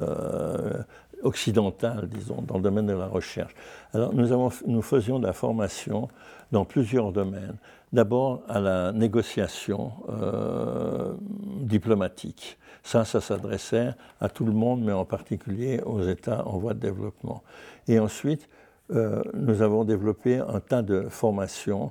euh, 0.00 0.82
occidentales, 1.26 2.08
disons, 2.08 2.42
dans 2.42 2.56
le 2.56 2.62
domaine 2.62 2.86
de 2.86 2.92
la 2.92 3.06
recherche. 3.06 3.54
Alors 3.92 4.14
nous, 4.14 4.32
avons, 4.32 4.50
nous 4.66 4.82
faisions 4.82 5.18
de 5.18 5.26
la 5.26 5.32
formation 5.32 6.08
dans 6.52 6.64
plusieurs 6.64 7.12
domaines. 7.12 7.56
D'abord 7.92 8.42
à 8.48 8.60
la 8.60 8.92
négociation 8.92 9.92
euh, 10.08 11.14
diplomatique. 11.60 12.58
Ça, 12.82 13.04
ça 13.04 13.20
s'adressait 13.20 13.94
à 14.20 14.28
tout 14.28 14.44
le 14.44 14.52
monde, 14.52 14.82
mais 14.82 14.92
en 14.92 15.04
particulier 15.04 15.80
aux 15.84 16.02
États 16.02 16.46
en 16.46 16.58
voie 16.58 16.74
de 16.74 16.80
développement. 16.80 17.42
Et 17.88 17.98
ensuite, 17.98 18.48
euh, 18.92 19.22
nous 19.34 19.62
avons 19.62 19.84
développé 19.84 20.38
un 20.38 20.60
tas 20.60 20.82
de 20.82 21.08
formations, 21.08 21.90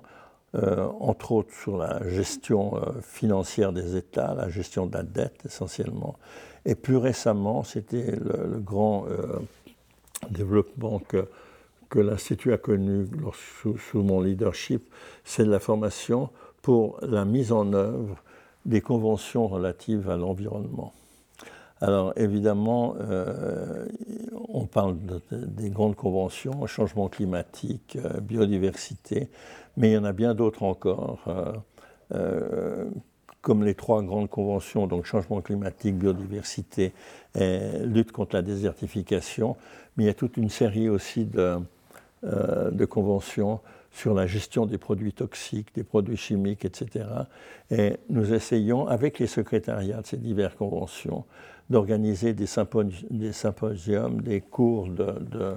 euh, 0.55 0.87
entre 0.99 1.33
autres 1.33 1.53
sur 1.53 1.77
la 1.77 2.07
gestion 2.07 2.79
financière 3.01 3.73
des 3.73 3.97
États, 3.97 4.33
la 4.33 4.49
gestion 4.49 4.85
de 4.85 4.93
la 4.93 5.03
dette 5.03 5.45
essentiellement. 5.45 6.15
Et 6.65 6.75
plus 6.75 6.97
récemment, 6.97 7.63
c'était 7.63 8.11
le, 8.11 8.59
grand 8.59 9.05
euh, 9.07 9.39
développement 10.29 10.99
que, 10.99 11.27
l'Institut 11.97 12.51
a 12.51 12.57
connu 12.57 13.07
sous, 13.63 14.03
mon 14.03 14.19
leadership, 14.19 14.83
c'est 15.23 15.45
la 15.45 15.59
formation 15.61 16.29
pour 16.61 16.97
la 17.01 17.23
mise 17.23 17.53
en 17.53 17.71
œuvre 17.71 18.17
des 18.65 18.81
conventions 18.81 19.47
relatives 19.47 20.09
à 20.09 20.17
l'environnement. 20.17 20.91
Alors 21.79 22.11
évidemment, 22.17 22.95
euh, 22.99 23.85
on 24.49 24.65
parle 24.65 24.99
de- 25.05 25.21
de- 25.31 25.45
des 25.45 25.69
grandes 25.69 25.95
conventions, 25.95 26.67
changement 26.67 27.07
climatique, 27.07 27.97
euh, 28.03 28.19
biodiversité, 28.19 29.29
mais 29.77 29.91
il 29.91 29.93
y 29.93 29.97
en 29.97 30.03
a 30.03 30.11
bien 30.11 30.35
d'autres 30.35 30.63
encore, 30.63 31.23
comme 33.45 33.63
les 33.63 33.75
trois 33.75 34.01
grandes 34.01 34.27
conventions, 34.27 34.87
donc 34.87 35.05
changement 35.05 35.39
climatique, 35.39 35.95
biodiversité 35.99 36.93
et 37.39 37.59
lutte 37.85 38.11
contre 38.11 38.35
la 38.35 38.41
désertification, 38.41 39.55
mais 39.95 40.05
il 40.05 40.07
y 40.07 40.09
a 40.09 40.15
toute 40.15 40.37
une 40.37 40.49
série 40.49 40.89
aussi 40.89 41.25
de, 41.25 41.57
euh, 42.23 42.71
conventions 42.87 43.59
sur 43.91 44.15
la 44.15 44.25
gestion 44.25 44.65
des 44.65 44.79
produits 44.79 45.13
toxiques, 45.13 45.75
des 45.75 45.83
produits 45.83 46.17
chimiques, 46.17 46.65
etc. 46.65 47.05
Et 47.69 47.97
nous 48.09 48.33
essayons, 48.33 48.87
avec 48.87 49.19
les 49.19 49.27
secrétariats 49.27 50.01
de 50.01 50.07
ces 50.07 50.17
diverses 50.17 50.55
conventions, 50.55 51.23
d'organiser 51.69 52.33
des, 52.33 52.47
sympo- 52.47 52.89
des 53.11 53.31
symposiums, 53.31 54.21
des 54.21 54.41
cours 54.41 54.87
de- 54.87 55.53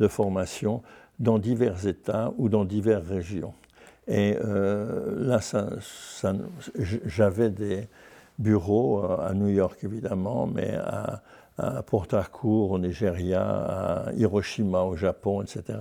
de 0.00 0.08
formation 0.08 0.82
dans 1.18 1.38
divers 1.38 1.86
États 1.86 2.32
ou 2.38 2.48
dans 2.48 2.64
diverses 2.64 3.06
régions. 3.06 3.52
Et 4.08 4.36
euh, 4.42 5.14
là, 5.18 5.38
j'avais 7.04 7.50
des 7.50 7.88
bureaux 8.38 9.04
euh, 9.04 9.18
à 9.18 9.34
New 9.34 9.48
York, 9.48 9.78
évidemment, 9.84 10.46
mais 10.46 10.74
à, 10.76 11.22
à 11.58 11.82
Port 11.82 12.06
Harcourt, 12.12 12.70
au 12.70 12.78
Nigeria, 12.78 13.42
à 13.42 14.12
Hiroshima, 14.14 14.82
au 14.82 14.96
Japon, 14.96 15.42
etc., 15.42 15.78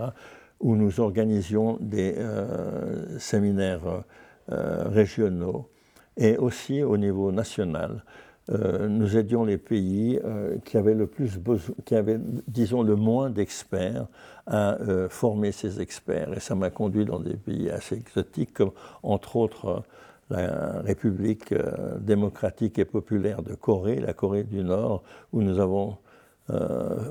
où 0.59 0.75
nous 0.75 0.99
organisions 0.99 1.77
des 1.79 2.15
euh, 2.17 3.17
séminaires 3.19 4.03
régionaux 4.49 5.69
et 6.15 6.37
aussi 6.37 6.81
au 6.81 6.95
niveau 6.95 7.33
national. 7.33 8.05
Nous 8.49 9.17
aidions 9.17 9.43
les 9.43 9.57
pays 9.57 10.21
qui 10.63 10.77
avaient 10.77 10.93
le 10.93 11.05
plus 11.05 11.37
besoin, 11.37 11.75
qui 11.83 11.95
avaient, 11.95 12.17
disons, 12.47 12.81
le 12.81 12.95
moins 12.95 13.29
d'experts 13.29 14.07
à 14.47 14.79
euh, 14.81 15.09
former 15.09 15.51
ces 15.51 15.81
experts. 15.81 16.33
Et 16.33 16.39
ça 16.39 16.55
m'a 16.55 16.69
conduit 16.69 17.05
dans 17.05 17.19
des 17.19 17.35
pays 17.35 17.69
assez 17.69 17.95
exotiques, 17.95 18.53
comme 18.53 18.71
entre 19.03 19.35
autres 19.35 19.83
euh, 20.31 20.79
la 20.79 20.81
République 20.81 21.51
euh, 21.51 21.97
démocratique 21.99 22.79
et 22.79 22.85
populaire 22.85 23.43
de 23.43 23.55
Corée, 23.55 23.99
la 23.99 24.13
Corée 24.13 24.43
du 24.43 24.63
Nord, 24.63 25.03
où 25.33 25.41
nous 25.41 25.59
avons 25.59 25.97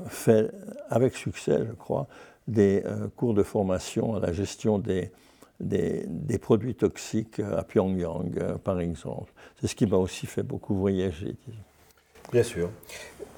fait, 0.07 0.49
avec 0.89 1.13
succès, 1.13 1.59
je 1.59 1.73
crois, 1.73 2.07
des 2.47 2.83
cours 3.15 3.35
de 3.35 3.43
formation 3.43 4.15
à 4.15 4.19
la 4.19 4.33
gestion 4.33 4.79
des, 4.79 5.11
des, 5.59 6.05
des 6.07 6.39
produits 6.39 6.73
toxiques 6.73 7.39
à 7.39 7.61
Pyongyang, 7.61 8.57
par 8.63 8.79
exemple. 8.79 9.31
C'est 9.61 9.67
ce 9.67 9.75
qui 9.75 9.85
m'a 9.85 9.97
aussi 9.97 10.25
fait 10.25 10.41
beaucoup 10.41 10.73
voyager. 10.73 11.35
disons. 11.45 11.66
Bien 12.31 12.43
sûr. 12.43 12.69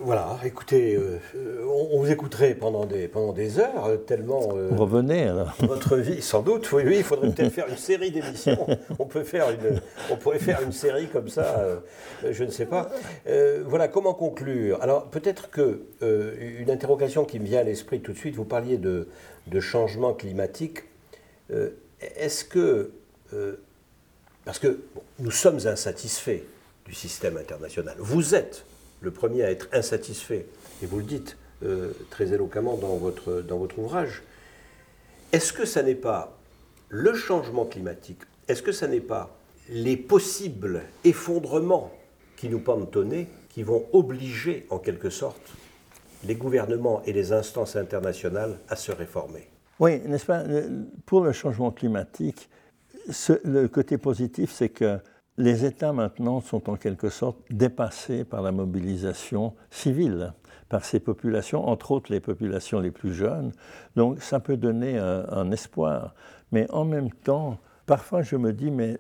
Voilà, 0.02 0.40
écoutez, 0.46 0.96
euh, 0.96 1.20
euh, 1.36 1.66
on, 1.68 1.98
on 1.98 2.00
vous 2.00 2.10
écouterait 2.10 2.56
pendant 2.56 2.86
des, 2.86 3.10
pendant 3.10 3.34
des 3.34 3.60
heures, 3.60 3.86
euh, 3.86 3.98
tellement 3.98 4.56
euh, 4.56 4.70
Revenez 4.72 5.24
alors. 5.24 5.54
votre 5.60 5.98
vie, 5.98 6.22
sans 6.22 6.42
doute, 6.42 6.72
oui, 6.72 6.84
oui, 6.86 6.96
il 7.00 7.04
faudrait 7.04 7.32
peut-être 7.32 7.52
faire 7.54 7.68
une 7.68 7.76
série 7.76 8.10
d'émissions. 8.10 8.66
On, 8.98 9.06
peut 9.06 9.26
faire 9.26 9.50
une, 9.50 9.82
on 10.10 10.16
pourrait 10.16 10.40
faire 10.40 10.62
une 10.62 10.72
série 10.72 11.08
comme 11.08 11.28
ça, 11.28 11.60
euh, 11.60 11.80
je 12.32 12.46
ne 12.46 12.50
sais 12.50 12.66
pas. 12.66 12.90
Voilà, 13.66 13.90
comment 13.90 14.14
conclure? 14.14 14.82
Alors, 14.82 15.06
peut-être 15.10 15.50
que 15.50 15.82
une 16.02 16.72
interrogation 16.72 17.26
qui 17.26 17.40
me 17.40 17.46
vient 17.46 17.60
à 17.60 17.64
l'esprit 17.64 18.00
tout 18.00 18.14
de 18.14 18.18
suite, 18.18 18.36
vous 18.36 18.46
parliez 18.46 18.78
de, 18.78 19.10
de 19.48 19.60
changement 19.60 20.14
climatique. 20.14 20.84
Est-ce 21.50 22.46
que, 22.46 22.92
parce 24.46 24.60
que 24.60 24.80
bon, 24.96 25.02
nous 25.20 25.32
sommes 25.32 25.60
insatisfaits 25.66 26.44
du 26.86 26.94
système 26.94 27.36
international, 27.38 27.96
vous 28.00 28.34
êtes 28.34 28.64
le 29.02 29.12
premier 29.12 29.44
à 29.44 29.52
être 29.52 29.68
insatisfait, 29.72 30.46
et 30.82 30.86
vous 30.86 30.98
le 30.98 31.04
dites 31.04 31.38
euh, 31.64 31.92
très 32.10 32.34
éloquemment 32.34 32.78
dans 32.78 32.96
votre, 32.98 33.42
dans 33.42 33.58
votre 33.58 33.80
ouvrage, 33.80 34.24
est-ce 35.32 35.54
que 35.54 35.66
ça 35.66 35.84
n'est 35.84 35.96
pas 35.96 36.38
le 36.90 37.14
changement 37.14 37.66
climatique 37.66 38.22
Est-ce 38.48 38.64
que 38.64 38.72
ça 38.72 38.88
n'est 38.88 39.00
pas 39.02 39.36
les 39.70 39.98
possibles 39.98 40.82
effondrements 41.04 41.92
qui 42.36 42.50
nous 42.50 42.60
pendent 42.60 42.96
au 42.96 43.04
nez, 43.04 43.28
qui 43.50 43.64
vont 43.64 43.86
obliger 43.94 44.66
en 44.70 44.80
quelque 44.80 45.10
sorte 45.10 45.54
les 46.24 46.36
gouvernements 46.36 47.02
et 47.06 47.14
les 47.14 47.32
instances 47.32 47.76
internationales 47.76 48.58
à 48.70 48.76
se 48.76 48.92
réformer? 48.92 49.48
Oui, 49.80 50.00
n'est-ce 50.06 50.26
pas? 50.26 50.44
Pour 51.06 51.24
le 51.24 51.32
changement 51.32 51.72
climatique, 51.72 52.50
le 53.44 53.68
côté 53.68 53.98
positif, 53.98 54.52
c'est 54.52 54.70
que 54.70 55.00
les 55.40 55.64
États 55.66 55.94
maintenant 55.94 56.42
sont 56.42 56.70
en 56.70 56.76
quelque 56.76 57.10
sorte 57.10 57.38
dépassés 57.50 58.26
par 58.26 58.42
la 58.42 58.52
mobilisation 58.52 59.54
civile, 59.72 60.34
par 60.68 60.84
ces 60.84 61.00
populations, 61.00 61.66
entre 61.66 61.92
autres 61.92 62.12
les 62.12 62.20
populations 62.20 62.82
les 62.82 62.92
plus 62.92 63.14
jeunes. 63.14 63.54
Donc 63.96 64.22
ça 64.22 64.42
peut 64.42 64.58
donner 64.58 64.98
un, 64.98 65.26
un 65.30 65.50
espoir. 65.52 66.14
Mais 66.52 66.70
en 66.72 66.84
même 66.84 67.10
temps, 67.10 67.58
parfois 67.86 68.22
je 68.22 68.36
me 68.36 68.52
dis, 68.52 68.70
mais 68.70 68.98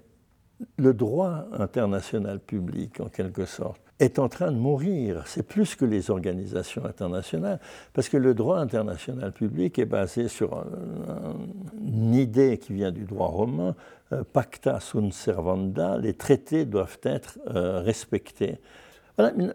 le 0.77 0.93
droit 0.93 1.45
international 1.51 2.39
public, 2.39 3.01
en 3.01 3.09
quelque 3.09 3.43
sorte, 3.43 3.81
est 3.99 4.17
en 4.19 4.29
train 4.29 4.51
de 4.51 4.57
mourir. 4.57 5.23
C'est 5.25 5.43
plus 5.43 5.75
que 5.75 5.85
les 5.85 6.09
organisations 6.09 6.85
internationales, 6.85 7.59
parce 7.93 8.09
que 8.09 8.17
le 8.17 8.33
droit 8.33 8.59
international 8.59 9.31
public 9.31 9.77
est 9.77 9.85
basé 9.85 10.27
sur 10.27 10.57
un- 10.57 10.65
un- 11.09 11.35
une 11.85 12.15
idée 12.15 12.57
qui 12.57 12.73
vient 12.73 12.91
du 12.91 13.03
droit 13.03 13.27
romain, 13.27 13.75
euh, 14.13 14.23
pacta 14.23 14.79
sunt 14.79 15.11
servanda, 15.11 15.97
les 15.97 16.13
traités 16.13 16.65
doivent 16.65 16.99
être 17.03 17.39
euh, 17.53 17.81
respectés. 17.81 18.57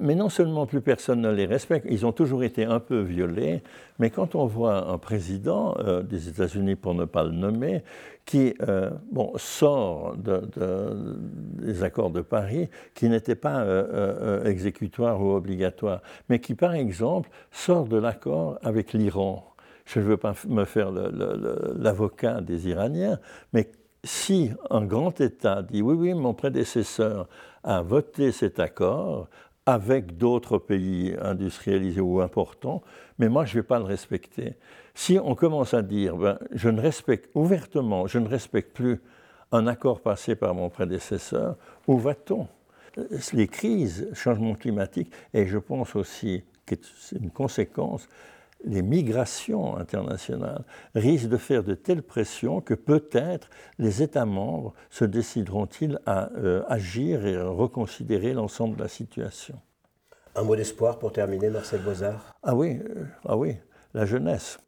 Mais- 0.01 0.15
non 0.15 0.29
seulement 0.29 0.67
plus 0.67 0.83
personne 0.83 1.23
ne 1.23 1.31
les 1.31 1.47
respecte, 1.47 1.87
ils 1.89 2.05
ont 2.05 2.12
toujours 2.12 2.45
été 2.45 2.65
un 2.65 2.81
peu 2.81 3.01
violés, 3.01 3.62
mais 3.99 4.11
quand 4.11 4.35
on 4.35 4.45
voit 4.45 4.89
un 4.89 4.99
président 4.99 5.75
euh, 5.79 6.03
des 6.03 6.29
États-Unis, 6.29 6.77
pour 6.77 6.95
ne 6.95 7.07
pas 7.07 7.25
le 7.25 7.31
nommer, 7.31 7.83
qui 8.27 8.55
euh, 8.69 8.91
bon, 9.11 9.33
sort 9.37 10.17
de- 10.17 10.43
de- 10.57 11.17
des 11.62 11.83
accords 11.83 12.11
de 12.11 12.21
Paris, 12.21 12.69
qui 12.95 13.09
n'étaient 13.09 13.35
pas 13.37 13.61
euh, 13.62 14.45
exécutoires 14.45 15.21
ou 15.23 15.33
obligatoires, 15.33 16.03
mais 16.29 16.41
qui, 16.41 16.55
par 16.55 16.75
exemple, 16.75 17.31
sort 17.51 17.87
de 17.87 17.97
l'accord 17.97 18.59
avec 18.62 18.93
l'Iran. 18.93 19.47
Je 19.87 20.01
ne 20.01 20.05
veux 20.05 20.17
pas 20.19 20.35
me 20.49 20.65
faire 20.65 20.91
l'avocat 20.93 22.41
des 22.43 22.69
Iraniens, 22.69 23.19
mais 23.55 23.71
si 24.03 24.51
un 24.71 24.85
grand 24.85 25.19
État 25.21 25.62
dit 25.62 25.81
oui, 25.83 25.95
oui, 25.95 26.15
mon 26.15 26.35
prédécesseur 26.35 27.29
a 27.62 27.81
voté 27.83 28.33
cet 28.33 28.59
accord 28.61 29.29
avec 29.67 30.19
d'autres 30.19 30.59
pays 30.59 31.17
industrialisés 31.21 32.01
ou 32.01 32.21
importants, 32.21 32.83
mais 33.19 33.29
moi 33.29 33.45
je 33.45 33.57
ne 33.57 33.62
vais 33.62 33.67
pas 33.67 33.79
le 33.79 33.85
respecter. 33.85 34.55
Si 34.95 35.19
on 35.23 35.35
commence 35.35 35.75
à 35.75 35.83
dire 35.83 36.17
ben, 36.17 36.39
je 36.53 36.69
ne 36.69 36.81
respecte 36.81 37.31
ouvertement, 37.35 38.07
je 38.07 38.19
ne 38.19 38.29
respecte 38.29 38.75
plus 38.75 39.01
un 39.53 39.67
accord 39.67 40.01
passé 40.01 40.35
par 40.35 40.55
mon 40.55 40.69
prédécesseur, 40.69 41.57
où 41.87 41.99
va-t-on? 41.99 42.49
Les 43.33 43.49
crises, 43.49 44.09
changement 44.15 44.55
climatique, 44.55 45.11
et 45.33 45.47
je 45.47 45.59
pense 45.59 45.97
aussi 45.97 46.45
que 46.67 46.75
c'est 46.97 47.17
une 47.17 47.31
conséquence, 47.31 48.09
les 48.67 48.83
migrations 48.83 49.77
internationales 49.77 50.65
risquent 50.95 51.29
de 51.29 51.37
faire 51.37 51.62
de 51.62 51.75
telles 51.75 52.03
pressions 52.03 52.61
que 52.61 52.75
peut-être 52.75 53.49
les 53.79 54.03
États 54.03 54.25
membres 54.25 54.75
se 54.91 55.05
décideront-ils 55.05 55.99
à 56.07 56.31
euh, 56.37 56.62
agir 56.69 57.27
et 57.27 57.37
à 57.37 57.49
reconsidérer 57.49 58.33
l'ensemble 58.33 58.77
de 58.77 58.83
la 58.83 58.89
situation. 58.89 59.61
Un 60.37 60.43
mot 60.43 60.57
d'espoir 60.57 60.99
pour 60.99 61.12
terminer, 61.12 61.51
Marcel 61.51 61.81
Boisard? 61.81 62.35
Ah 62.43 62.55
oui, 62.55 62.81
euh, 62.89 63.05
ah 63.27 63.37
oui, 63.37 63.57
la 63.93 64.05
jeunesse. 64.05 64.59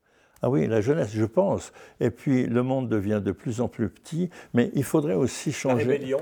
Ah 0.42 0.50
oui, 0.50 0.66
la 0.66 0.80
jeunesse, 0.80 1.10
je 1.12 1.24
pense. 1.24 1.72
Et 1.98 2.10
puis 2.10 2.46
le 2.46 2.62
monde 2.62 2.88
devient 2.88 3.22
de 3.24 3.32
plus 3.32 3.60
en 3.60 3.68
plus 3.68 3.88
petit, 3.88 4.30
mais 4.54 4.70
il 4.74 4.84
faudrait 4.84 5.14
aussi 5.14 5.50
La 5.50 5.54
changer. 5.56 5.84
rébellion? 5.84 6.20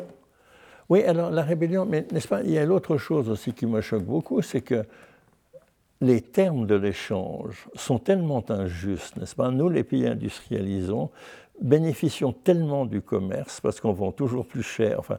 Oui, 0.89 1.03
alors 1.03 1.31
la 1.31 1.43
rébellion, 1.43 1.85
mais 1.87 2.07
n'est-ce 2.13 2.29
pas, 2.29 2.43
il 2.43 2.51
y 2.51 2.59
a 2.59 2.65
l'autre 2.65 2.97
chose 2.97 3.29
aussi 3.29 3.53
qui 3.53 3.67
me 3.67 3.81
choque 3.81 4.05
beaucoup, 4.05 4.41
c'est 4.43 4.61
que 4.61 4.85
les 6.05 6.21
termes 6.21 6.67
de 6.67 6.75
l'échange 6.75 7.67
sont 7.75 7.99
tellement 7.99 8.45
injustes, 8.51 9.17
n'est-ce 9.17 9.35
pas? 9.35 9.51
Nous, 9.51 9.69
les 9.69 9.85
pays 9.85 10.07
industrialisons, 10.07 11.11
bénéficions 11.61 12.33
tellement 12.33 12.85
du 12.85 13.01
commerce 13.01 13.61
parce 13.61 13.81
qu'on 13.81 13.93
vend 13.93 14.13
toujours 14.13 14.47
plus 14.47 14.63
cher, 14.63 14.99
enfin, 14.99 15.19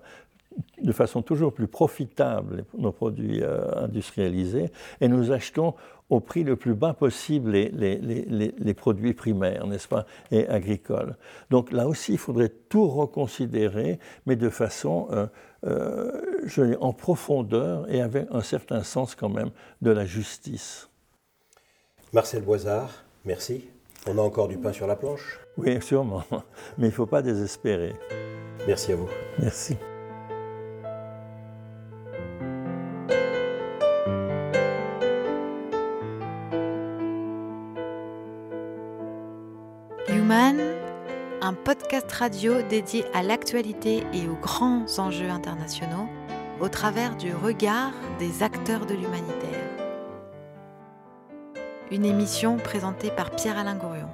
de 0.81 0.91
façon 0.91 1.21
toujours 1.21 1.53
plus 1.53 1.67
profitable 1.67 2.65
nos 2.77 2.91
produits 2.91 3.41
euh, 3.41 3.83
industrialisés, 3.83 4.71
et 5.01 5.07
nous 5.07 5.31
achetons 5.31 5.73
au 6.09 6.19
prix 6.19 6.43
le 6.43 6.55
plus 6.55 6.75
bas 6.75 6.93
possible 6.93 7.51
les 7.51 8.73
produits 8.75 9.13
primaires, 9.13 9.65
n'est-ce 9.65 9.87
pas, 9.87 10.05
et 10.31 10.47
agricoles. 10.47 11.15
Donc 11.49 11.71
là 11.71 11.87
aussi, 11.87 12.13
il 12.13 12.19
faudrait 12.19 12.53
tout 12.69 12.87
reconsidérer, 12.87 13.99
mais 14.27 14.35
de 14.35 14.49
façon, 14.49 15.07
euh, 15.11 15.25
euh, 15.65 16.21
je 16.45 16.61
dire, 16.61 16.83
en 16.83 16.93
profondeur 16.93 17.89
et 17.91 18.01
avec 18.01 18.27
un 18.31 18.41
certain 18.41 18.83
sens 18.83 19.15
quand 19.15 19.29
même 19.29 19.49
de 19.81 19.91
la 19.91 20.05
justice. 20.05 20.89
Marcel 22.13 22.43
Boisard, 22.43 23.03
merci. 23.25 23.67
On 24.07 24.17
a 24.19 24.21
encore 24.21 24.47
du 24.47 24.57
pain 24.57 24.71
sur 24.71 24.87
la 24.87 24.95
planche. 24.95 25.39
Oui, 25.57 25.81
sûrement, 25.81 26.23
mais 26.77 26.87
il 26.87 26.91
ne 26.91 26.91
faut 26.91 27.07
pas 27.07 27.21
désespérer. 27.21 27.93
Merci 28.67 28.93
à 28.93 28.95
vous. 28.95 29.09
Merci. 29.39 29.77
Human, 40.07 40.61
un 41.41 41.53
podcast 41.53 42.11
radio 42.11 42.61
dédié 42.61 43.05
à 43.13 43.23
l'actualité 43.23 44.03
et 44.13 44.27
aux 44.27 44.35
grands 44.35 44.85
enjeux 44.99 45.29
internationaux 45.29 46.07
au 46.61 46.69
travers 46.69 47.15
du 47.15 47.33
regard 47.33 47.91
des 48.19 48.43
acteurs 48.43 48.85
de 48.85 48.93
l'humanitaire. 48.93 49.69
Une 51.91 52.05
émission 52.05 52.57
présentée 52.57 53.11
par 53.11 53.31
Pierre-Alain 53.31 53.75
Gourion. 53.75 54.09